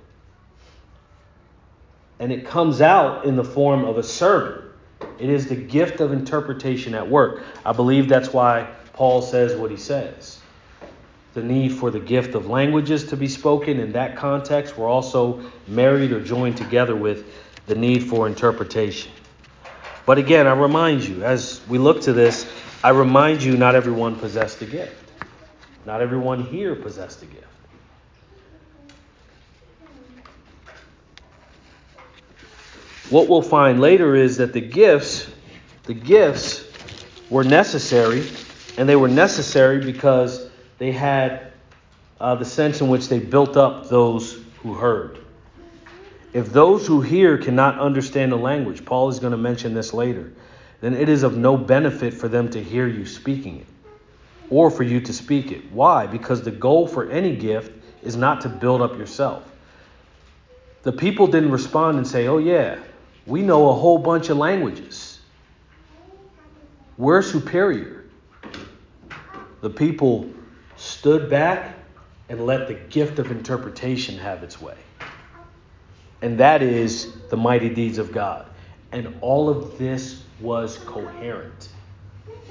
And 2.19 2.31
it 2.31 2.45
comes 2.45 2.81
out 2.81 3.25
in 3.25 3.35
the 3.35 3.43
form 3.43 3.85
of 3.85 3.97
a 3.97 4.03
sermon. 4.03 4.63
It 5.19 5.29
is 5.29 5.47
the 5.47 5.55
gift 5.55 5.99
of 5.99 6.11
interpretation 6.11 6.95
at 6.95 7.07
work. 7.07 7.43
I 7.65 7.71
believe 7.71 8.09
that's 8.09 8.33
why 8.33 8.73
Paul 8.93 9.21
says 9.21 9.55
what 9.55 9.69
he 9.69 9.77
says. 9.77 10.39
The 11.33 11.43
need 11.43 11.73
for 11.73 11.91
the 11.91 11.99
gift 11.99 12.33
of 12.33 12.47
languages 12.47 13.05
to 13.09 13.17
be 13.17 13.27
spoken 13.27 13.79
in 13.79 13.91
that 13.91 14.15
context 14.15 14.77
were 14.77 14.87
also 14.87 15.43
married 15.67 16.11
or 16.11 16.19
joined 16.23 16.57
together 16.57 16.95
with 16.95 17.25
the 17.67 17.75
need 17.75 18.03
for 18.03 18.25
interpretation. 18.25 19.11
But 20.07 20.17
again, 20.17 20.47
I 20.47 20.53
remind 20.53 21.03
you, 21.03 21.23
as 21.23 21.61
we 21.67 21.77
look 21.77 22.01
to 22.01 22.13
this, 22.13 22.49
I 22.83 22.89
remind 22.89 23.43
you 23.43 23.57
not 23.57 23.75
everyone 23.75 24.15
possessed 24.15 24.61
a 24.61 24.65
gift. 24.65 25.11
Not 25.85 26.01
everyone 26.01 26.43
here 26.43 26.75
possessed 26.75 27.21
a 27.21 27.25
gift. 27.25 27.45
What 33.09 33.29
we'll 33.29 33.41
find 33.41 33.79
later 33.79 34.15
is 34.15 34.37
that 34.37 34.51
the 34.51 34.61
gifts, 34.61 35.29
the 35.83 35.93
gifts 35.93 36.65
were 37.29 37.45
necessary, 37.45 38.27
and 38.77 38.87
they 38.87 38.97
were 38.97 39.07
necessary 39.07 39.79
because 39.83 40.49
they 40.77 40.91
had 40.91 41.53
uh, 42.19 42.35
the 42.35 42.43
sense 42.45 42.81
in 42.81 42.89
which 42.89 43.07
they 43.07 43.19
built 43.19 43.55
up 43.55 43.87
those 43.87 44.43
who 44.61 44.73
heard. 44.73 45.19
If 46.33 46.51
those 46.51 46.85
who 46.85 47.01
hear 47.01 47.37
cannot 47.37 47.79
understand 47.79 48.31
the 48.31 48.37
language, 48.37 48.83
Paul 48.83 49.07
is 49.07 49.19
going 49.19 49.31
to 49.31 49.37
mention 49.37 49.73
this 49.73 49.93
later, 49.93 50.33
then 50.81 50.93
it 50.93 51.07
is 51.07 51.23
of 51.23 51.37
no 51.37 51.55
benefit 51.55 52.13
for 52.13 52.27
them 52.27 52.49
to 52.51 52.61
hear 52.61 52.87
you 52.87 53.05
speaking 53.05 53.59
it 53.59 53.67
or 54.49 54.69
for 54.69 54.83
you 54.83 54.99
to 55.01 55.13
speak 55.13 55.51
it. 55.51 55.71
Why? 55.71 56.07
Because 56.07 56.41
the 56.41 56.51
goal 56.51 56.87
for 56.87 57.09
any 57.09 57.35
gift 57.35 57.71
is 58.03 58.15
not 58.15 58.41
to 58.41 58.49
build 58.49 58.81
up 58.81 58.97
yourself. 58.97 59.43
The 60.83 60.91
people 60.91 61.27
didn't 61.27 61.51
respond 61.51 61.97
and 61.97 62.07
say, 62.07 62.27
Oh, 62.27 62.37
yeah, 62.37 62.77
we 63.27 63.43
know 63.43 63.69
a 63.69 63.73
whole 63.73 63.99
bunch 63.99 64.29
of 64.29 64.37
languages. 64.37 65.19
We're 66.97 67.21
superior. 67.21 68.05
The 69.61 69.69
people 69.69 70.31
stood 70.77 71.29
back 71.29 71.75
and 72.29 72.45
let 72.45 72.67
the 72.67 72.73
gift 72.73 73.19
of 73.19 73.29
interpretation 73.29 74.17
have 74.17 74.41
its 74.41 74.59
way 74.59 74.77
and 76.21 76.39
that 76.39 76.61
is 76.61 77.13
the 77.29 77.37
mighty 77.37 77.69
deeds 77.69 77.97
of 77.97 78.11
God. 78.11 78.45
And 78.91 79.15
all 79.21 79.49
of 79.49 79.77
this 79.77 80.23
was 80.39 80.77
coherent. 80.79 81.69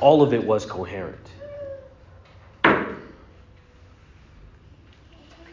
All 0.01 0.23
of 0.23 0.33
it 0.33 0.45
was 0.45 0.67
coherent. 0.67 1.19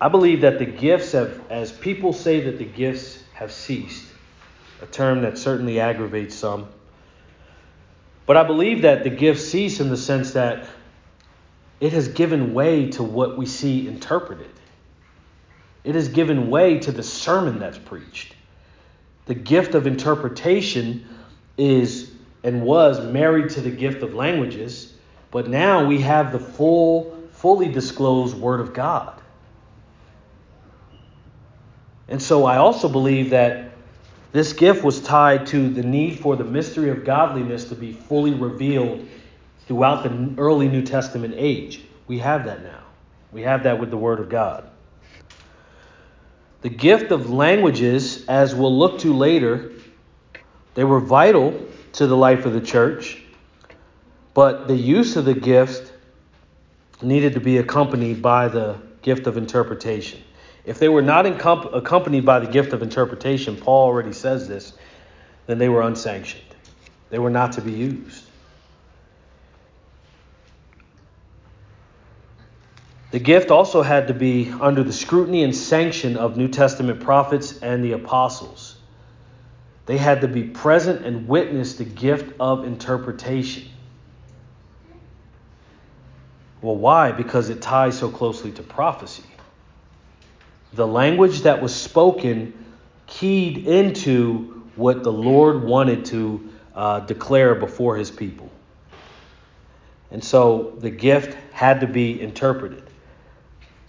I 0.01 0.09
believe 0.09 0.41
that 0.41 0.59
the 0.59 0.65
gifts 0.65 1.13
have, 1.13 1.39
as 1.49 1.71
people 1.71 2.11
say 2.11 2.41
that 2.41 2.57
the 2.57 2.65
gifts 2.65 3.23
have 3.33 3.51
ceased, 3.53 4.05
a 4.83 4.85
term 4.85 5.21
that 5.21 5.37
certainly 5.37 5.79
aggravates 5.79 6.35
some. 6.35 6.67
But 8.25 8.35
I 8.35 8.43
believe 8.43 8.81
that 8.81 9.03
the 9.03 9.09
gift 9.09 9.41
cease 9.41 9.79
in 9.79 9.89
the 9.89 9.97
sense 9.97 10.33
that 10.33 10.65
it 11.79 11.93
has 11.93 12.09
given 12.09 12.53
way 12.53 12.91
to 12.91 13.03
what 13.03 13.37
we 13.37 13.45
see 13.45 13.87
interpreted. 13.87 14.51
It 15.85 15.95
has 15.95 16.09
given 16.09 16.49
way 16.49 16.79
to 16.79 16.91
the 16.91 17.03
sermon 17.03 17.59
that's 17.59 17.77
preached. 17.77 18.35
The 19.25 19.35
gift 19.35 19.73
of 19.73 19.87
interpretation 19.87 21.07
is 21.57 22.11
and 22.43 22.61
was 22.61 23.05
married 23.05 23.51
to 23.51 23.61
the 23.61 23.71
gift 23.71 24.03
of 24.03 24.13
languages, 24.13 24.93
but 25.31 25.47
now 25.47 25.85
we 25.85 26.01
have 26.01 26.33
the 26.33 26.39
full, 26.39 27.17
fully 27.31 27.69
disclosed 27.69 28.35
Word 28.35 28.59
of 28.59 28.73
God. 28.73 29.21
And 32.09 32.21
so 32.21 32.43
I 32.45 32.57
also 32.57 32.89
believe 32.89 33.29
that 33.29 33.72
this 34.33 34.51
gift 34.51 34.83
was 34.83 34.99
tied 34.99 35.45
to 35.47 35.69
the 35.69 35.83
need 35.83 36.19
for 36.19 36.35
the 36.35 36.43
mystery 36.43 36.89
of 36.89 37.05
godliness 37.05 37.65
to 37.65 37.75
be 37.75 37.93
fully 37.93 38.33
revealed 38.33 39.07
throughout 39.67 40.03
the 40.03 40.33
early 40.41 40.67
New 40.67 40.81
Testament 40.81 41.35
age. 41.37 41.83
We 42.07 42.17
have 42.19 42.45
that 42.45 42.63
now. 42.63 42.81
We 43.31 43.43
have 43.43 43.63
that 43.63 43.79
with 43.79 43.91
the 43.91 43.97
Word 43.97 44.19
of 44.19 44.29
God. 44.29 44.69
The 46.61 46.69
gift 46.69 47.11
of 47.11 47.29
languages, 47.29 48.25
as 48.27 48.55
we'll 48.55 48.75
look 48.75 48.99
to 48.99 49.13
later, 49.13 49.71
they 50.73 50.83
were 50.83 50.99
vital 50.99 51.67
to 51.93 52.07
the 52.07 52.17
life 52.17 52.45
of 52.45 52.53
the 52.53 52.61
church, 52.61 53.21
but 54.33 54.67
the 54.67 54.75
use 54.75 55.15
of 55.15 55.25
the 55.25 55.35
gift 55.35 55.93
needed 57.03 57.33
to 57.33 57.39
be 57.39 57.57
accompanied 57.57 58.21
by 58.21 58.47
the 58.47 58.77
gift 59.03 59.27
of 59.27 59.37
interpretation. 59.37 60.23
If 60.65 60.79
they 60.79 60.87
were 60.87 61.01
not 61.01 61.25
accompanied 61.25 62.25
by 62.25 62.39
the 62.39 62.47
gift 62.47 62.71
of 62.73 62.81
interpretation, 62.81 63.57
Paul 63.57 63.85
already 63.85 64.13
says 64.13 64.47
this, 64.47 64.73
then 65.45 65.57
they 65.57 65.67
were 65.67 65.81
unsanctioned. 65.81 66.43
They 67.09 67.19
were 67.19 67.29
not 67.29 67.51
to 67.53 67.61
be 67.61 67.73
used. 67.73 68.25
The 73.11 73.19
gift 73.19 73.51
also 73.51 73.83
had 73.83 74.07
to 74.07 74.13
be 74.13 74.51
under 74.59 74.83
the 74.83 74.93
scrutiny 74.93 75.43
and 75.43 75.55
sanction 75.55 76.17
of 76.17 76.35
New 76.37 76.47
Testament 76.47 77.01
prophets 77.01 77.59
and 77.61 77.83
the 77.83 77.91
apostles. 77.91 78.75
They 79.85 79.97
had 79.97 80.21
to 80.21 80.27
be 80.27 80.43
present 80.43 81.05
and 81.05 81.27
witness 81.27 81.75
the 81.75 81.83
gift 81.83 82.33
of 82.39 82.65
interpretation. 82.65 83.67
Well, 86.61 86.77
why? 86.77 87.11
Because 87.11 87.49
it 87.49 87.61
ties 87.61 87.99
so 87.99 88.09
closely 88.09 88.51
to 88.53 88.63
prophecy. 88.63 89.23
The 90.73 90.87
language 90.87 91.41
that 91.41 91.61
was 91.61 91.73
spoken 91.73 92.53
keyed 93.07 93.67
into 93.67 94.63
what 94.75 95.03
the 95.03 95.11
Lord 95.11 95.63
wanted 95.63 96.05
to 96.05 96.49
uh, 96.73 96.99
declare 97.01 97.55
before 97.55 97.95
his 97.95 98.09
people. 98.09 98.49
And 100.11 100.23
so 100.23 100.75
the 100.79 100.89
gift 100.89 101.37
had 101.51 101.81
to 101.81 101.87
be 101.87 102.19
interpreted. 102.21 102.83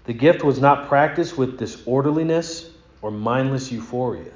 The 0.05 0.13
gift 0.13 0.43
was 0.43 0.61
not 0.61 0.89
practiced 0.89 1.39
with 1.39 1.59
disorderliness 1.59 2.71
or 3.01 3.11
mindless 3.11 3.73
euphoria. 3.73 4.33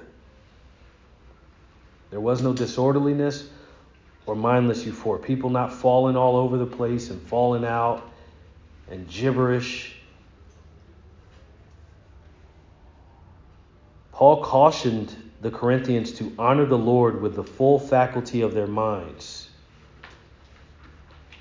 There 2.11 2.21
was 2.21 2.41
no 2.41 2.55
disorderliness 2.55 3.49
or 4.25 4.35
mindless 4.35 4.85
euphoria. 4.87 5.23
People 5.23 5.51
not 5.51 5.73
falling 5.73 6.17
all 6.17 6.37
over 6.37 6.57
the 6.57 6.67
place 6.67 7.11
and 7.11 7.21
falling 7.23 7.65
out 7.65 8.11
and 8.91 9.09
gibberish. 9.09 9.98
Paul 14.19 14.43
cautioned 14.43 15.15
the 15.43 15.51
Corinthians 15.53 16.11
to 16.15 16.33
honor 16.41 16.67
the 16.67 16.77
Lord 16.77 17.23
with 17.23 17.37
the 17.37 17.45
full 17.45 17.79
faculty 17.79 18.41
of 18.41 18.53
their 18.53 18.67
minds. 18.67 19.49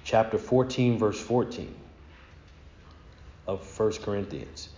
Chapter 0.04 0.38
14, 0.38 1.00
verse 1.00 1.20
14. 1.20 1.74
of 3.48 3.80
1 3.80 3.94
Corinthians. 4.04 4.70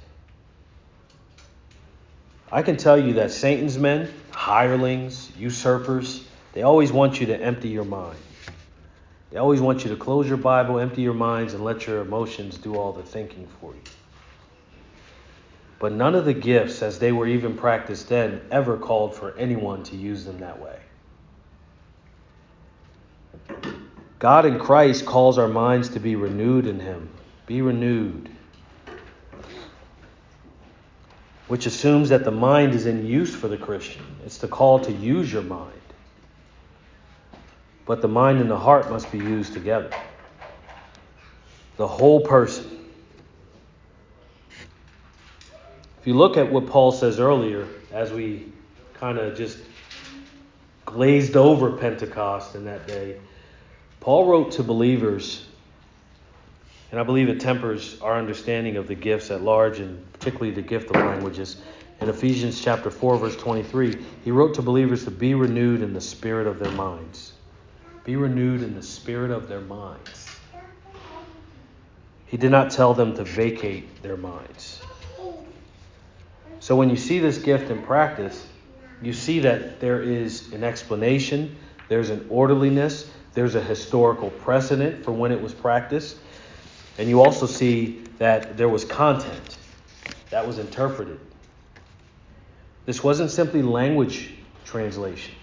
I 2.50 2.62
can 2.62 2.78
tell 2.78 2.98
you 2.98 3.16
that 3.16 3.32
Satan's 3.32 3.78
men, 3.78 4.10
hirelings, 4.32 5.30
usurpers, 5.38 6.26
they 6.54 6.62
always 6.62 6.94
want 6.94 7.20
you 7.20 7.26
to 7.26 7.38
empty 7.38 7.68
your 7.68 7.84
mind. 7.84 8.18
They 9.32 9.40
always 9.40 9.60
want 9.60 9.84
you 9.84 9.90
to 9.90 9.98
close 9.98 10.26
your 10.26 10.38
Bible, 10.38 10.80
empty 10.80 11.02
your 11.02 11.14
minds, 11.14 11.54
and 11.54 11.66
let 11.66 11.86
your 11.86 12.00
emotions 12.00 12.58
do 12.58 12.78
all 12.78 12.94
the 12.94 13.04
thinking 13.04 13.46
for 13.60 13.74
you. 13.74 13.82
But 15.80 15.94
none 15.94 16.14
of 16.14 16.26
the 16.26 16.34
gifts, 16.34 16.82
as 16.82 17.00
they 17.00 17.14
were 17.14 17.26
even 17.26 17.56
practiced 17.56 18.10
then, 18.10 18.42
ever 18.52 18.78
called 18.78 19.16
for 19.16 19.36
anyone 19.38 19.84
to 19.84 19.96
use 19.96 20.26
them 20.26 20.40
that 20.40 20.60
way. 20.62 20.78
God 24.20 24.46
in 24.46 24.60
Christ 24.60 25.06
calls 25.06 25.38
our 25.38 25.48
minds 25.48 25.90
to 25.90 26.02
be 26.02 26.18
renewed 26.18 26.68
in 26.68 26.82
Him. 26.82 27.10
Be 27.46 27.62
renewed. 27.62 28.30
Which 31.48 31.66
assumes 31.66 32.10
that 32.10 32.26
the 32.26 32.32
mind 32.32 32.76
is 32.76 32.86
in 32.86 33.08
use 33.08 33.34
for 33.34 33.48
the 33.48 33.58
Christian. 33.58 34.04
It's 34.26 34.38
the 34.38 34.50
call 34.50 34.80
to 34.82 34.92
use 34.92 35.32
your 35.32 35.42
mind. 35.42 35.72
But 37.86 38.02
the 38.02 38.10
mind 38.10 38.42
and 38.42 38.52
the 38.52 38.60
heart 38.60 38.90
must 38.92 39.10
be 39.12 39.18
used 39.18 39.54
together. 39.54 39.90
The 41.78 41.88
whole 41.88 42.20
person. 42.20 42.79
If 46.00 46.08
you 46.08 46.14
look 46.14 46.38
at 46.38 46.50
what 46.50 46.68
Paul 46.68 46.94
says 46.94 47.20
earlier, 47.20 47.68
as 47.92 48.12
we 48.14 48.46
kind 48.94 49.18
of 49.18 49.36
just 49.36 49.58
glazed 50.86 51.36
over 51.36 51.74
Pentecost 51.74 52.56
in 52.56 52.66
that 52.66 52.88
day, 52.88 53.20
Paul 54.00 54.26
wrote 54.28 54.54
to 54.54 54.64
believers, 54.64 55.46
and 56.92 57.00
I 57.02 57.04
believe 57.04 57.28
it 57.28 57.42
tempers 57.42 58.00
our 58.02 58.18
understanding 58.18 58.78
of 58.78 58.88
the 58.88 58.96
gifts 58.96 59.30
at 59.30 59.42
large, 59.42 59.80
and 59.80 60.12
particularly 60.14 60.52
the 60.52 60.62
gift 60.62 60.90
of 60.90 60.96
languages. 60.96 61.58
In 62.00 62.08
Ephesians 62.08 62.62
chapter 62.62 62.90
4, 62.90 63.18
verse 63.18 63.36
23, 63.36 63.98
he 64.24 64.32
wrote 64.32 64.54
to 64.54 64.62
believers 64.62 65.04
to 65.04 65.12
be 65.12 65.34
renewed 65.34 65.82
in 65.82 65.94
the 65.94 66.00
spirit 66.00 66.48
of 66.48 66.60
their 66.60 66.72
minds. 66.72 67.34
Be 68.06 68.16
renewed 68.16 68.64
in 68.64 68.74
the 68.74 68.82
spirit 68.82 69.32
of 69.32 69.50
their 69.50 69.60
minds. 69.60 70.40
He 72.26 72.38
did 72.38 72.52
not 72.52 72.72
tell 72.72 72.94
them 72.94 73.16
to 73.16 73.26
vacate 73.26 74.02
their 74.02 74.16
minds. 74.16 74.82
So 76.60 76.76
when 76.76 76.90
you 76.90 76.98
see 76.98 77.20
this 77.20 77.38
gift 77.38 77.72
in 77.72 77.82
practice, 77.82 78.46
you 79.02 79.14
see 79.14 79.40
that 79.40 79.80
there 79.80 80.02
is 80.02 80.52
an 80.52 80.64
explanation, 80.64 81.56
there's 81.88 82.10
an 82.10 82.28
orderliness, 82.30 83.10
there's 83.34 83.56
a 83.56 83.62
historical 83.62 84.30
precedent 84.30 85.06
for 85.06 85.12
when 85.12 85.32
it 85.32 85.42
was 85.42 85.54
practiced, 85.54 86.18
and 86.98 87.08
you 87.08 87.22
also 87.22 87.46
see 87.46 88.04
that 88.18 88.58
there 88.58 88.68
was 88.68 88.84
content 88.84 89.58
that 90.32 90.46
was 90.46 90.60
interpreted. 90.60 91.20
This 92.86 93.04
wasn't 93.04 93.32
simply 93.32 93.62
language 93.62 94.34
translation. 94.66 95.34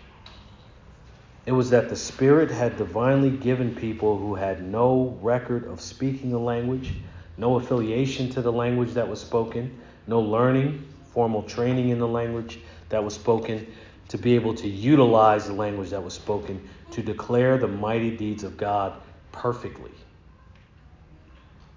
It 1.47 1.53
was 1.53 1.71
that 1.71 1.89
the 1.89 1.97
Spirit 1.97 2.51
had 2.51 2.77
divinely 2.77 3.31
given 3.31 3.75
people 3.75 4.19
who 4.19 4.35
had 4.35 4.63
no 4.63 5.17
record 5.23 5.65
of 5.65 5.81
speaking 5.81 6.33
a 6.33 6.39
language, 6.39 6.93
no 7.39 7.55
affiliation 7.55 8.29
to 8.31 8.43
the 8.43 8.53
language 8.53 8.93
that 8.95 9.09
was 9.09 9.21
spoken, 9.21 9.79
no 10.07 10.21
learning, 10.21 10.85
formal 11.17 11.43
training 11.45 11.89
in 11.89 11.99
the 11.99 12.07
language 12.07 12.59
that 12.91 13.03
was 13.03 13.15
spoken, 13.15 13.67
to 14.09 14.19
be 14.19 14.35
able 14.35 14.53
to 14.53 14.69
utilize 14.69 15.47
the 15.47 15.53
language 15.55 15.89
that 15.89 16.05
was 16.05 16.13
spoken 16.13 16.69
to 16.91 17.03
declare 17.03 17.57
the 17.57 17.67
mighty 17.67 18.15
deeds 18.15 18.45
of 18.45 18.59
God 18.59 18.93
perfectly. 19.33 19.93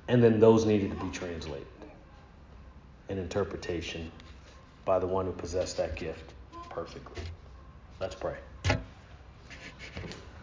And 0.10 0.22
then 0.22 0.42
those 0.42 0.66
needed 0.66 0.90
to 0.92 1.06
be 1.06 1.10
translated 1.12 1.66
in 3.08 3.18
interpretation 3.18 4.12
by 4.84 5.00
the 5.00 5.08
one 5.08 5.26
who 5.26 5.32
possessed 5.32 5.78
that 5.78 5.96
gift 5.96 6.34
perfectly. 6.70 7.24
Let's 8.02 8.16
pray. 8.16 8.36